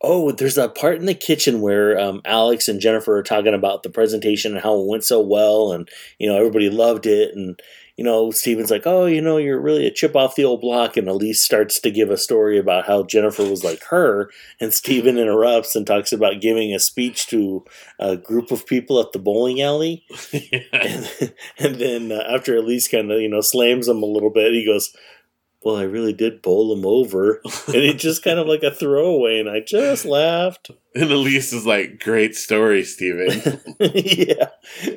oh, 0.01 0.31
there's 0.31 0.57
a 0.57 0.69
part 0.69 0.99
in 0.99 1.07
the 1.07 1.15
kitchen 1.15 1.61
where 1.61 1.99
um, 1.99 2.23
Alex 2.25 2.69
and 2.69 2.79
Jennifer 2.79 3.17
are 3.17 3.23
talking 3.25 3.53
about 3.53 3.83
the 3.83 3.91
presentation 3.91 4.53
and 4.53 4.63
how 4.63 4.79
it 4.79 4.87
went 4.87 5.03
so 5.03 5.21
well, 5.21 5.73
and 5.73 5.89
you 6.21 6.29
know 6.29 6.37
everybody 6.37 6.71
loved 6.71 7.05
it, 7.05 7.35
and 7.35 7.59
you 7.97 8.05
know 8.05 8.31
Steven's 8.31 8.71
like, 8.71 8.87
oh, 8.87 9.07
you 9.07 9.21
know, 9.21 9.37
you're 9.37 9.61
really 9.61 9.87
a 9.87 9.91
chip 9.91 10.17
off 10.17 10.35
the 10.35 10.45
old 10.45 10.61
block, 10.61 10.97
and 10.97 11.07
Elyse 11.07 11.37
starts 11.37 11.81
to 11.81 11.91
give 11.91 12.11
a 12.11 12.17
story 12.17 12.59
about 12.59 12.87
how 12.87 13.05
Jennifer 13.05 13.49
was 13.49 13.63
like 13.63 13.83
her, 13.85 14.31
and 14.61 14.75
Steven 14.75 15.19
interrupts 15.19 15.77
and 15.77 15.87
talks 15.87 16.13
about 16.13 16.41
giving 16.41 16.75
a 16.75 16.79
speech 16.79 17.27
to 17.29 17.65
a 17.99 18.17
group 18.17 18.51
of 18.51 18.67
people 18.67 19.01
at 19.01 19.13
the 19.13 19.19
bowling 19.19 19.63
alley, 19.63 20.05
and, 20.73 21.35
and 21.59 21.77
then 21.77 22.13
uh, 22.13 22.25
after 22.29 22.55
Elyse 22.55 22.91
kind 22.91 23.11
of 23.11 23.21
you 23.21 23.29
know 23.29 23.41
slams 23.41 23.89
him 23.89 24.03
a 24.03 24.07
little 24.07 24.31
bit, 24.31 24.53
he 24.53 24.65
goes. 24.65 24.95
Well, 25.65 25.77
I 25.77 25.85
really 25.85 26.13
did 26.13 26.43
bowl 26.43 26.77
him 26.77 26.85
over. 26.85 27.41
And 27.67 27.77
it's 27.77 28.03
just 28.03 28.23
kind 28.23 28.39
of 28.39 28.47
like 28.47 28.63
a 28.63 28.71
throwaway, 28.71 29.41
and 29.41 29.49
I 29.49 29.61
just 29.61 30.05
laughed. 30.05 30.71
And 30.97 31.11
Elyse 31.11 31.53
is 31.53 31.67
like, 31.67 31.99
great 31.99 32.37
story, 32.37 32.85
Steven. 32.85 33.61
yeah. 33.81 34.51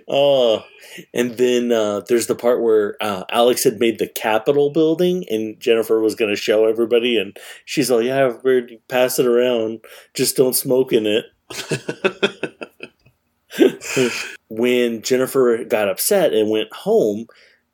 Oh. 0.08 0.64
And 1.12 1.32
then 1.38 1.72
uh, 1.72 2.02
there's 2.08 2.28
the 2.28 2.36
part 2.36 2.62
where 2.62 2.98
uh, 3.02 3.24
Alex 3.32 3.64
had 3.64 3.80
made 3.80 3.98
the 3.98 4.08
Capitol 4.08 4.70
building, 4.70 5.26
and 5.28 5.60
Jennifer 5.60 6.00
was 6.00 6.14
going 6.14 6.30
to 6.30 6.40
show 6.40 6.66
everybody, 6.66 7.18
and 7.18 7.36
she's 7.66 7.90
like, 7.90 8.06
"Yeah, 8.06 8.18
everybody 8.18 8.80
pass 8.88 9.18
it 9.18 9.26
around. 9.26 9.80
Just 10.14 10.38
don't 10.38 10.54
smoke 10.54 10.94
in 10.94 11.08
it." 11.08 11.26
when 14.50 15.02
Jennifer 15.02 15.64
got 15.64 15.90
upset 15.90 16.32
and 16.32 16.52
went 16.52 16.72
home, 16.74 17.26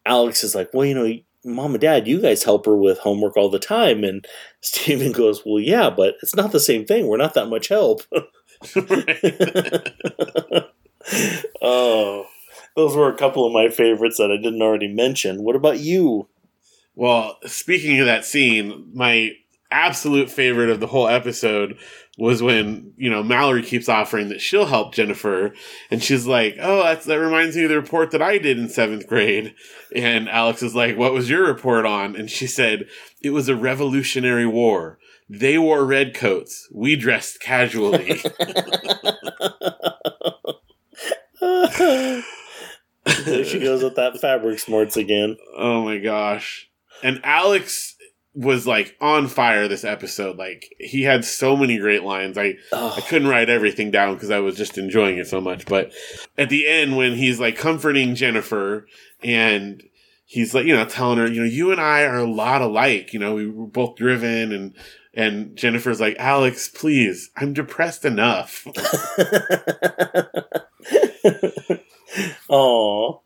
Alex 0.06 0.46
is 0.46 0.56
like, 0.56 0.70
"Well, 0.74 0.86
you 0.86 0.96
know." 0.96 1.14
Mom 1.46 1.74
and 1.74 1.82
Dad, 1.82 2.08
you 2.08 2.22
guys 2.22 2.44
help 2.44 2.66
her 2.66 2.76
with 2.76 3.00
homework 3.00 3.38
all 3.38 3.50
the 3.50 3.60
time. 3.60 4.04
And 4.04 4.26
Steven 4.62 5.12
goes, 5.12 5.44
Well, 5.46 5.60
yeah, 5.60 5.90
but 5.90 6.16
it's 6.22 6.36
not 6.36 6.52
the 6.52 6.60
same 6.60 6.86
thing. 6.86 7.08
We're 7.08 7.18
not 7.18 7.34
that 7.34 7.50
much 7.50 7.68
help. 7.68 8.02
oh, 11.62 12.26
those 12.76 12.96
were 12.96 13.10
a 13.10 13.18
couple 13.18 13.46
of 13.46 13.52
my 13.52 13.70
favorites 13.70 14.18
that 14.18 14.32
I 14.32 14.38
didn't 14.38 14.62
already 14.62 14.88
mention. 14.88 15.44
What 15.44 15.56
about 15.56 15.80
you? 15.80 16.28
well, 16.96 17.40
speaking 17.46 18.00
of 18.00 18.06
that 18.06 18.26
scene, 18.26 18.92
my 18.94 19.32
absolute 19.72 20.30
favorite 20.30 20.70
of 20.70 20.80
the 20.80 20.88
whole 20.88 21.08
episode 21.08 21.78
was 22.18 22.44
when 22.44 22.94
you 22.96 23.10
know 23.10 23.24
Mallory 23.24 23.64
keeps 23.64 23.90
offering 23.90 24.30
that 24.30 24.42
she'll 24.42 24.68
help 24.68 24.94
Jennifer, 24.94 25.54
and 25.90 26.04
she's 26.04 26.28
like, 26.28 26.56
"Oh, 26.60 26.84
that's, 26.84 27.06
that 27.06 27.20
reminds 27.20 27.56
me 27.56 27.64
of 27.64 27.70
the 27.70 27.76
report 27.76 28.12
that 28.12 28.22
I 28.22 28.38
did 28.38 28.60
in 28.60 28.70
seventh 28.70 29.08
grade." 29.08 29.56
And 29.96 30.30
Alex 30.30 30.62
is 30.62 30.76
like, 30.76 30.98
"What 30.98 31.14
was 31.14 31.30
your 31.30 31.48
report 31.48 31.86
on?" 31.86 32.16
And 32.16 32.30
she 32.30 32.48
said, 32.48 32.88
"It 33.22 33.32
was 33.32 33.50
a 33.50 33.56
Revolutionary 33.56 34.46
War. 34.46 35.00
They 35.30 35.58
wore 35.58 35.86
red 35.86 36.14
coats. 36.14 36.68
We 36.72 36.96
dressed 36.96 37.42
casually." 37.42 38.22
there 43.26 43.44
she 43.44 43.60
goes 43.60 43.84
with 43.84 43.96
that 43.96 44.18
fabric 44.22 44.60
smarts 44.60 44.96
again. 44.98 45.38
Oh 45.58 45.84
my 45.84 45.98
gosh. 45.98 46.70
And 47.02 47.20
Alex 47.24 47.93
was 48.36 48.66
like 48.66 48.96
on 49.00 49.28
fire 49.28 49.68
this 49.68 49.84
episode. 49.84 50.38
Like 50.38 50.74
he 50.80 51.04
had 51.04 51.24
so 51.24 51.56
many 51.56 51.78
great 51.78 52.04
lines. 52.04 52.38
I 52.38 52.44
I 52.44 52.56
Oh, 52.72 53.00
couldn't 53.08 53.28
write 53.28 53.50
everything 53.50 53.92
down 53.92 54.16
because 54.16 54.32
I 54.32 54.40
was 54.40 54.56
just 54.56 54.78
enjoying 54.78 55.18
it 55.18 55.28
so 55.28 55.40
much. 55.40 55.66
But 55.66 55.92
at 56.38 56.50
the 56.50 56.68
end, 56.68 56.98
when 56.98 57.16
he's 57.16 57.40
like 57.40 57.58
comforting 57.58 58.16
Jennifer 58.16 58.88
and 59.24 59.84
he's 60.26 60.56
like, 60.56 60.66
you 60.66 60.76
know, 60.76 60.86
telling 60.86 61.20
her, 61.20 61.28
you 61.28 61.42
know, 61.42 61.48
you 61.48 61.72
and 61.72 61.80
I 61.80 62.04
are 62.04 62.18
a 62.18 62.30
lot 62.32 62.62
alike. 62.62 63.14
You 63.14 63.20
know, 63.20 63.36
we 63.36 63.48
were 63.48 63.68
both 63.68 63.98
driven 63.98 64.52
and 64.52 64.74
and 65.14 65.56
Jennifer's 65.56 66.02
like, 66.02 66.16
Alex, 66.18 66.68
please, 66.70 67.30
I'm 67.38 67.54
depressed 67.54 68.04
enough. 68.04 68.66
oh, 72.50 73.22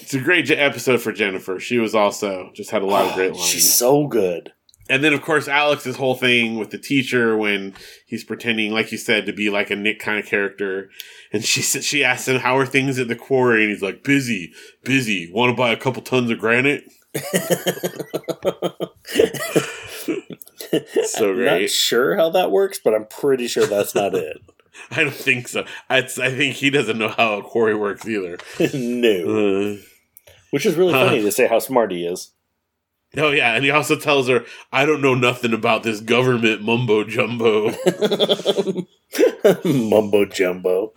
It's 0.00 0.14
a 0.14 0.20
great 0.20 0.50
episode 0.50 1.00
for 1.00 1.12
Jennifer. 1.12 1.58
She 1.58 1.78
was 1.78 1.94
also 1.94 2.50
just 2.54 2.70
had 2.70 2.82
a 2.82 2.86
lot 2.86 3.06
of 3.06 3.14
great 3.14 3.32
lines. 3.34 3.46
she's 3.46 3.72
so 3.72 4.06
good. 4.06 4.52
And 4.90 5.04
then, 5.04 5.12
of 5.12 5.20
course, 5.20 5.48
Alex's 5.48 5.96
whole 5.96 6.14
thing 6.14 6.58
with 6.58 6.70
the 6.70 6.78
teacher 6.78 7.36
when 7.36 7.74
he's 8.06 8.24
pretending, 8.24 8.72
like 8.72 8.90
you 8.90 8.96
said, 8.96 9.26
to 9.26 9.34
be 9.34 9.50
like 9.50 9.70
a 9.70 9.76
Nick 9.76 10.00
kind 10.00 10.18
of 10.18 10.24
character. 10.24 10.88
And 11.30 11.44
she 11.44 11.60
said 11.60 11.84
she 11.84 12.02
asked 12.02 12.26
him, 12.26 12.40
"How 12.40 12.56
are 12.56 12.64
things 12.64 12.98
at 12.98 13.08
the 13.08 13.14
quarry?" 13.14 13.64
And 13.64 13.70
he's 13.70 13.82
like, 13.82 14.02
"Busy, 14.02 14.50
busy. 14.84 15.30
Want 15.30 15.50
to 15.50 15.56
buy 15.56 15.72
a 15.72 15.76
couple 15.76 16.00
tons 16.00 16.30
of 16.30 16.38
granite?" 16.38 16.84
so 21.04 21.30
I'm 21.30 21.34
great. 21.34 21.62
not 21.62 21.70
sure 21.70 22.16
how 22.16 22.30
that 22.30 22.50
works, 22.50 22.78
but 22.82 22.94
I'm 22.94 23.06
pretty 23.06 23.46
sure 23.46 23.66
that's 23.66 23.94
not 23.94 24.14
it. 24.14 24.38
I 24.90 25.04
don't 25.04 25.14
think 25.14 25.48
so. 25.48 25.64
I, 25.90 25.98
I 25.98 26.02
think 26.02 26.54
he 26.56 26.70
doesn't 26.70 26.98
know 26.98 27.08
how 27.08 27.38
a 27.38 27.42
quarry 27.42 27.74
works 27.74 28.06
either. 28.06 28.38
no. 28.74 29.74
Uh, 29.74 29.76
Which 30.50 30.66
is 30.66 30.76
really 30.76 30.92
Huh. 30.92 31.06
funny 31.06 31.22
to 31.22 31.32
say 31.32 31.46
how 31.46 31.58
smart 31.58 31.92
he 31.92 32.04
is. 32.06 32.32
oh 33.16 33.30
yeah, 33.30 33.54
and 33.54 33.64
he 33.64 33.70
also 33.70 33.96
tells 33.96 34.28
her, 34.28 34.44
"I 34.70 34.84
don't 34.84 35.00
know 35.00 35.14
nothing 35.14 35.54
about 35.54 35.82
this 35.82 36.00
government 36.00 36.60
mumbo 36.62 37.04
jumbo." 37.04 37.70
Mumbo 39.64 40.26
jumbo. 40.26 40.92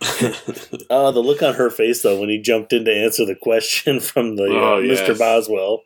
Uh, 0.90 1.10
the 1.10 1.22
look 1.24 1.42
on 1.42 1.54
her 1.54 1.70
face, 1.70 2.02
though, 2.02 2.20
when 2.20 2.28
he 2.28 2.38
jumped 2.38 2.72
in 2.74 2.84
to 2.84 2.92
answer 2.94 3.24
the 3.24 3.34
question 3.34 3.98
from 4.00 4.36
the 4.36 4.44
uh, 4.44 4.48
Oh, 4.48 4.82
Mr. 4.82 5.18
Boswell. 5.18 5.82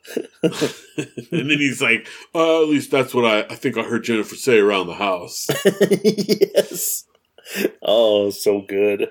and 1.31 1.49
then 1.49 1.57
he's 1.59 1.81
like, 1.81 2.05
"Oh, 2.35 2.63
at 2.63 2.69
least 2.69 2.91
that's 2.91 3.13
what 3.13 3.23
I, 3.25 3.41
I 3.43 3.55
think 3.55 3.77
I 3.77 3.83
heard 3.83 4.03
Jennifer 4.03 4.35
say 4.35 4.57
around 4.57 4.87
the 4.87 4.95
house." 4.95 5.47
yes. 6.53 7.05
Oh, 7.81 8.29
so 8.29 8.61
good. 8.61 9.09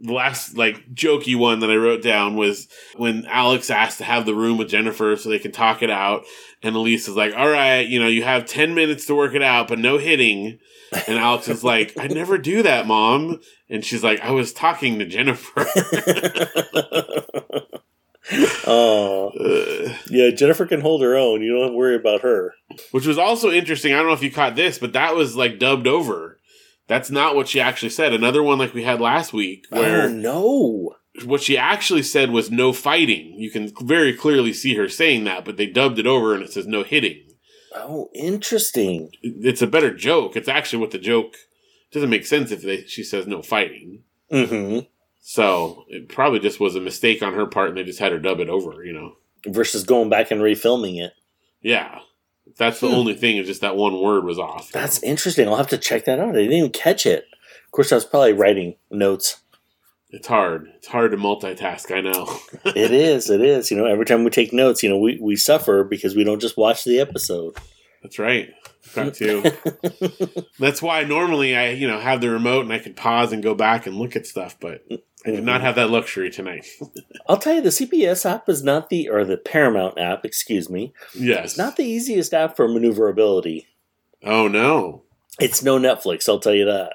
the 0.00 0.12
last 0.12 0.56
like 0.56 0.94
jokey 0.94 1.36
one 1.36 1.60
that 1.60 1.70
I 1.70 1.76
wrote 1.76 2.02
down 2.02 2.36
was 2.36 2.68
when 2.96 3.26
Alex 3.26 3.68
asked 3.70 3.98
to 3.98 4.04
have 4.04 4.26
the 4.26 4.34
room 4.34 4.58
with 4.58 4.68
Jennifer 4.68 5.16
so 5.16 5.28
they 5.28 5.38
can 5.38 5.52
talk 5.52 5.82
it 5.82 5.90
out, 5.90 6.24
and 6.62 6.74
Elyse 6.76 7.08
is 7.08 7.16
like, 7.16 7.34
"All 7.36 7.48
right, 7.48 7.86
you 7.86 7.98
know, 8.00 8.08
you 8.08 8.22
have 8.22 8.44
ten 8.46 8.74
minutes 8.74 9.06
to 9.06 9.14
work 9.14 9.34
it 9.34 9.42
out, 9.42 9.68
but 9.68 9.78
no 9.78 9.98
hitting." 9.98 10.58
And 11.06 11.18
Alex 11.18 11.48
is 11.48 11.62
like, 11.64 11.92
"I 11.98 12.06
never 12.06 12.38
do 12.38 12.62
that, 12.62 12.86
mom." 12.86 13.40
And 13.68 13.84
she's 13.84 14.02
like, 14.04 14.20
"I 14.20 14.30
was 14.30 14.52
talking 14.52 14.98
to 15.00 15.04
Jennifer." 15.04 15.66
oh, 18.66 19.30
Uh, 19.38 19.94
yeah. 20.10 20.30
Jennifer 20.30 20.66
can 20.66 20.80
hold 20.80 21.02
her 21.02 21.16
own. 21.16 21.42
You 21.42 21.52
don't 21.52 21.62
have 21.62 21.70
to 21.72 21.76
worry 21.76 21.94
about 21.96 22.22
her. 22.22 22.54
Which 22.90 23.06
was 23.06 23.18
also 23.18 23.50
interesting. 23.50 23.92
I 23.92 23.98
don't 23.98 24.06
know 24.06 24.12
if 24.12 24.22
you 24.22 24.30
caught 24.32 24.56
this, 24.56 24.78
but 24.78 24.92
that 24.94 25.14
was 25.14 25.36
like 25.36 25.58
dubbed 25.58 25.86
over. 25.86 26.37
That's 26.88 27.10
not 27.10 27.36
what 27.36 27.48
she 27.48 27.60
actually 27.60 27.90
said. 27.90 28.12
Another 28.12 28.42
one 28.42 28.58
like 28.58 28.74
we 28.74 28.82
had 28.82 29.00
last 29.00 29.32
week, 29.32 29.66
where 29.70 30.04
oh 30.04 30.08
no. 30.08 30.96
what 31.26 31.42
she 31.42 31.56
actually 31.56 32.02
said 32.02 32.30
was 32.30 32.50
no 32.50 32.72
fighting. 32.72 33.34
You 33.36 33.50
can 33.50 33.70
very 33.82 34.12
clearly 34.14 34.52
see 34.52 34.74
her 34.74 34.88
saying 34.88 35.24
that, 35.24 35.44
but 35.44 35.56
they 35.56 35.66
dubbed 35.66 35.98
it 35.98 36.06
over 36.06 36.34
and 36.34 36.42
it 36.42 36.52
says 36.52 36.66
no 36.66 36.82
hitting. 36.82 37.24
Oh, 37.74 38.08
interesting. 38.14 39.10
It's 39.22 39.62
a 39.62 39.66
better 39.66 39.94
joke. 39.94 40.34
It's 40.34 40.48
actually 40.48 40.80
what 40.80 40.90
the 40.90 40.98
joke 40.98 41.34
doesn't 41.92 42.10
make 42.10 42.26
sense 42.26 42.50
if 42.50 42.62
they, 42.62 42.84
she 42.84 43.04
says 43.04 43.26
no 43.26 43.42
fighting. 43.42 44.02
hmm 44.30 44.80
So 45.20 45.84
it 45.88 46.08
probably 46.08 46.40
just 46.40 46.58
was 46.58 46.74
a 46.74 46.80
mistake 46.80 47.22
on 47.22 47.34
her 47.34 47.46
part, 47.46 47.68
and 47.68 47.78
they 47.78 47.84
just 47.84 48.00
had 48.00 48.12
her 48.12 48.18
dub 48.18 48.40
it 48.40 48.48
over. 48.48 48.82
You 48.82 48.94
know? 48.94 49.12
Versus 49.46 49.84
going 49.84 50.08
back 50.08 50.30
and 50.30 50.40
refilming 50.40 50.98
it. 51.02 51.12
Yeah, 51.60 52.00
that's 52.58 52.80
the 52.80 52.88
Hmm. 52.88 52.94
only 52.94 53.14
thing. 53.14 53.36
Is 53.38 53.46
just 53.46 53.60
that 53.62 53.76
one 53.76 54.00
word 54.00 54.24
was 54.24 54.38
off. 54.38 54.70
That's 54.72 55.02
know? 55.02 55.08
interesting. 55.08 55.48
I'll 55.48 55.56
have 55.56 55.68
to 55.68 55.78
check 55.78 56.04
that 56.04 56.18
out. 56.20 56.30
I 56.30 56.38
didn't 56.40 56.52
even 56.52 56.70
catch 56.70 57.06
it. 57.06 57.24
Of 57.64 57.72
course, 57.72 57.92
I 57.92 57.94
was 57.96 58.04
probably 58.04 58.32
writing 58.32 58.76
notes. 58.90 59.40
it's 60.10 60.26
hard. 60.28 60.68
It's 60.76 60.86
hard 60.88 61.10
to 61.12 61.16
multitask. 61.18 61.94
I 61.94 62.00
know. 62.00 62.38
it 62.74 62.90
is. 62.92 63.28
It 63.30 63.40
is. 63.42 63.70
You 63.70 63.76
know, 63.76 63.84
every 63.86 64.04
time 64.06 64.24
we 64.24 64.30
take 64.30 64.52
notes, 64.52 64.82
you 64.82 64.88
know, 64.88 64.98
we, 64.98 65.18
we 65.20 65.36
suffer 65.36 65.84
because 65.84 66.16
we 66.16 66.24
don't 66.24 66.40
just 66.40 66.56
watch 66.56 66.84
the 66.84 66.98
episode. 67.00 67.56
That's 68.02 68.18
right. 68.18 68.48
Got 68.94 69.14
to. 69.14 69.52
That's 70.58 70.80
why 70.80 71.02
normally 71.04 71.54
I, 71.56 71.70
you 71.70 71.86
know, 71.88 71.98
have 72.00 72.20
the 72.20 72.30
remote 72.30 72.62
and 72.64 72.72
I 72.72 72.78
could 72.78 72.96
pause 72.96 73.32
and 73.32 73.42
go 73.42 73.54
back 73.54 73.86
and 73.86 73.96
look 73.96 74.16
at 74.16 74.26
stuff, 74.26 74.56
but 74.60 74.82
I 75.26 75.30
did 75.32 75.44
not 75.44 75.60
have 75.60 75.74
that 75.74 75.90
luxury 75.90 76.30
tonight. 76.30 76.66
I'll 77.28 77.36
tell 77.38 77.54
you, 77.54 77.60
the 77.60 77.68
CBS 77.70 78.24
app 78.24 78.48
is 78.48 78.62
not 78.62 78.88
the, 78.88 79.08
or 79.08 79.24
the 79.24 79.36
Paramount 79.36 79.98
app, 79.98 80.24
excuse 80.24 80.70
me, 80.70 80.92
yes. 81.14 81.44
it's 81.44 81.58
not 81.58 81.76
the 81.76 81.84
easiest 81.84 82.32
app 82.32 82.56
for 82.56 82.68
maneuverability. 82.68 83.66
Oh 84.24 84.48
no. 84.48 85.02
It's 85.40 85.62
no 85.62 85.78
Netflix, 85.78 86.28
I'll 86.28 86.40
tell 86.40 86.54
you 86.54 86.64
that. 86.66 86.94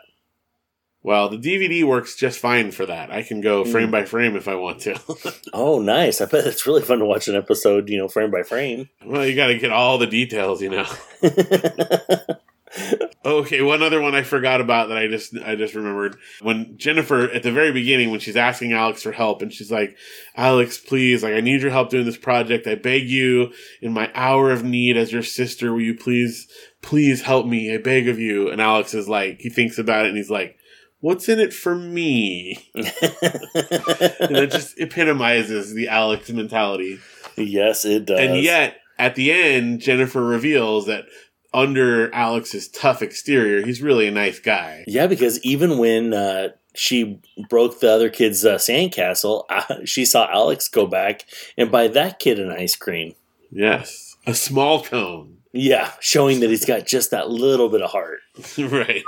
Well, 1.05 1.27
the 1.27 1.37
DVD 1.37 1.83
works 1.83 2.15
just 2.15 2.39
fine 2.39 2.71
for 2.71 2.85
that. 2.85 3.11
I 3.11 3.23
can 3.23 3.41
go 3.41 3.65
frame 3.65 3.89
Mm. 3.89 3.91
by 3.91 4.05
frame 4.05 4.37
if 4.37 4.47
I 4.47 4.55
want 4.55 4.79
to. 4.81 4.97
Oh, 5.53 5.79
nice. 5.79 6.21
I 6.21 6.25
bet 6.25 6.47
it's 6.47 6.65
really 6.65 6.81
fun 6.81 6.99
to 6.99 7.05
watch 7.05 7.27
an 7.27 7.35
episode, 7.35 7.89
you 7.89 7.97
know, 7.97 8.07
frame 8.07 8.31
by 8.31 8.43
frame. 8.43 8.89
well, 9.05 9.25
you 9.25 9.35
got 9.35 9.47
to 9.47 9.57
get 9.59 9.71
all 9.71 9.97
the 9.97 10.07
details, 10.07 10.61
you 10.61 10.69
know. 10.69 10.85
Okay, 13.25 13.61
one 13.61 13.81
other 13.81 14.01
one 14.01 14.15
I 14.15 14.23
forgot 14.23 14.59
about 14.59 14.89
that 14.89 14.97
I 14.97 15.07
just 15.07 15.33
I 15.45 15.55
just 15.55 15.75
remembered 15.75 16.17
when 16.41 16.77
Jennifer 16.77 17.29
at 17.31 17.43
the 17.43 17.53
very 17.53 17.71
beginning 17.71 18.11
when 18.11 18.19
she's 18.19 18.35
asking 18.35 18.73
Alex 18.73 19.01
for 19.03 19.13
help 19.13 19.41
and 19.41 19.51
she's 19.53 19.71
like, 19.71 19.95
"Alex, 20.35 20.77
please, 20.77 21.23
like 21.23 21.33
I 21.33 21.39
need 21.39 21.61
your 21.61 21.71
help 21.71 21.89
doing 21.89 22.05
this 22.05 22.17
project. 22.17 22.67
I 22.67 22.75
beg 22.75 23.07
you 23.07 23.53
in 23.81 23.93
my 23.93 24.11
hour 24.13 24.51
of 24.51 24.63
need 24.63 24.97
as 24.97 25.13
your 25.13 25.23
sister, 25.23 25.71
will 25.71 25.81
you 25.81 25.95
please 25.95 26.47
please 26.81 27.21
help 27.21 27.45
me? 27.45 27.73
I 27.73 27.77
beg 27.77 28.09
of 28.09 28.19
you." 28.19 28.49
And 28.49 28.59
Alex 28.59 28.93
is 28.93 29.07
like, 29.07 29.39
he 29.39 29.49
thinks 29.49 29.77
about 29.77 30.03
it 30.05 30.09
and 30.09 30.17
he's 30.17 30.29
like, 30.29 30.57
"What's 30.99 31.29
in 31.29 31.39
it 31.39 31.53
for 31.53 31.75
me?" 31.75 32.69
And 32.75 34.37
it 34.37 34.51
just 34.51 34.79
epitomizes 34.79 35.73
the 35.73 35.87
Alex 35.87 36.29
mentality. 36.29 36.99
yes, 37.37 37.85
it 37.85 38.05
does. 38.05 38.19
And 38.19 38.41
yet, 38.41 38.77
at 38.97 39.15
the 39.15 39.31
end, 39.31 39.79
Jennifer 39.79 40.23
reveals 40.23 40.87
that 40.87 41.05
under 41.53 42.13
Alex's 42.13 42.67
tough 42.67 43.01
exterior, 43.01 43.65
he's 43.65 43.81
really 43.81 44.07
a 44.07 44.11
nice 44.11 44.39
guy. 44.39 44.83
Yeah, 44.87 45.07
because 45.07 45.43
even 45.43 45.77
when 45.77 46.13
uh, 46.13 46.49
she 46.75 47.21
broke 47.49 47.79
the 47.79 47.91
other 47.91 48.09
kid's 48.09 48.45
uh, 48.45 48.55
sandcastle, 48.55 49.45
uh, 49.49 49.85
she 49.85 50.05
saw 50.05 50.29
Alex 50.31 50.67
go 50.67 50.85
back 50.87 51.25
and 51.57 51.71
buy 51.71 51.87
that 51.89 52.19
kid 52.19 52.39
an 52.39 52.51
ice 52.51 52.75
cream. 52.75 53.15
Yes. 53.51 54.15
A 54.25 54.33
small 54.33 54.83
cone. 54.83 55.37
Yeah, 55.51 55.91
showing 55.99 56.39
that 56.39 56.49
he's 56.49 56.65
got 56.65 56.87
just 56.87 57.11
that 57.11 57.29
little 57.29 57.69
bit 57.69 57.83
of 57.83 57.91
heart. 57.91 58.21
right. 58.57 59.03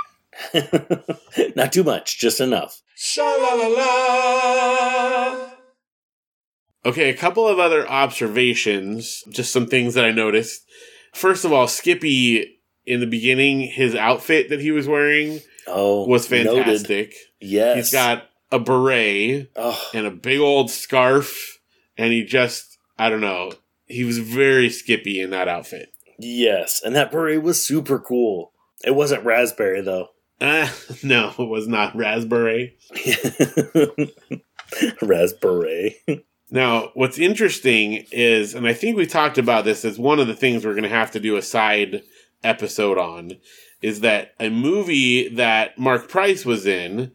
Not 1.56 1.74
too 1.74 1.84
much, 1.84 2.20
just 2.20 2.40
enough. 2.40 2.82
Sha 2.96 3.24
la 3.24 3.54
la 3.56 3.68
la. 3.68 5.50
Okay, 6.86 7.10
a 7.10 7.18
couple 7.18 7.48
of 7.48 7.58
other 7.58 7.90
observations, 7.90 9.24
just 9.32 9.52
some 9.52 9.66
things 9.66 9.96
that 9.96 10.06
I 10.06 10.12
noticed. 10.12 10.62
First 11.16 11.46
of 11.46 11.54
all, 11.54 11.68
Skippy, 11.68 12.60
in 12.86 13.00
the 13.00 13.08
beginning, 13.08 13.62
his 13.62 13.96
outfit 13.96 14.50
that 14.50 14.62
he 14.62 14.72
was 14.72 14.88
wearing 14.88 15.40
Oh, 15.68 16.06
was 16.08 16.30
noted. 16.30 16.48
fantastic. 16.66 17.14
Yes, 17.40 17.78
He's 17.78 17.92
got 17.92 18.26
a 18.52 18.60
beret 18.60 19.50
Oh, 19.56 19.82
and 19.94 20.06
a 20.06 20.12
big 20.12 20.40
old 20.40 20.70
scarf, 20.70 21.60
and 21.98 22.12
he 22.14 22.24
just, 22.24 22.78
I 23.00 23.10
don't 23.10 23.22
know, 23.22 23.52
he 23.88 24.04
was 24.04 24.20
very 24.20 24.70
Skippy 24.70 25.20
in 25.22 25.30
that 25.32 25.48
outfit. 25.48 25.90
yes, 26.20 26.82
and 26.84 26.96
that 26.96 27.12
beret 27.12 27.42
was 27.42 27.66
super 27.66 27.98
cool. 28.00 28.52
It 28.84 28.92
wasn't 28.92 29.24
raspberry 29.26 29.82
though. 29.82 30.10
Uh, 30.42 30.68
no, 31.04 31.34
it 31.40 31.48
was 31.50 31.68
not 31.68 31.96
raspberry. 31.96 32.78
raspberry. 35.02 35.96
Now, 36.52 36.92
what's 36.94 37.18
interesting 37.18 38.06
is, 38.12 38.54
and 38.54 38.68
I 38.68 38.74
think 38.74 38.96
we 38.96 39.06
talked 39.06 39.38
about 39.38 39.66
this 39.66 39.84
as 39.84 39.98
one 39.98 40.20
of 40.20 40.28
the 40.28 40.36
things 40.36 40.64
we're 40.64 40.74
going 40.74 40.84
to 40.84 40.90
have 40.90 41.12
to 41.12 41.20
do 41.20 41.38
a 41.38 41.42
side 41.42 42.04
episode 42.44 42.98
on, 42.98 43.38
is 43.82 44.02
that 44.02 44.34
a 44.40 44.50
movie 44.50 45.28
that 45.30 45.78
Mark 45.78 46.08
Price 46.08 46.46
was 46.46 46.66
in 46.66 47.12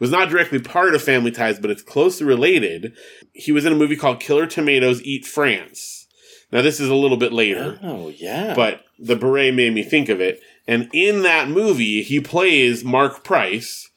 was 0.00 0.10
not 0.10 0.30
directly 0.30 0.58
part 0.58 0.94
of 0.94 1.02
Family 1.02 1.30
Ties, 1.30 1.58
but 1.58 1.70
it's 1.70 1.82
closely 1.82 2.26
related. 2.26 2.94
He 3.32 3.52
was 3.52 3.64
in 3.64 3.72
a 3.72 3.76
movie 3.76 3.96
called 3.96 4.20
Killer 4.20 4.46
Tomatoes 4.46 5.02
Eat 5.02 5.26
France. 5.26 6.06
Now, 6.50 6.62
this 6.62 6.80
is 6.80 6.88
a 6.88 6.94
little 6.94 7.16
bit 7.16 7.32
later. 7.32 7.78
Oh 7.82 8.08
yeah, 8.08 8.54
but 8.54 8.84
the 8.98 9.16
beret 9.16 9.54
made 9.54 9.72
me 9.72 9.82
think 9.82 10.08
of 10.08 10.20
it. 10.20 10.40
And 10.66 10.88
in 10.92 11.22
that 11.22 11.48
movie, 11.48 12.02
he 12.02 12.20
plays 12.20 12.84
Mark 12.84 13.24
Price 13.24 13.90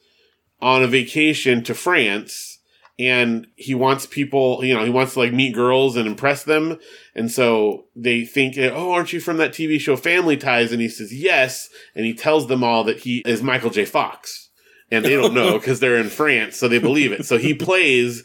on 0.60 0.82
a 0.82 0.88
vacation 0.88 1.62
to 1.64 1.74
France, 1.74 2.55
and 2.98 3.46
he 3.56 3.74
wants 3.74 4.06
people, 4.06 4.64
you 4.64 4.74
know, 4.74 4.84
he 4.84 4.90
wants 4.90 5.12
to 5.14 5.18
like 5.18 5.32
meet 5.32 5.54
girls 5.54 5.96
and 5.96 6.06
impress 6.06 6.44
them. 6.44 6.78
And 7.14 7.30
so 7.30 7.86
they 7.94 8.24
think, 8.24 8.56
oh, 8.58 8.92
aren't 8.92 9.12
you 9.12 9.20
from 9.20 9.36
that 9.36 9.52
TV 9.52 9.78
show 9.78 9.96
Family 9.96 10.36
Ties? 10.36 10.72
And 10.72 10.80
he 10.80 10.88
says, 10.88 11.12
yes. 11.12 11.68
And 11.94 12.06
he 12.06 12.14
tells 12.14 12.46
them 12.46 12.64
all 12.64 12.84
that 12.84 13.00
he 13.00 13.18
is 13.26 13.42
Michael 13.42 13.70
J. 13.70 13.84
Fox. 13.84 14.48
And 14.90 15.04
they 15.04 15.14
don't 15.14 15.34
know 15.34 15.58
because 15.58 15.80
they're 15.80 15.98
in 15.98 16.08
France, 16.08 16.56
so 16.56 16.68
they 16.68 16.78
believe 16.78 17.12
it. 17.12 17.26
So 17.26 17.38
he 17.38 17.52
plays 17.54 18.22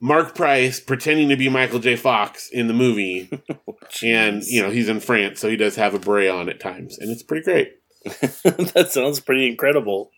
Mark 0.00 0.34
Price 0.34 0.80
pretending 0.80 1.30
to 1.30 1.36
be 1.36 1.48
Michael 1.48 1.78
J. 1.78 1.96
Fox 1.96 2.50
in 2.50 2.66
the 2.66 2.74
movie 2.74 3.30
oh, 3.68 3.78
and 4.02 4.42
you 4.42 4.60
know 4.60 4.70
he's 4.70 4.88
in 4.88 5.00
France, 5.00 5.40
so 5.40 5.48
he 5.48 5.56
does 5.56 5.76
have 5.76 5.94
a 5.94 5.98
beret 5.98 6.28
on 6.28 6.48
at 6.48 6.60
times, 6.60 6.98
and 6.98 7.10
it's 7.10 7.22
pretty 7.22 7.44
great. 7.44 7.72
that 8.04 8.88
sounds 8.90 9.20
pretty 9.20 9.48
incredible. 9.48 10.10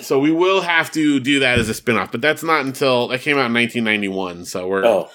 So 0.00 0.18
we 0.18 0.32
will 0.32 0.60
have 0.62 0.90
to 0.92 1.20
do 1.20 1.40
that 1.40 1.58
as 1.58 1.68
a 1.68 1.74
spin-off, 1.74 2.10
but 2.12 2.20
that's 2.20 2.42
not 2.42 2.64
until 2.66 3.08
that 3.08 3.20
came 3.20 3.36
out 3.36 3.46
in 3.46 3.54
1991. 3.54 4.44
So 4.44 4.66
we're 4.68 4.84
Oh 4.84 5.10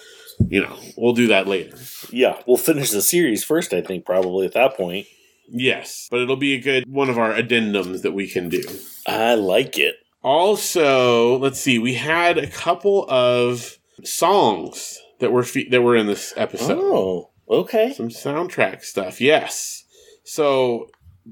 you 0.47 0.61
know 0.61 0.77
we'll 0.97 1.13
do 1.13 1.27
that 1.27 1.47
later. 1.47 1.75
yeah, 2.11 2.41
we'll 2.47 2.55
finish 2.57 2.91
the 2.91 3.01
series 3.01 3.43
first. 3.43 3.73
I 3.73 3.81
think 3.81 4.05
probably 4.05 4.45
at 4.45 4.53
that 4.53 4.75
point. 4.77 5.05
Yes, 5.51 6.07
but 6.11 6.19
it'll 6.21 6.35
be 6.37 6.53
a 6.53 6.61
good 6.61 6.85
one 6.87 7.09
of 7.09 7.17
our 7.17 7.33
addendums 7.33 8.03
that 8.03 8.11
we 8.13 8.27
can 8.27 8.47
do. 8.49 8.61
I 9.07 9.33
like 9.35 9.77
it. 9.79 9.95
Also, 10.23 11.37
let's 11.39 11.59
see, 11.59 11.77
we 11.79 11.95
had 11.95 12.37
a 12.37 12.47
couple 12.47 13.05
of 13.09 13.77
songs 14.03 14.99
that 15.19 15.31
were 15.31 15.43
fe- 15.43 15.67
that 15.69 15.81
were 15.81 15.95
in 15.95 16.07
this 16.07 16.33
episode. 16.37 16.77
Oh, 16.79 17.29
okay. 17.49 17.93
Some 17.93 18.09
soundtrack 18.09 18.83
stuff. 18.83 19.19
Yes. 19.19 19.83
So 20.23 20.89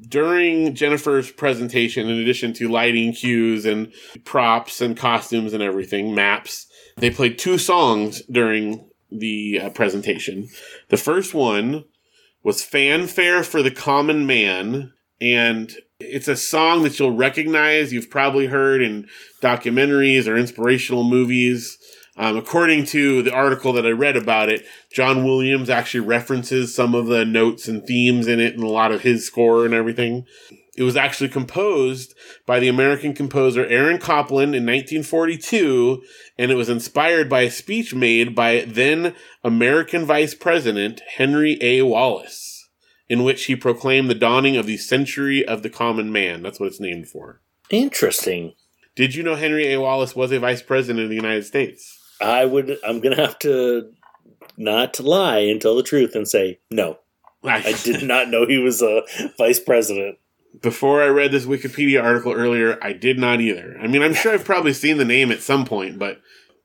during 0.08 0.76
Jennifer's 0.76 1.32
presentation, 1.32 2.10
in 2.10 2.20
addition 2.20 2.54
to 2.54 2.68
lighting 2.68 3.14
cues 3.14 3.66
and 3.66 3.93
props 4.26 4.82
and 4.82 4.98
costumes 4.98 5.54
and 5.54 5.64
everything, 5.64 6.14
maps, 6.14 6.68
they 6.98 7.10
played 7.10 7.38
two 7.38 7.58
songs 7.58 8.22
during 8.32 8.89
the 9.12 9.60
uh, 9.64 9.70
presentation. 9.70 10.48
The 10.89 10.98
first 10.98 11.34
one 11.34 11.86
was 12.43 12.64
Fanfare 12.64 13.43
for 13.43 13.62
the 13.62 13.72
Common 13.72 14.26
Man, 14.26 14.93
and 15.22 15.72
it's 16.00 16.28
a 16.28 16.36
song 16.36 16.84
that 16.84 17.00
you'll 17.00 17.16
recognize. 17.16 17.93
You've 17.93 18.10
probably 18.10 18.48
heard 18.48 18.82
in 18.82 19.08
documentaries 19.41 20.28
or 20.28 20.38
inspirational 20.38 21.04
movies. 21.04 21.78
Um, 22.18 22.36
according 22.36 22.86
to 22.88 23.22
the 23.22 23.34
article 23.34 23.74
that 23.74 23.86
I 23.86 23.91
read 23.91 24.18
about 24.18 24.49
it, 24.49 24.65
John 24.91 25.24
Williams 25.24 25.70
actually 25.70 25.99
references 25.99 26.74
some 26.74 26.95
of 26.95 27.05
the 27.05 27.24
notes 27.26 27.68
and 27.68 27.86
themes 27.86 28.28
in 28.28 28.39
it 28.39 28.55
and 28.55 28.63
a 28.63 28.68
lot 28.68 28.91
of 28.91 29.01
his 29.01 29.26
score 29.26 29.65
and 29.65 29.74
everything. 29.74 30.26
It 30.76 30.84
was 30.84 30.95
actually 30.95 31.30
composed 31.30 32.15
by 32.45 32.59
the 32.59 32.68
American 32.68 33.13
composer 33.13 33.65
Aaron 33.65 33.99
Copland 33.99 34.55
in 34.55 34.63
1942, 34.63 36.03
and 36.38 36.51
it 36.51 36.55
was 36.55 36.70
inspired 36.70 37.30
by 37.30 37.41
a 37.41 37.51
speech 37.51 37.93
made 37.93 38.36
by 38.36 38.63
then 38.68 39.15
American 39.43 40.05
Vice 40.05 40.34
President 40.34 41.01
Henry 41.18 41.57
A. 41.61 41.84
Wallace, 41.84 42.70
in 43.09 43.24
which 43.24 43.45
he 43.45 43.55
proclaimed 43.55 44.09
the 44.09 44.15
dawning 44.15 44.55
of 44.55 44.68
the 44.68 44.78
century 44.78 45.45
of 45.45 45.63
the 45.63 45.70
common 45.70 46.11
man. 46.11 46.43
That's 46.43 46.59
what 46.59 46.68
it's 46.68 46.80
named 46.80 47.09
for. 47.09 47.41
Interesting. 47.72 48.53
Did 48.95 49.13
you 49.13 49.24
know 49.24 49.36
Henry 49.36 49.74
A. 49.74 49.80
Wallace 49.80 50.15
was 50.15 50.32
a 50.32 50.39
vice 50.39 50.61
president 50.61 51.03
of 51.03 51.09
the 51.09 51.15
United 51.15 51.45
States? 51.45 51.97
I 52.22 52.45
would. 52.45 52.78
I'm 52.86 52.99
gonna 52.99 53.15
have 53.15 53.39
to 53.39 53.91
not 54.57 54.99
lie 54.99 55.39
and 55.39 55.61
tell 55.61 55.76
the 55.76 55.84
truth 55.84 56.15
and 56.15 56.28
say 56.28 56.59
no. 56.72 56.99
I 57.43 57.74
did 57.84 58.03
not 58.03 58.30
know 58.30 58.45
he 58.45 58.57
was 58.57 58.82
a 58.82 59.03
vice 59.38 59.59
president. 59.59 60.18
Before 60.61 61.03
I 61.03 61.07
read 61.07 61.32
this 61.32 61.45
Wikipedia 61.45 62.03
article 62.03 62.34
earlier, 62.34 62.80
I 62.82 62.93
did 62.93 63.20
not 63.20 63.41
either. 63.41 63.78
I 63.80 63.88
mean, 63.88 64.01
I'm 64.01 64.13
sure 64.15 64.34
I've 64.34 64.45
probably 64.45 64.74
seen 64.74 64.97
the 64.97 65.05
name 65.05 65.32
at 65.32 65.41
some 65.41 65.65
point, 65.65 65.99
but 65.99 66.20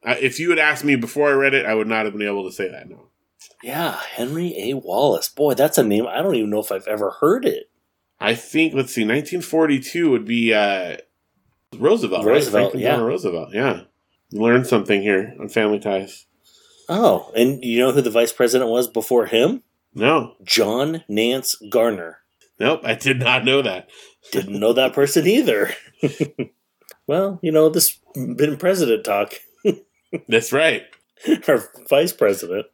uh, 0.04 0.14
if 0.18 0.40
you 0.40 0.48
had 0.50 0.58
asked 0.58 0.84
me 0.84 0.96
before 0.96 1.28
I 1.28 1.34
read 1.34 1.52
it, 1.52 1.66
I 1.66 1.74
would 1.74 1.88
not 1.88 2.06
have 2.06 2.16
been 2.16 2.26
able 2.26 2.44
to 2.48 2.52
say 2.52 2.70
that. 2.70 2.88
No. 2.88 3.08
Yeah, 3.62 3.92
Henry 4.14 4.54
A. 4.58 4.74
Wallace. 4.74 5.28
Boy, 5.28 5.54
that's 5.54 5.78
a 5.78 5.82
name. 5.82 6.06
I 6.06 6.22
don't 6.22 6.34
even 6.34 6.50
know 6.50 6.60
if 6.60 6.72
I've 6.72 6.88
ever 6.88 7.10
heard 7.20 7.44
it. 7.44 7.70
I 8.18 8.34
think 8.34 8.72
let's 8.74 8.94
see, 8.94 9.02
1942 9.02 10.10
would 10.10 10.24
be 10.24 10.54
uh, 10.54 10.96
Roosevelt. 11.76 12.24
Roosevelt, 12.24 12.74
right? 12.74 12.82
yeah. 12.82 12.96
Roosevelt. 12.98 13.52
Yeah. 13.52 13.82
Learned 14.32 14.66
something 14.66 15.02
here 15.02 15.34
on 15.40 15.48
Family 15.48 15.78
Ties. 15.78 16.26
Oh, 16.88 17.30
and 17.36 17.62
you 17.64 17.78
know 17.78 17.92
who 17.92 18.00
the 18.02 18.10
vice 18.10 18.32
president 18.32 18.70
was 18.70 18.88
before 18.88 19.26
him? 19.26 19.62
No, 19.94 20.34
John 20.42 21.04
Nance 21.08 21.54
Garner. 21.70 22.18
nope, 22.58 22.80
I 22.84 22.94
did 22.94 23.18
not 23.18 23.44
know 23.44 23.62
that. 23.62 23.88
Didn't 24.30 24.58
know 24.58 24.72
that 24.72 24.92
person 24.94 25.26
either. 25.26 25.74
well, 27.06 27.38
you 27.42 27.52
know, 27.52 27.68
this 27.68 27.98
been 28.14 28.56
president 28.56 29.04
talk. 29.04 29.34
That's 30.28 30.52
right. 30.52 30.82
Our 31.48 31.62
vice 31.88 32.12
president. 32.12 32.66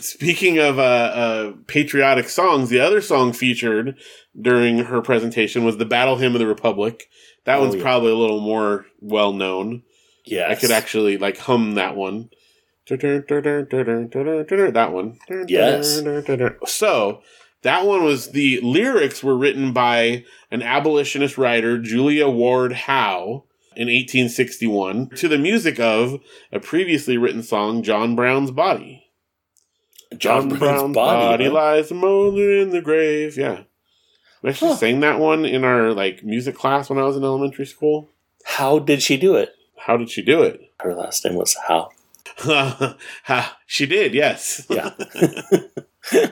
Speaking 0.00 0.58
of 0.58 0.78
uh, 0.78 0.82
uh, 0.82 1.52
patriotic 1.66 2.28
songs, 2.28 2.68
the 2.70 2.80
other 2.80 3.00
song 3.00 3.32
featured 3.32 3.98
during 4.40 4.78
her 4.84 5.02
presentation 5.02 5.64
was 5.64 5.76
the 5.76 5.84
Battle 5.84 6.16
Hymn 6.16 6.34
of 6.34 6.38
the 6.38 6.46
Republic. 6.46 7.08
That 7.44 7.58
Oh, 7.58 7.62
one's 7.62 7.74
yeah. 7.76 7.82
probably 7.82 8.12
a 8.12 8.16
little 8.16 8.40
more 8.40 8.86
well 9.00 9.32
known. 9.32 9.82
Yeah, 10.30 10.48
I 10.50 10.54
could 10.54 10.70
actually 10.70 11.18
like 11.18 11.38
hum 11.38 11.74
that 11.74 11.96
one. 11.96 12.30
That 14.72 14.92
one. 14.92 15.18
Yes. 15.46 16.00
So 16.66 17.22
that 17.62 17.86
one 17.86 18.04
was 18.04 18.30
the 18.30 18.60
lyrics 18.62 19.22
were 19.22 19.36
written 19.36 19.72
by 19.72 20.24
an 20.50 20.62
abolitionist 20.62 21.36
writer, 21.36 21.78
Julia 21.78 22.28
Ward 22.28 22.72
Howe, 22.72 23.44
in 23.76 23.88
1861, 23.88 25.10
to 25.16 25.28
the 25.28 25.38
music 25.38 25.78
of 25.78 26.20
a 26.50 26.60
previously 26.60 27.18
written 27.18 27.42
song, 27.42 27.82
John 27.82 28.16
Brown's 28.16 28.50
Body. 28.50 29.04
John 30.16 30.48
Brown's 30.48 30.94
body. 30.94 31.44
huh? 31.44 31.52
lies 31.52 31.92
moldering 31.92 32.62
in 32.62 32.70
the 32.70 32.80
grave. 32.80 33.36
Yeah. 33.36 33.64
We 34.42 34.50
actually 34.50 34.70
Huh. 34.70 34.76
sang 34.76 35.00
that 35.00 35.18
one 35.18 35.44
in 35.44 35.64
our 35.64 35.92
like 35.92 36.24
music 36.24 36.54
class 36.54 36.88
when 36.88 36.98
I 36.98 37.02
was 37.02 37.16
in 37.16 37.24
elementary 37.24 37.66
school. 37.66 38.08
How 38.44 38.78
did 38.78 39.02
she 39.02 39.18
do 39.18 39.36
it? 39.36 39.52
How 39.88 39.96
did 39.96 40.10
she 40.10 40.20
do 40.22 40.42
it? 40.42 40.60
Her 40.80 40.94
last 40.94 41.24
name 41.24 41.34
was 41.34 41.56
How. 41.66 41.88
Ha, 42.40 42.96
she 43.66 43.86
did, 43.86 44.12
yes. 44.12 44.66
Yeah. 44.68 44.90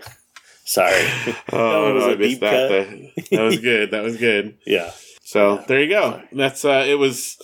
Sorry. 0.67 0.93
Oh, 1.53 1.87
That 1.87 1.95
was 1.95 2.05
no, 2.05 2.11
a 2.11 2.13
I 2.13 2.17
missed 2.17 2.21
deep 2.21 2.41
that. 2.41 2.69
cut. 2.69 2.89
That, 3.17 3.31
that 3.31 3.43
was 3.43 3.59
good. 3.59 3.91
That 3.93 4.03
was 4.03 4.17
good. 4.19 4.59
Yeah. 4.67 4.93
So 5.23 5.65
there 5.69 5.81
you 5.83 5.89
go. 5.89 6.23
That's 6.33 6.65
uh 6.67 6.85
it 6.87 6.97
was 6.99 7.39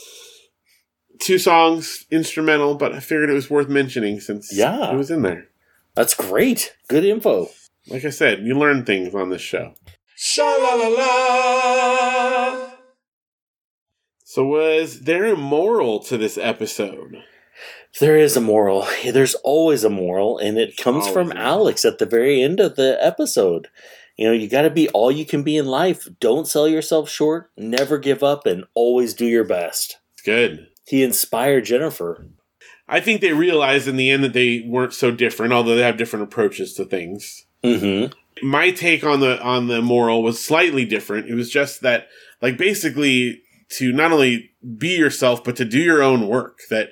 two 1.19 1.39
songs 1.39 2.05
instrumental, 2.11 2.75
but 2.75 2.93
I 2.93 3.01
figured 3.01 3.31
it 3.31 3.35
was 3.35 3.49
worth 3.49 3.69
mentioning 3.71 4.21
since 4.21 4.53
Yeah. 4.55 4.93
it 4.93 4.97
was 4.97 5.11
in 5.11 5.23
there. 5.23 5.49
That's 5.95 6.15
great. 6.15 6.75
Good 6.89 7.05
info. 7.07 7.49
Like 7.89 8.05
I 8.05 8.11
said, 8.11 8.41
you 8.41 8.59
learn 8.59 8.85
things 8.85 9.15
on 9.15 9.31
this 9.31 9.41
show. 9.43 9.75
Sha 10.15 10.45
la 10.45 10.75
la 10.75 10.89
la. 10.89 12.42
So 14.33 14.47
was 14.47 15.01
there 15.01 15.27
a 15.27 15.37
moral 15.37 15.99
to 16.05 16.17
this 16.17 16.39
episode? 16.39 17.23
There 18.01 18.17
is 18.17 18.35
a 18.35 18.41
moral. 18.41 18.89
There's 19.05 19.35
always 19.35 19.85
a 19.85 19.91
moral, 19.91 20.39
and 20.39 20.57
it 20.57 20.79
comes 20.79 21.07
Always 21.07 21.13
from. 21.13 21.33
Alex 21.33 21.85
at 21.85 21.99
the 21.99 22.07
very 22.07 22.41
end 22.41 22.59
of 22.59 22.77
the 22.77 22.97
episode. 22.99 23.69
You 24.17 24.29
know, 24.29 24.33
you 24.33 24.49
got 24.49 24.63
to 24.63 24.71
be 24.71 24.89
all 24.89 25.13
you 25.13 25.27
can 25.27 25.43
be 25.43 25.59
in 25.59 25.67
life. 25.67 26.09
Don't 26.19 26.49
sell 26.49 26.67
yourself 26.67 27.11
short. 27.11 27.51
Never 27.59 27.99
give 27.99 28.23
up, 28.23 28.47
and 28.47 28.65
always 28.73 29.13
do 29.13 29.27
your 29.27 29.45
best. 29.45 29.99
Good. 30.25 30.67
He 30.87 31.03
inspired 31.03 31.67
Jennifer. 31.67 32.25
I 32.89 33.01
think 33.01 33.21
they 33.21 33.35
realized 33.35 33.87
in 33.87 33.97
the 33.97 34.09
end 34.09 34.25
that 34.25 34.33
they 34.33 34.65
weren't 34.67 34.95
so 34.95 35.11
different, 35.11 35.53
although 35.53 35.77
they 35.77 35.83
have 35.83 35.99
different 35.99 36.23
approaches 36.23 36.73
to 36.77 36.87
things. 36.87 37.45
Mm-hmm. 37.63 38.15
my 38.49 38.71
take 38.71 39.05
on 39.05 39.21
the 39.21 39.39
on 39.43 39.67
the 39.69 39.83
moral 39.83 40.23
was 40.23 40.43
slightly 40.43 40.87
different. 40.87 41.29
It 41.29 41.35
was 41.35 41.51
just 41.51 41.83
that 41.83 42.09
like 42.41 42.57
basically 42.57 43.42
to 43.73 43.93
not 43.93 44.13
only 44.13 44.51
be 44.79 44.97
yourself 44.97 45.43
but 45.45 45.57
to 45.57 45.65
do 45.65 45.79
your 45.79 46.03
own 46.03 46.29
work 46.29 46.61
that 46.71 46.91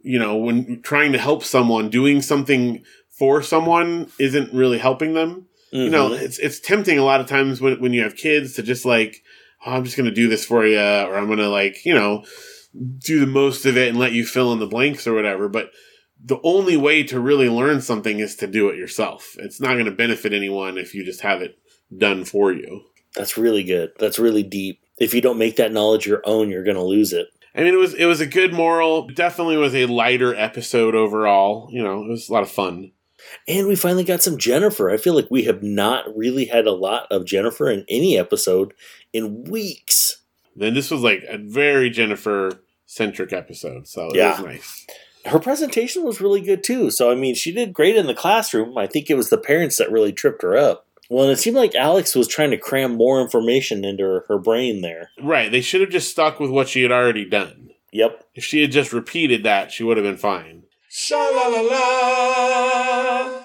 you 0.00 0.18
know 0.18 0.36
when 0.36 0.82
trying 0.82 1.12
to 1.12 1.18
help 1.18 1.44
someone 1.44 1.88
doing 1.90 2.20
something 2.22 2.82
for 3.18 3.42
someone 3.42 4.10
isn't 4.18 4.52
really 4.52 4.78
helping 4.78 5.14
them. 5.14 5.46
You 5.70 5.90
know, 5.90 6.10
Mm-hmm. 6.10 6.24
it's 6.24 6.38
it's 6.38 6.60
tempting 6.60 6.98
a 6.98 7.04
lot 7.04 7.20
of 7.20 7.26
times 7.26 7.60
when 7.60 7.80
when 7.80 7.92
you 7.92 8.02
have 8.02 8.14
kids 8.16 8.54
to 8.54 8.62
just 8.62 8.84
like 8.84 9.22
oh, 9.66 9.72
I'm 9.72 9.84
just 9.84 9.96
going 9.96 10.08
to 10.08 10.14
do 10.14 10.28
this 10.28 10.44
for 10.44 10.64
you 10.66 10.78
or 10.78 11.16
I'm 11.16 11.26
going 11.26 11.38
to 11.38 11.48
like, 11.48 11.84
you 11.84 11.94
know, 11.94 12.24
do 12.98 13.18
the 13.20 13.26
most 13.26 13.66
of 13.66 13.76
it 13.76 13.88
and 13.88 13.98
let 13.98 14.12
you 14.12 14.24
fill 14.24 14.52
in 14.52 14.58
the 14.58 14.66
blanks 14.66 15.06
or 15.06 15.14
whatever, 15.14 15.48
but 15.48 15.70
the 16.22 16.38
only 16.42 16.76
way 16.76 17.02
to 17.04 17.18
really 17.20 17.48
learn 17.48 17.80
something 17.80 18.18
is 18.20 18.36
to 18.36 18.46
do 18.46 18.68
it 18.68 18.76
yourself. 18.76 19.34
It's 19.38 19.60
not 19.60 19.72
going 19.74 19.86
to 19.86 19.90
benefit 19.90 20.32
anyone 20.32 20.78
if 20.78 20.94
you 20.94 21.04
just 21.04 21.22
have 21.22 21.42
it 21.42 21.58
done 21.96 22.24
for 22.24 22.52
you. 22.52 22.82
That's 23.16 23.36
really 23.36 23.64
good. 23.64 23.92
That's 23.98 24.18
really 24.18 24.42
deep. 24.42 24.80
If 24.98 25.14
you 25.14 25.20
don't 25.20 25.38
make 25.38 25.56
that 25.56 25.72
knowledge 25.72 26.06
your 26.06 26.22
own, 26.24 26.50
you're 26.50 26.64
going 26.64 26.76
to 26.76 26.82
lose 26.82 27.12
it. 27.12 27.28
I 27.54 27.60
mean, 27.62 27.72
it 27.74 27.78
was 27.78 27.94
it 27.94 28.06
was 28.06 28.20
a 28.20 28.26
good 28.26 28.52
moral. 28.52 29.08
Definitely 29.08 29.56
was 29.56 29.74
a 29.74 29.86
lighter 29.86 30.34
episode 30.34 30.94
overall. 30.94 31.68
You 31.70 31.82
know, 31.84 32.02
it 32.04 32.08
was 32.08 32.28
a 32.28 32.32
lot 32.32 32.42
of 32.42 32.50
fun. 32.50 32.92
And 33.48 33.68
we 33.68 33.76
finally 33.76 34.04
got 34.04 34.22
some 34.22 34.38
Jennifer. 34.38 34.90
I 34.90 34.96
feel 34.96 35.14
like 35.14 35.30
we 35.30 35.44
have 35.44 35.62
not 35.62 36.04
really 36.16 36.44
had 36.46 36.66
a 36.66 36.72
lot 36.72 37.06
of 37.10 37.24
Jennifer 37.24 37.70
in 37.70 37.84
any 37.88 38.18
episode 38.18 38.74
in 39.12 39.44
weeks. 39.44 40.18
Then 40.56 40.74
this 40.74 40.90
was 40.90 41.00
like 41.00 41.24
a 41.28 41.38
very 41.38 41.90
Jennifer 41.90 42.60
centric 42.86 43.32
episode, 43.32 43.88
so 43.88 44.08
it 44.08 44.16
Yeah. 44.16 44.32
was 44.40 44.44
nice. 44.46 44.86
Her 45.24 45.38
presentation 45.40 46.04
was 46.04 46.20
really 46.20 46.42
good 46.42 46.62
too. 46.62 46.90
So, 46.90 47.10
I 47.10 47.14
mean, 47.14 47.34
she 47.34 47.50
did 47.50 47.72
great 47.72 47.96
in 47.96 48.06
the 48.06 48.14
classroom. 48.14 48.76
I 48.76 48.86
think 48.86 49.08
it 49.08 49.16
was 49.16 49.30
the 49.30 49.38
parents 49.38 49.78
that 49.78 49.90
really 49.90 50.12
tripped 50.12 50.42
her 50.42 50.56
up. 50.56 50.86
Well, 51.14 51.22
and 51.22 51.32
it 51.32 51.36
seemed 51.36 51.56
like 51.56 51.76
Alex 51.76 52.16
was 52.16 52.26
trying 52.26 52.50
to 52.50 52.58
cram 52.58 52.96
more 52.96 53.20
information 53.20 53.84
into 53.84 54.02
her, 54.02 54.24
her 54.26 54.36
brain 54.36 54.80
there. 54.82 55.10
Right, 55.22 55.48
they 55.48 55.60
should 55.60 55.80
have 55.80 55.90
just 55.90 56.10
stuck 56.10 56.40
with 56.40 56.50
what 56.50 56.68
she 56.68 56.82
had 56.82 56.90
already 56.90 57.24
done. 57.24 57.70
Yep. 57.92 58.24
If 58.34 58.42
she 58.42 58.62
had 58.62 58.72
just 58.72 58.92
repeated 58.92 59.44
that, 59.44 59.70
she 59.70 59.84
would 59.84 59.96
have 59.96 60.02
been 60.02 60.16
fine. 60.16 60.64
Sha 60.90 61.16
la 61.16 61.46
la 61.46 61.60
la. 61.60 63.42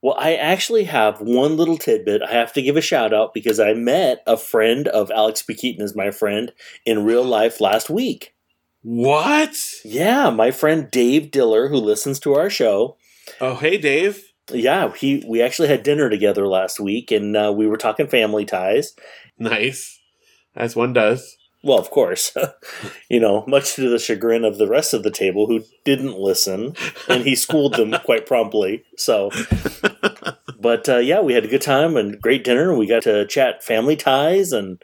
Well, 0.00 0.14
I 0.16 0.36
actually 0.36 0.84
have 0.84 1.20
one 1.20 1.56
little 1.56 1.76
tidbit 1.76 2.22
I 2.22 2.30
have 2.34 2.52
to 2.52 2.62
give 2.62 2.76
a 2.76 2.80
shout 2.80 3.12
out 3.12 3.34
because 3.34 3.58
I 3.58 3.72
met 3.72 4.22
a 4.24 4.36
friend 4.36 4.86
of 4.86 5.10
Alex 5.10 5.42
P. 5.42 5.54
Keaton 5.54 5.82
as 5.82 5.96
my 5.96 6.12
friend 6.12 6.52
in 6.86 7.04
real 7.04 7.24
life 7.24 7.60
last 7.60 7.90
week. 7.90 8.36
What? 8.82 9.56
Yeah, 9.84 10.30
my 10.30 10.52
friend 10.52 10.88
Dave 10.88 11.32
Diller, 11.32 11.66
who 11.66 11.78
listens 11.78 12.20
to 12.20 12.36
our 12.36 12.48
show, 12.48 12.96
Oh, 13.40 13.56
hey, 13.56 13.76
Dave. 13.78 14.27
Yeah, 14.50 14.92
he 14.94 15.24
we 15.26 15.42
actually 15.42 15.68
had 15.68 15.82
dinner 15.82 16.08
together 16.08 16.46
last 16.46 16.80
week, 16.80 17.10
and 17.10 17.36
uh, 17.36 17.52
we 17.54 17.66
were 17.66 17.76
talking 17.76 18.06
family 18.06 18.44
ties. 18.44 18.94
Nice, 19.38 20.00
as 20.56 20.76
one 20.76 20.92
does. 20.92 21.36
Well, 21.62 21.78
of 21.78 21.90
course, 21.90 22.36
you 23.10 23.18
know, 23.18 23.44
much 23.48 23.74
to 23.74 23.88
the 23.88 23.98
chagrin 23.98 24.44
of 24.44 24.58
the 24.58 24.68
rest 24.68 24.94
of 24.94 25.02
the 25.02 25.10
table 25.10 25.46
who 25.46 25.64
didn't 25.84 26.16
listen, 26.16 26.74
and 27.08 27.24
he 27.24 27.34
schooled 27.34 27.74
them 27.74 27.94
quite 28.04 28.26
promptly. 28.26 28.84
So, 28.96 29.30
but 30.60 30.88
uh, 30.88 30.98
yeah, 30.98 31.20
we 31.20 31.34
had 31.34 31.44
a 31.44 31.48
good 31.48 31.62
time 31.62 31.96
and 31.96 32.20
great 32.20 32.44
dinner. 32.44 32.70
And 32.70 32.78
we 32.78 32.86
got 32.86 33.02
to 33.02 33.26
chat 33.26 33.64
family 33.64 33.96
ties, 33.96 34.52
and 34.52 34.80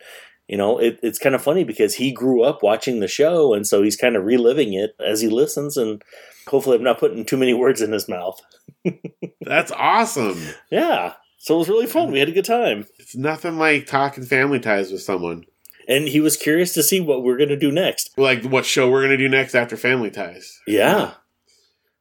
you 0.49 0.57
know, 0.57 0.78
it, 0.78 0.99
it's 1.03 1.18
kind 1.18 1.34
of 1.34 1.42
funny 1.42 1.64
because 1.64 1.95
he 1.95 2.12
grew 2.12 2.42
up 2.42 2.62
watching 2.62 3.01
the 3.01 3.09
show, 3.09 3.55
and 3.55 3.66
so 3.66 3.82
he's 3.82 3.97
kind 3.97 4.16
of 4.16 4.24
reliving 4.24 4.72
it 4.74 4.95
as 5.05 5.20
he 5.20 5.28
listens. 5.28 5.76
And 5.76 6.03
hopefully, 6.49 6.76
I'm 6.76 6.82
not 6.84 6.99
putting 6.99 7.24
too 7.24 7.36
many 7.36 7.55
words 7.62 7.80
in 7.80 7.92
his 7.92 8.09
mouth. 8.09 8.40
That's 9.40 9.72
awesome. 9.72 10.40
Yeah, 10.70 11.14
so 11.38 11.55
it 11.57 11.59
was 11.59 11.68
really 11.68 11.86
fun. 11.86 12.11
We 12.12 12.18
had 12.20 12.28
a 12.28 12.32
good 12.32 12.45
time. 12.45 12.86
It's 12.99 13.16
nothing 13.16 13.59
like 13.59 13.86
talking 13.86 14.24
family 14.24 14.61
ties 14.61 14.90
with 14.92 15.03
someone. 15.03 15.45
and 15.88 16.09
he 16.09 16.20
was 16.20 16.36
curious 16.36 16.72
to 16.74 16.82
see 16.82 17.01
what 17.01 17.22
we're 17.22 17.36
going 17.36 17.51
to 17.51 17.57
do 17.59 17.70
next. 17.70 18.11
Like 18.16 18.42
what 18.45 18.64
show 18.64 18.90
we're 18.90 19.03
gonna 19.03 19.18
do 19.18 19.28
next 19.28 19.55
after 19.55 19.76
Family 19.76 20.11
Ties. 20.11 20.61
Yeah, 20.66 21.12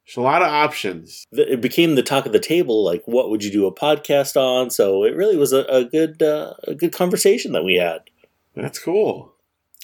There's 0.06 0.18
a 0.18 0.22
lot 0.22 0.42
of 0.42 0.48
options. 0.48 1.26
It 1.34 1.60
became 1.62 1.96
the 1.96 2.04
talk 2.04 2.26
of 2.26 2.32
the 2.32 2.40
table. 2.40 2.84
Like, 2.84 3.04
what 3.06 3.30
would 3.30 3.44
you 3.44 3.52
do 3.52 3.66
a 3.66 3.74
podcast 3.76 4.38
on? 4.38 4.70
So 4.70 5.04
it 5.04 5.16
really 5.16 5.36
was 5.38 5.52
a, 5.54 5.64
a 5.66 5.84
good 5.86 6.22
uh, 6.24 6.54
a 6.66 6.76
good 6.76 6.94
conversation 6.94 7.52
that 7.54 7.64
we 7.66 7.76
had. 7.76 8.02
That's 8.56 8.80
cool. 8.80 9.34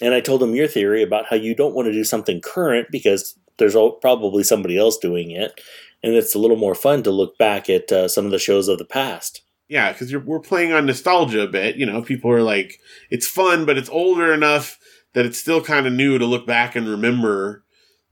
And 0.02 0.14
I 0.14 0.20
told 0.20 0.42
him 0.42 0.54
your 0.54 0.68
theory 0.68 1.02
about 1.02 1.26
how 1.26 1.36
you 1.36 1.54
don't 1.54 1.74
want 1.74 1.86
to 1.86 1.92
do 1.92 2.04
something 2.04 2.40
current 2.40 2.88
because 2.90 3.38
there's 3.58 3.76
probably 4.00 4.42
somebody 4.42 4.78
else 4.78 4.96
doing 4.96 5.30
it, 5.30 5.60
and 6.02 6.14
it's 6.14 6.34
a 6.34 6.38
little 6.38 6.56
more 6.56 6.74
fun 6.74 7.02
to 7.02 7.10
look 7.10 7.36
back 7.36 7.68
at 7.68 7.92
uh, 7.92 8.08
some 8.08 8.24
of 8.24 8.30
the 8.30 8.38
shows 8.38 8.68
of 8.68 8.78
the 8.78 8.84
past. 8.84 9.42
Yeah, 9.68 9.92
because 9.92 10.14
we're 10.14 10.40
playing 10.40 10.72
on 10.72 10.86
nostalgia 10.86 11.42
a 11.42 11.46
bit. 11.46 11.76
You 11.76 11.86
know, 11.86 12.02
people 12.02 12.30
are 12.30 12.42
like, 12.42 12.80
it's 13.10 13.28
fun, 13.28 13.66
but 13.66 13.78
it's 13.78 13.88
older 13.90 14.32
enough 14.32 14.78
that 15.12 15.26
it's 15.26 15.38
still 15.38 15.62
kind 15.62 15.86
of 15.86 15.92
new 15.92 16.18
to 16.18 16.24
look 16.24 16.46
back 16.46 16.74
and 16.74 16.88
remember. 16.88 17.64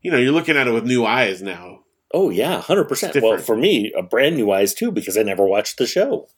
You 0.03 0.11
know, 0.11 0.19
you're 0.19 0.33
looking 0.33 0.57
at 0.57 0.69
it 0.69 0.73
with 0.73 0.85
new 0.85 1.05
eyes 1.05 1.43
now. 1.43 1.81
Oh 2.13 2.31
yeah, 2.31 2.61
hundred 2.61 2.85
percent. 2.85 3.17
Well, 3.21 3.39
for 3.39 3.57
me, 3.57 3.93
a 3.97 4.03
brand 4.03 4.37
new 4.37 4.51
eyes 4.51 4.73
too 4.73 4.93
because 4.93 5.19
I 5.19 5.23
never 5.23 5.45
watched 5.45 5.79
the 5.79 5.87
show. 5.87 6.29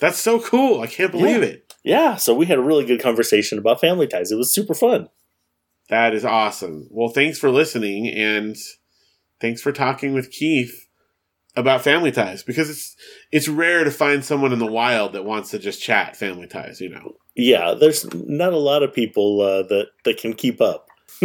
That's 0.00 0.18
so 0.18 0.40
cool. 0.40 0.80
I 0.82 0.86
can't 0.86 1.10
believe 1.12 1.42
Yeah. 1.42 1.48
it. 1.48 1.74
Yeah, 1.84 2.16
so 2.16 2.34
we 2.34 2.46
had 2.46 2.58
a 2.58 2.62
really 2.62 2.84
good 2.84 3.00
conversation 3.00 3.58
about 3.58 3.80
family 3.80 4.06
ties. 4.08 4.32
It 4.32 4.36
was 4.36 4.52
super 4.52 4.74
fun. 4.74 5.08
That 5.88 6.14
is 6.14 6.24
awesome. 6.24 6.88
Well, 6.90 7.08
thanks 7.10 7.38
for 7.38 7.48
listening 7.50 8.08
and 8.08 8.56
thanks 9.40 9.62
for 9.62 9.70
talking 9.70 10.12
with 10.12 10.32
Keith 10.32 10.88
about 11.54 11.82
family 11.82 12.10
ties 12.10 12.42
because 12.42 12.68
it's 12.68 12.96
it's 13.30 13.46
rare 13.48 13.84
to 13.84 13.90
find 13.92 14.24
someone 14.24 14.52
in 14.52 14.58
the 14.58 14.66
wild 14.66 15.12
that 15.12 15.24
wants 15.24 15.50
to 15.52 15.58
just 15.60 15.80
chat 15.80 16.16
family 16.16 16.48
ties, 16.48 16.80
you 16.80 16.88
know. 16.88 17.16
Yeah, 17.36 17.74
there's 17.78 18.04
not 18.14 18.52
a 18.52 18.58
lot 18.58 18.82
of 18.82 18.92
people 18.92 19.40
uh, 19.40 19.62
that 19.68 19.86
that 20.04 20.18
can 20.18 20.32
keep 20.34 20.60
up. 20.60 20.88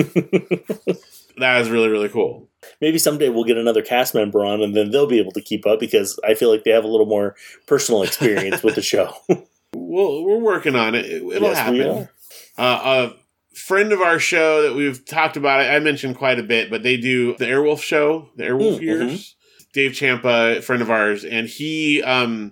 That 1.38 1.62
is 1.62 1.70
really 1.70 1.88
really 1.90 2.10
cool. 2.10 2.50
Maybe 2.80 2.98
someday 3.00 3.30
we'll 3.30 3.44
get 3.44 3.58
another 3.58 3.82
cast 3.82 4.14
member 4.14 4.46
on, 4.46 4.62
and 4.62 4.76
then 4.76 4.92
they'll 4.92 5.08
be 5.08 5.20
able 5.20 5.32
to 5.34 5.42
keep 5.42 5.66
up 5.66 5.80
because 5.80 6.20
I 6.28 6.34
feel 6.36 6.52
like 6.52 6.64
they 6.64 6.72
have 6.72 6.84
a 6.84 6.88
little 6.88 7.06
more 7.06 7.36
personal 7.68 8.04
experience 8.04 8.64
with 8.64 8.76
the 8.76 8.82
show. 8.82 9.14
Well, 9.74 10.24
we're 10.26 10.38
working 10.38 10.76
on 10.76 10.96
it. 10.96 11.06
It- 11.06 11.24
It'll 11.24 11.48
Yes, 11.50 11.58
happen. 11.58 12.10
Uh, 12.58 13.12
a 13.14 13.56
friend 13.58 13.92
of 13.94 14.02
our 14.02 14.20
show 14.20 14.62
that 14.64 14.76
we've 14.76 15.04
talked 15.06 15.38
about, 15.38 15.62
I 15.62 15.80
mentioned 15.80 16.18
quite 16.18 16.40
a 16.40 16.44
bit, 16.44 16.70
but 16.70 16.84
they 16.84 16.98
do 16.98 17.36
the 17.38 17.46
Airwolf 17.46 17.82
show, 17.82 18.30
the 18.36 18.44
Airwolf 18.44 18.78
Mm, 18.80 18.82
Years. 18.82 19.36
Dave 19.74 19.94
Champa, 19.94 20.62
friend 20.62 20.82
of 20.82 20.90
ours, 20.92 21.24
and 21.24 21.48
he, 21.48 22.04
um, 22.04 22.52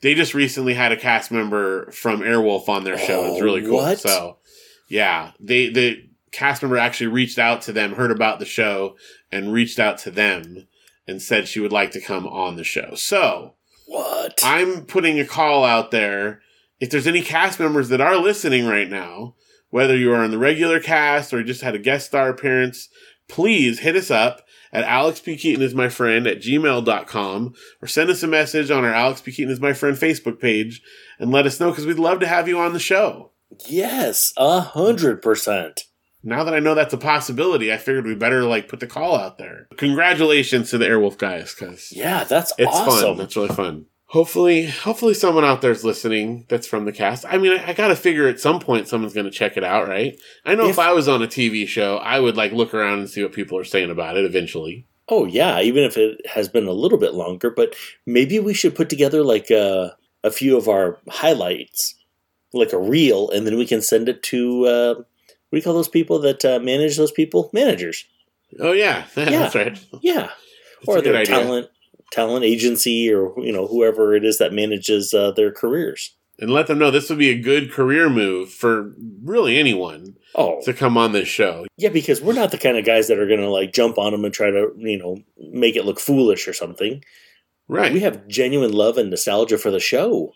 they 0.00 0.14
just 0.14 0.32
recently 0.34 0.74
had 0.74 0.92
a 0.92 0.96
cast 0.96 1.32
member 1.32 1.90
from 1.90 2.20
Airwolf 2.20 2.68
on 2.68 2.84
their 2.84 2.98
show. 2.98 3.24
it's 3.32 3.40
Oh, 3.40 3.44
really 3.44 3.62
cool. 3.62 3.74
what? 3.76 3.98
So, 3.98 4.38
yeah, 4.88 5.32
they 5.40 5.70
the 5.70 6.04
cast 6.32 6.62
member 6.62 6.76
actually 6.78 7.08
reached 7.08 7.38
out 7.38 7.62
to 7.62 7.72
them, 7.72 7.94
heard 7.94 8.10
about 8.10 8.38
the 8.38 8.44
show, 8.44 8.96
and 9.32 9.52
reached 9.52 9.78
out 9.78 9.98
to 9.98 10.10
them 10.10 10.66
and 11.06 11.20
said 11.20 11.48
she 11.48 11.60
would 11.60 11.72
like 11.72 11.90
to 11.92 12.00
come 12.00 12.26
on 12.26 12.56
the 12.56 12.64
show. 12.64 12.94
So, 12.94 13.54
what? 13.86 14.38
I'm 14.42 14.84
putting 14.84 15.18
a 15.18 15.26
call 15.26 15.64
out 15.64 15.90
there. 15.90 16.42
If 16.78 16.90
there's 16.90 17.06
any 17.06 17.22
cast 17.22 17.58
members 17.60 17.88
that 17.88 18.00
are 18.00 18.16
listening 18.16 18.66
right 18.66 18.88
now, 18.88 19.34
whether 19.70 19.96
you 19.96 20.12
are 20.12 20.24
in 20.24 20.30
the 20.30 20.38
regular 20.38 20.80
cast 20.80 21.32
or 21.32 21.42
just 21.42 21.62
had 21.62 21.74
a 21.74 21.78
guest 21.78 22.06
star 22.06 22.28
appearance, 22.28 22.88
please 23.28 23.80
hit 23.80 23.96
us 23.96 24.10
up 24.10 24.46
at 24.72 24.84
Alex 24.84 25.20
P. 25.20 25.36
Keaton 25.36 25.62
is 25.62 25.74
my 25.74 25.88
friend 25.88 26.26
at 26.26 26.40
gmail.com 26.40 27.54
or 27.82 27.88
send 27.88 28.10
us 28.10 28.22
a 28.22 28.28
message 28.28 28.70
on 28.70 28.84
our 28.84 28.94
Alex 28.94 29.20
P. 29.20 29.32
Keaton 29.32 29.52
is 29.52 29.60
my 29.60 29.72
friend 29.72 29.96
Facebook 29.96 30.40
page 30.40 30.82
and 31.18 31.30
let 31.30 31.46
us 31.46 31.60
know 31.60 31.70
because 31.70 31.86
we'd 31.86 31.98
love 31.98 32.20
to 32.20 32.26
have 32.26 32.48
you 32.48 32.58
on 32.58 32.72
the 32.72 32.78
show. 32.78 33.32
yes, 33.66 34.32
a 34.36 34.60
hundred 34.60 35.22
percent. 35.22 35.84
Now 36.22 36.44
that 36.44 36.54
I 36.54 36.58
know 36.60 36.74
that's 36.74 36.92
a 36.94 36.98
possibility, 36.98 37.72
I 37.72 37.76
figured 37.78 38.06
we 38.06 38.14
better 38.14 38.44
like 38.44 38.68
put 38.68 38.80
the 38.80 38.86
call 38.86 39.16
out 39.16 39.38
there. 39.38 39.68
Congratulations 39.76 40.70
to 40.70 40.78
the 40.78 40.86
Airwolf 40.86 41.18
guys 41.18 41.54
because 41.54 41.92
Yeah, 41.92 42.24
that's 42.24 42.52
it's 42.58 42.78
fun. 42.78 43.16
That's 43.16 43.36
really 43.36 43.48
fun. 43.54 43.86
Hopefully, 44.06 44.66
hopefully 44.66 45.14
someone 45.14 45.44
out 45.44 45.62
there's 45.62 45.84
listening 45.84 46.44
that's 46.48 46.66
from 46.66 46.84
the 46.84 46.90
cast. 46.92 47.24
I 47.28 47.38
mean, 47.38 47.56
I, 47.58 47.68
I 47.70 47.72
gotta 47.74 47.94
figure 47.94 48.26
at 48.26 48.40
some 48.40 48.58
point 48.58 48.88
someone's 48.88 49.14
gonna 49.14 49.30
check 49.30 49.56
it 49.56 49.62
out, 49.64 49.86
right? 49.88 50.18
I 50.44 50.56
know 50.56 50.64
if, 50.64 50.70
If- 50.70 50.78
I 50.80 50.92
was 50.92 51.06
on 51.08 51.22
a 51.22 51.28
TV 51.28 51.66
show, 51.66 51.96
I 51.98 52.18
would 52.18 52.36
like 52.36 52.50
look 52.52 52.74
around 52.74 52.98
and 52.98 53.08
see 53.08 53.22
what 53.22 53.32
people 53.32 53.56
are 53.56 53.64
saying 53.64 53.90
about 53.90 54.16
it 54.16 54.24
eventually. 54.24 54.86
Oh 55.08 55.26
yeah, 55.26 55.60
even 55.60 55.84
if 55.84 55.96
it 55.96 56.20
has 56.26 56.48
been 56.48 56.66
a 56.66 56.72
little 56.72 56.98
bit 56.98 57.14
longer, 57.14 57.50
but 57.50 57.74
maybe 58.06 58.38
we 58.38 58.52
should 58.54 58.74
put 58.74 58.88
together 58.88 59.22
like 59.24 59.50
uh, 59.50 59.90
a 60.22 60.30
few 60.30 60.56
of 60.56 60.68
our 60.68 60.98
highlights, 61.08 61.94
like 62.52 62.72
a 62.72 62.78
reel, 62.78 63.30
and 63.30 63.46
then 63.46 63.56
we 63.58 63.66
can 63.66 63.80
send 63.82 64.08
it 64.08 64.22
to 64.24 64.66
uh, 64.66 64.94
what 65.50 65.56
do 65.56 65.58
you 65.58 65.62
call 65.62 65.74
those 65.74 65.88
people 65.88 66.18
that 66.20 66.44
uh, 66.44 66.58
manage 66.60 66.96
those 66.96 67.12
people? 67.12 67.50
Managers. 67.52 68.04
Oh 68.58 68.72
yeah, 68.72 69.04
that's 69.14 69.54
right. 69.54 69.78
Yeah, 70.00 70.14
That's 70.22 70.30
or 70.86 71.00
their 71.00 71.24
talent 71.24 71.68
talent 72.12 72.44
agency, 72.44 73.12
or 73.12 73.34
you 73.44 73.52
know 73.52 73.66
whoever 73.66 74.14
it 74.14 74.24
is 74.24 74.38
that 74.38 74.52
manages 74.52 75.12
uh, 75.14 75.30
their 75.32 75.52
careers. 75.52 76.14
And 76.38 76.50
let 76.50 76.68
them 76.68 76.78
know 76.78 76.90
this 76.90 77.10
would 77.10 77.18
be 77.18 77.28
a 77.28 77.38
good 77.38 77.70
career 77.70 78.08
move 78.08 78.50
for 78.50 78.94
really 79.22 79.58
anyone 79.58 80.16
Oh 80.34 80.62
to 80.64 80.72
come 80.72 80.96
on 80.96 81.12
this 81.12 81.28
show. 81.28 81.66
yeah, 81.76 81.90
because 81.90 82.22
we're 82.22 82.32
not 82.32 82.50
the 82.50 82.56
kind 82.58 82.78
of 82.78 82.86
guys 82.86 83.08
that 83.08 83.18
are 83.18 83.26
going 83.26 83.40
to 83.40 83.50
like 83.50 83.74
jump 83.74 83.98
on 83.98 84.12
them 84.12 84.24
and 84.24 84.32
try 84.32 84.50
to 84.50 84.72
you 84.78 84.98
know 84.98 85.18
make 85.52 85.76
it 85.76 85.84
look 85.84 86.00
foolish 86.00 86.48
or 86.48 86.52
something. 86.54 87.04
Right. 87.68 87.92
We 87.92 88.00
have 88.00 88.26
genuine 88.26 88.72
love 88.72 88.98
and 88.98 89.10
nostalgia 89.10 89.58
for 89.58 89.70
the 89.70 89.78
show. 89.78 90.32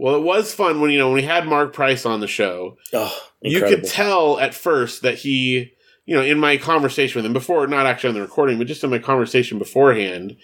Well, 0.00 0.14
it 0.16 0.22
was 0.22 0.54
fun 0.54 0.80
when 0.80 0.90
you 0.90 0.98
know 0.98 1.08
when 1.08 1.16
we 1.16 1.22
had 1.22 1.46
Mark 1.46 1.72
Price 1.74 2.06
on 2.06 2.20
the 2.20 2.26
show. 2.26 2.78
Oh, 2.92 3.14
you 3.42 3.60
could 3.60 3.84
tell 3.84 4.38
at 4.40 4.54
first 4.54 5.02
that 5.02 5.18
he, 5.18 5.72
you 6.06 6.16
know, 6.16 6.22
in 6.22 6.38
my 6.38 6.56
conversation 6.56 7.18
with 7.18 7.26
him 7.26 7.34
before, 7.34 7.66
not 7.66 7.84
actually 7.86 8.08
on 8.08 8.14
the 8.14 8.20
recording, 8.22 8.56
but 8.58 8.66
just 8.66 8.82
in 8.82 8.88
my 8.90 8.98
conversation 8.98 9.58
beforehand, 9.58 10.36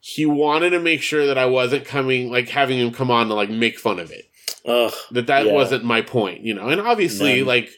he 0.00 0.26
wanted 0.26 0.70
to 0.70 0.78
make 0.80 1.00
sure 1.00 1.26
that 1.26 1.38
I 1.38 1.46
wasn't 1.46 1.86
coming, 1.86 2.30
like 2.30 2.50
having 2.50 2.78
him 2.78 2.92
come 2.92 3.10
on 3.10 3.28
to 3.28 3.34
like 3.34 3.48
make 3.50 3.78
fun 3.78 3.98
of 3.98 4.10
it. 4.10 4.26
Ugh. 4.66 4.92
That 5.10 5.26
that 5.26 5.46
Yeah. 5.46 5.52
wasn't 5.52 5.84
my 5.84 6.02
point, 6.02 6.42
you 6.42 6.52
know. 6.52 6.68
And 6.68 6.80
obviously, 6.80 7.38
None. 7.38 7.46
like 7.46 7.70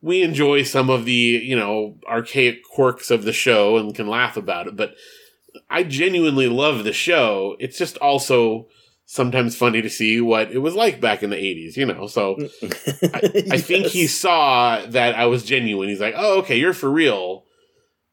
we 0.00 0.22
enjoy 0.22 0.62
some 0.62 0.90
of 0.90 1.04
the, 1.04 1.12
you 1.12 1.56
know, 1.56 1.96
archaic 2.08 2.62
quirks 2.62 3.10
of 3.10 3.24
the 3.24 3.32
show 3.32 3.78
and 3.78 3.94
can 3.94 4.06
laugh 4.06 4.36
about 4.36 4.68
it, 4.68 4.76
but 4.76 4.94
I 5.68 5.82
genuinely 5.82 6.48
love 6.48 6.84
the 6.84 6.92
show. 6.92 7.56
It's 7.58 7.78
just 7.78 7.96
also 7.98 8.68
sometimes 9.12 9.54
funny 9.54 9.82
to 9.82 9.90
see 9.90 10.20
what 10.22 10.50
it 10.50 10.58
was 10.58 10.74
like 10.74 10.98
back 11.00 11.22
in 11.22 11.28
the 11.28 11.36
80s, 11.36 11.76
you 11.76 11.84
know. 11.84 12.06
So 12.06 12.36
I 13.12 13.58
think 13.58 13.86
he 13.88 14.06
saw 14.06 14.80
that 14.86 15.14
I 15.14 15.26
was 15.26 15.44
genuine. 15.44 15.88
He's 15.88 16.00
like, 16.00 16.14
"Oh, 16.16 16.38
okay, 16.40 16.56
you're 16.58 16.72
for 16.72 16.90
real." 16.90 17.44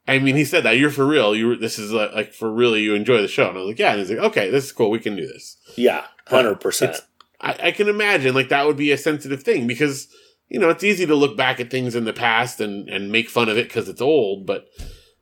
I 0.07 0.19
mean, 0.19 0.35
he 0.35 0.43
said 0.43 0.63
that 0.63 0.77
you're 0.77 0.89
for 0.89 1.05
real. 1.05 1.35
You 1.35 1.55
this 1.55 1.79
is 1.79 1.93
uh, 1.93 2.11
like 2.13 2.33
for 2.33 2.51
really 2.51 2.81
you 2.81 2.95
enjoy 2.95 3.21
the 3.21 3.27
show, 3.27 3.47
and 3.49 3.57
I 3.57 3.61
was 3.61 3.67
like, 3.69 3.79
"Yeah." 3.79 3.91
And 3.91 3.99
he's 3.99 4.09
like, 4.09 4.19
"Okay, 4.31 4.49
this 4.49 4.65
is 4.65 4.71
cool. 4.71 4.89
We 4.89 4.99
can 4.99 5.15
do 5.15 5.25
this." 5.25 5.57
Yeah, 5.75 6.05
hundred 6.27 6.59
percent. 6.59 6.91
It's- 6.95 7.05
I, 7.41 7.67
I 7.67 7.71
can 7.71 7.87
imagine 7.87 8.35
like 8.35 8.49
that 8.49 8.65
would 8.65 8.75
be 8.75 8.91
a 8.91 8.97
sensitive 8.97 9.43
thing 9.43 9.65
because 9.65 10.09
you 10.49 10.59
know 10.59 10.69
it's 10.69 10.83
easy 10.83 11.05
to 11.05 11.15
look 11.15 11.37
back 11.37 11.61
at 11.61 11.71
things 11.71 11.95
in 11.95 12.03
the 12.03 12.11
past 12.11 12.59
and 12.59 12.89
and 12.89 13.13
make 13.13 13.29
fun 13.29 13.47
of 13.47 13.57
it 13.57 13.69
because 13.69 13.87
it's 13.87 14.01
old, 14.01 14.45
but 14.45 14.65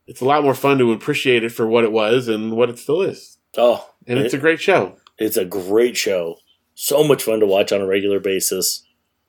it's 0.08 0.22
a 0.22 0.26
lot 0.26 0.42
more 0.44 0.56
fun 0.56 0.80
to 0.80 0.92
appreciate 0.94 1.44
it 1.44 1.52
for 1.52 1.68
what 1.68 1.84
it 1.84 1.92
was 1.92 2.28
and 2.28 2.54
what 2.54 2.72
it 2.72 2.80
still 2.80 3.04
is. 3.04 3.38
Oh, 3.56 3.88
And 4.08 4.18
it's 4.18 4.34
it- 4.34 4.38
a 4.38 4.42
great 4.42 4.60
show. 4.60 4.96
It's 5.18 5.38
a 5.38 5.46
great 5.46 5.98
show. 5.98 6.38
So 6.76 7.04
much 7.04 7.24
fun 7.24 7.40
to 7.40 7.46
watch 7.46 7.72
on 7.72 7.82
a 7.82 7.88
regular 7.88 8.20
basis. 8.20 8.84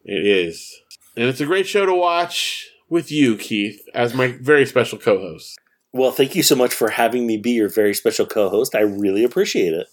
It 0.04 0.26
is. 0.26 0.80
And 1.16 1.26
it's 1.26 1.40
a 1.40 1.46
great 1.46 1.66
show 1.66 1.86
to 1.86 1.94
watch 1.94 2.68
with 2.88 3.10
you, 3.10 3.36
Keith, 3.36 3.80
as 3.94 4.14
my 4.14 4.36
very 4.40 4.66
special 4.66 4.98
co 4.98 5.18
host. 5.18 5.58
Well, 5.92 6.12
thank 6.12 6.34
you 6.34 6.42
so 6.42 6.54
much 6.54 6.74
for 6.74 6.90
having 6.90 7.26
me 7.26 7.38
be 7.38 7.52
your 7.52 7.68
very 7.68 7.94
special 7.94 8.26
co-host. 8.26 8.74
I 8.74 8.80
really 8.80 9.24
appreciate 9.24 9.72
it. 9.72 9.86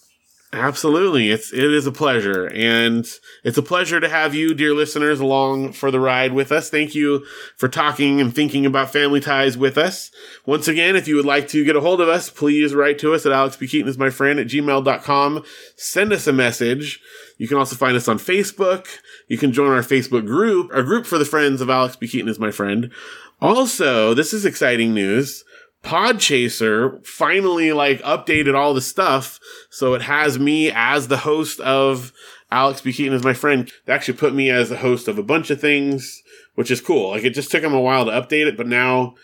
Absolutely. 0.52 1.30
It's 1.30 1.52
it 1.52 1.64
is 1.64 1.86
a 1.86 1.92
pleasure. 1.92 2.46
And 2.54 3.06
it's 3.42 3.58
a 3.58 3.62
pleasure 3.62 4.00
to 4.00 4.08
have 4.08 4.34
you, 4.34 4.54
dear 4.54 4.74
listeners, 4.74 5.18
along 5.18 5.72
for 5.72 5.90
the 5.90 6.00
ride 6.00 6.32
with 6.32 6.52
us. 6.52 6.70
Thank 6.70 6.94
you 6.94 7.26
for 7.56 7.68
talking 7.68 8.20
and 8.20 8.34
thinking 8.34 8.64
about 8.64 8.92
family 8.92 9.20
ties 9.20 9.58
with 9.58 9.76
us. 9.76 10.10
Once 10.46 10.68
again, 10.68 10.94
if 10.94 11.08
you 11.08 11.16
would 11.16 11.26
like 11.26 11.48
to 11.48 11.64
get 11.64 11.76
a 11.76 11.80
hold 11.80 12.00
of 12.00 12.08
us, 12.08 12.30
please 12.30 12.74
write 12.74 12.98
to 13.00 13.12
us 13.12 13.26
at 13.26 13.32
Alex 13.32 13.56
P. 13.56 13.66
Keaton 13.66 13.88
is 13.88 13.98
my 13.98 14.08
friend 14.08 14.38
at 14.38 14.46
gmail.com. 14.46 15.44
Send 15.76 16.12
us 16.12 16.26
a 16.26 16.32
message. 16.32 17.00
You 17.38 17.48
can 17.48 17.58
also 17.58 17.76
find 17.76 17.96
us 17.96 18.08
on 18.08 18.18
Facebook. 18.18 18.86
You 19.28 19.38
can 19.38 19.52
join 19.52 19.72
our 19.72 19.82
Facebook 19.82 20.26
group, 20.26 20.70
our 20.72 20.82
group 20.82 21.06
for 21.06 21.18
the 21.18 21.24
friends 21.24 21.60
of 21.60 21.68
Alex 21.68 21.96
P. 21.96 22.06
Keaton 22.06 22.28
is 22.28 22.38
my 22.38 22.52
friend. 22.52 22.92
Also, 23.40 24.14
this 24.14 24.32
is 24.32 24.46
exciting 24.46 24.94
news. 24.94 25.44
Podchaser 25.86 27.06
finally 27.06 27.72
like 27.72 28.02
updated 28.02 28.56
all 28.56 28.74
the 28.74 28.80
stuff. 28.80 29.38
So 29.70 29.94
it 29.94 30.02
has 30.02 30.36
me 30.36 30.72
as 30.74 31.06
the 31.06 31.18
host 31.18 31.60
of 31.60 32.12
Alex 32.50 32.80
P. 32.80 32.92
Keaton 32.92 33.12
is 33.12 33.22
my 33.22 33.34
friend. 33.34 33.70
They 33.84 33.92
actually 33.92 34.18
put 34.18 34.34
me 34.34 34.50
as 34.50 34.68
the 34.68 34.78
host 34.78 35.06
of 35.06 35.16
a 35.16 35.22
bunch 35.22 35.48
of 35.48 35.60
things, 35.60 36.24
which 36.56 36.72
is 36.72 36.80
cool. 36.80 37.10
Like 37.10 37.22
it 37.22 37.34
just 37.34 37.52
took 37.52 37.62
them 37.62 37.72
a 37.72 37.80
while 37.80 38.04
to 38.04 38.10
update 38.10 38.48
it, 38.48 38.56
but 38.56 38.66
now 38.66 39.14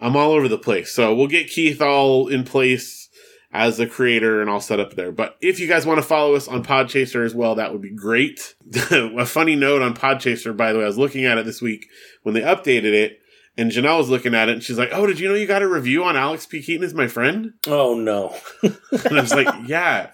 I'm 0.00 0.16
all 0.16 0.32
over 0.32 0.48
the 0.48 0.58
place. 0.58 0.92
So 0.92 1.14
we'll 1.14 1.28
get 1.28 1.50
Keith 1.50 1.80
all 1.80 2.26
in 2.26 2.42
place 2.42 3.08
as 3.52 3.76
the 3.76 3.86
creator 3.86 4.40
and 4.40 4.50
all 4.50 4.60
set 4.60 4.80
up 4.80 4.94
there. 4.94 5.12
But 5.12 5.36
if 5.40 5.60
you 5.60 5.68
guys 5.68 5.86
want 5.86 5.98
to 5.98 6.06
follow 6.06 6.34
us 6.34 6.48
on 6.48 6.64
Podchaser 6.64 7.24
as 7.24 7.34
well, 7.34 7.54
that 7.54 7.70
would 7.70 7.80
be 7.80 7.94
great. 7.94 8.56
a 8.90 9.24
funny 9.24 9.54
note 9.54 9.82
on 9.82 9.94
Podchaser, 9.94 10.56
by 10.56 10.72
the 10.72 10.80
way, 10.80 10.84
I 10.84 10.88
was 10.88 10.98
looking 10.98 11.26
at 11.26 11.38
it 11.38 11.46
this 11.46 11.62
week 11.62 11.86
when 12.24 12.34
they 12.34 12.40
updated 12.40 12.92
it 12.92 13.20
and 13.58 13.70
Janelle 13.70 13.98
was 13.98 14.08
looking 14.08 14.34
at 14.34 14.48
it 14.48 14.52
and 14.52 14.62
she's 14.62 14.78
like, 14.78 14.88
Oh, 14.92 15.06
did 15.06 15.20
you 15.20 15.28
know 15.28 15.34
you 15.34 15.46
got 15.46 15.60
a 15.62 15.68
review 15.68 16.04
on 16.04 16.16
Alex 16.16 16.46
P. 16.46 16.62
Keaton 16.62 16.84
is 16.84 16.94
my 16.94 17.08
friend? 17.08 17.52
Oh 17.66 17.94
no. 17.94 18.34
and 18.62 19.18
I 19.18 19.20
was 19.20 19.34
like, 19.34 19.48
Yeah. 19.66 20.10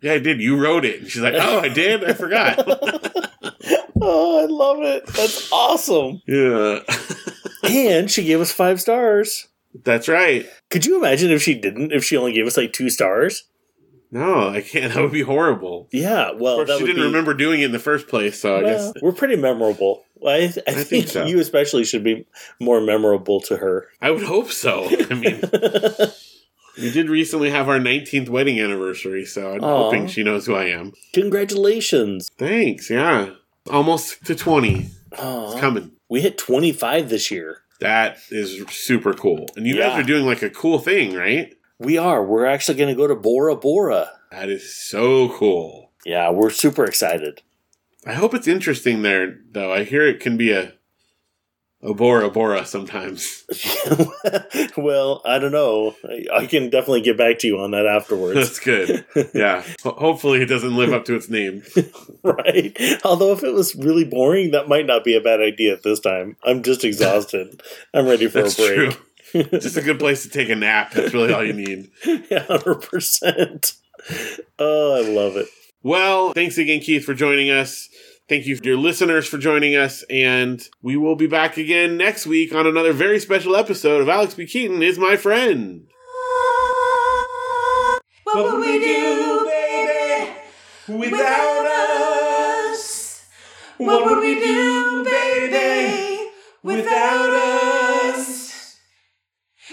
Yeah, 0.00 0.12
I 0.14 0.18
did. 0.18 0.40
You 0.40 0.56
wrote 0.58 0.84
it. 0.84 1.00
And 1.02 1.10
she's 1.10 1.22
like, 1.22 1.34
Oh, 1.36 1.60
I 1.60 1.68
did? 1.68 2.04
I 2.04 2.12
forgot. 2.14 2.56
oh, 4.00 4.42
I 4.42 4.46
love 4.46 4.78
it. 4.82 5.06
That's 5.08 5.50
awesome. 5.52 6.22
yeah. 6.26 6.80
And 7.66 8.10
she 8.10 8.24
gave 8.24 8.42
us 8.42 8.52
five 8.52 8.78
stars. 8.78 9.48
That's 9.84 10.06
right. 10.06 10.46
Could 10.68 10.84
you 10.84 10.98
imagine 10.98 11.30
if 11.30 11.42
she 11.42 11.54
didn't? 11.54 11.92
If 11.92 12.04
she 12.04 12.14
only 12.14 12.32
gave 12.34 12.46
us 12.46 12.58
like 12.58 12.74
two 12.74 12.90
stars? 12.90 13.44
No, 14.10 14.50
I 14.50 14.60
can't. 14.60 14.92
That 14.92 15.02
would 15.02 15.10
be 15.12 15.22
horrible. 15.22 15.88
Yeah, 15.90 16.32
well, 16.32 16.60
Of 16.60 16.66
course, 16.66 16.68
that 16.68 16.78
she 16.78 16.84
didn't 16.86 17.00
be- 17.00 17.06
remember 17.06 17.32
doing 17.32 17.62
it 17.62 17.64
in 17.64 17.72
the 17.72 17.78
first 17.78 18.06
place, 18.06 18.38
so 18.38 18.58
I 18.58 18.62
guess 18.64 18.92
we're 19.00 19.12
pretty 19.12 19.36
memorable. 19.36 20.04
Well, 20.24 20.34
I, 20.40 20.44
I, 20.44 20.48
think, 20.48 20.86
think 20.88 21.08
so. 21.08 21.26
you 21.26 21.38
especially 21.38 21.84
should 21.84 22.02
be 22.02 22.26
more 22.58 22.80
memorable 22.80 23.40
to 23.42 23.58
her. 23.58 23.88
I 24.00 24.10
would 24.10 24.22
hope 24.24 24.50
so. 24.50 24.88
I 25.10 25.14
mean, 25.14 25.42
we 26.80 26.90
did 26.90 27.10
recently 27.10 27.50
have 27.50 27.68
our 27.68 27.78
19th 27.78 28.30
wedding 28.30 28.58
anniversary, 28.58 29.26
so 29.26 29.52
I'm 29.52 29.62
Aw. 29.62 29.84
hoping 29.84 30.06
she 30.06 30.22
knows 30.22 30.46
who 30.46 30.54
I 30.54 30.64
am. 30.70 30.92
Congratulations! 31.12 32.30
Thanks. 32.38 32.88
Yeah. 32.88 33.30
Almost 33.70 34.24
to 34.26 34.34
20. 34.34 34.88
Aw. 35.18 35.50
It's 35.52 35.60
coming. 35.60 35.92
we 36.08 36.20
hit 36.22 36.38
twenty 36.38 36.72
five 36.72 37.08
this 37.10 37.30
year. 37.30 37.58
That 37.80 38.18
is 38.30 38.64
super 38.70 39.12
cool. 39.12 39.46
And 39.56 39.66
you 39.66 39.76
Yeah. 39.76 39.88
guys 39.90 40.00
are 40.00 40.06
doing 40.06 40.24
like 40.24 40.42
a 40.42 40.48
cool 40.50 40.78
thing, 40.78 41.14
right? 41.14 41.54
We 41.78 41.98
are. 41.98 42.24
We're 42.24 42.46
actually 42.46 42.78
going 42.78 42.88
to 42.88 42.94
go 42.96 43.06
to 43.06 43.14
Bora 43.16 43.56
Bora. 43.56 44.10
That 44.30 44.48
is 44.48 44.74
so 44.74 45.28
cool. 45.30 45.90
Yeah, 46.06 46.30
we're 46.30 46.50
super 46.50 46.84
excited. 46.84 47.42
I 48.06 48.12
hope 48.14 48.34
it's 48.34 48.48
interesting 48.48 49.02
there, 49.02 49.38
though. 49.52 49.72
I 49.72 49.84
hear 49.84 50.06
it 50.06 50.20
can 50.20 50.36
be 50.36 50.52
a 50.52 50.74
a 51.84 51.92
Bora 51.92 52.30
Bora 52.30 52.64
sometimes. 52.64 53.44
well, 54.76 55.20
I 55.26 55.38
don't 55.38 55.52
know. 55.52 55.94
I, 56.08 56.26
I 56.32 56.46
can 56.46 56.70
definitely 56.70 57.02
get 57.02 57.18
back 57.18 57.38
to 57.40 57.46
you 57.46 57.58
on 57.58 57.72
that 57.72 57.86
afterwards. 57.86 58.34
That's 58.34 58.58
good. 58.58 59.04
Yeah. 59.34 59.62
Ho- 59.82 59.96
hopefully 59.98 60.40
it 60.40 60.46
doesn't 60.46 60.76
live 60.76 60.94
up 60.94 61.04
to 61.06 61.14
its 61.14 61.28
name. 61.28 61.62
right? 62.22 62.76
Although 63.04 63.32
if 63.32 63.42
it 63.42 63.52
was 63.52 63.74
really 63.74 64.04
boring, 64.04 64.52
that 64.52 64.66
might 64.66 64.86
not 64.86 65.04
be 65.04 65.14
a 65.14 65.20
bad 65.20 65.40
idea 65.40 65.74
at 65.74 65.82
this 65.82 66.00
time. 66.00 66.36
I'm 66.42 66.62
just 66.62 66.84
exhausted. 66.84 67.62
I'm 67.92 68.06
ready 68.06 68.28
for 68.28 68.42
That's 68.42 68.58
a 68.58 68.66
break. 68.66 68.90
true. 69.32 69.58
Just 69.58 69.76
a 69.76 69.82
good 69.82 69.98
place 69.98 70.22
to 70.22 70.30
take 70.30 70.48
a 70.48 70.54
nap. 70.54 70.92
That's 70.92 71.12
really 71.12 71.34
all 71.34 71.44
you 71.44 71.52
need. 71.52 71.90
Yeah, 72.30 72.44
hundred 72.44 72.82
percent. 72.82 73.72
Oh, 74.58 74.94
I 74.94 75.00
love 75.00 75.36
it. 75.36 75.48
Well, 75.82 76.32
thanks 76.32 76.56
again, 76.56 76.80
Keith, 76.80 77.04
for 77.04 77.12
joining 77.12 77.50
us. 77.50 77.90
Thank 78.26 78.46
you, 78.46 78.56
dear 78.56 78.76
listeners, 78.76 79.26
for 79.26 79.36
joining 79.36 79.76
us. 79.76 80.02
And 80.08 80.62
we 80.80 80.96
will 80.96 81.14
be 81.14 81.26
back 81.26 81.58
again 81.58 81.98
next 81.98 82.26
week 82.26 82.54
on 82.54 82.66
another 82.66 82.94
very 82.94 83.20
special 83.20 83.54
episode 83.54 84.00
of 84.00 84.08
Alex 84.08 84.32
P. 84.32 84.46
Keaton 84.46 84.82
is 84.82 84.98
my 84.98 85.14
friend. 85.14 85.86
What 88.24 88.44
would 88.44 88.60
we 88.60 88.78
do, 88.78 89.44
baby, 89.44 90.32
without 90.88 91.66
us? 92.70 93.26
What 93.76 94.06
would 94.06 94.20
we 94.20 94.40
do, 94.40 95.04
baby, 95.04 96.30
without 96.62 97.30
us? 97.30 98.78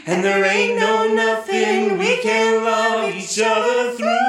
And 0.06 0.26
there 0.26 0.44
ain't 0.44 0.78
no 0.78 1.14
nothing 1.14 1.98
we 1.98 2.18
can 2.18 2.66
love 2.66 3.16
each 3.16 3.40
other 3.40 3.94
through. 3.94 4.22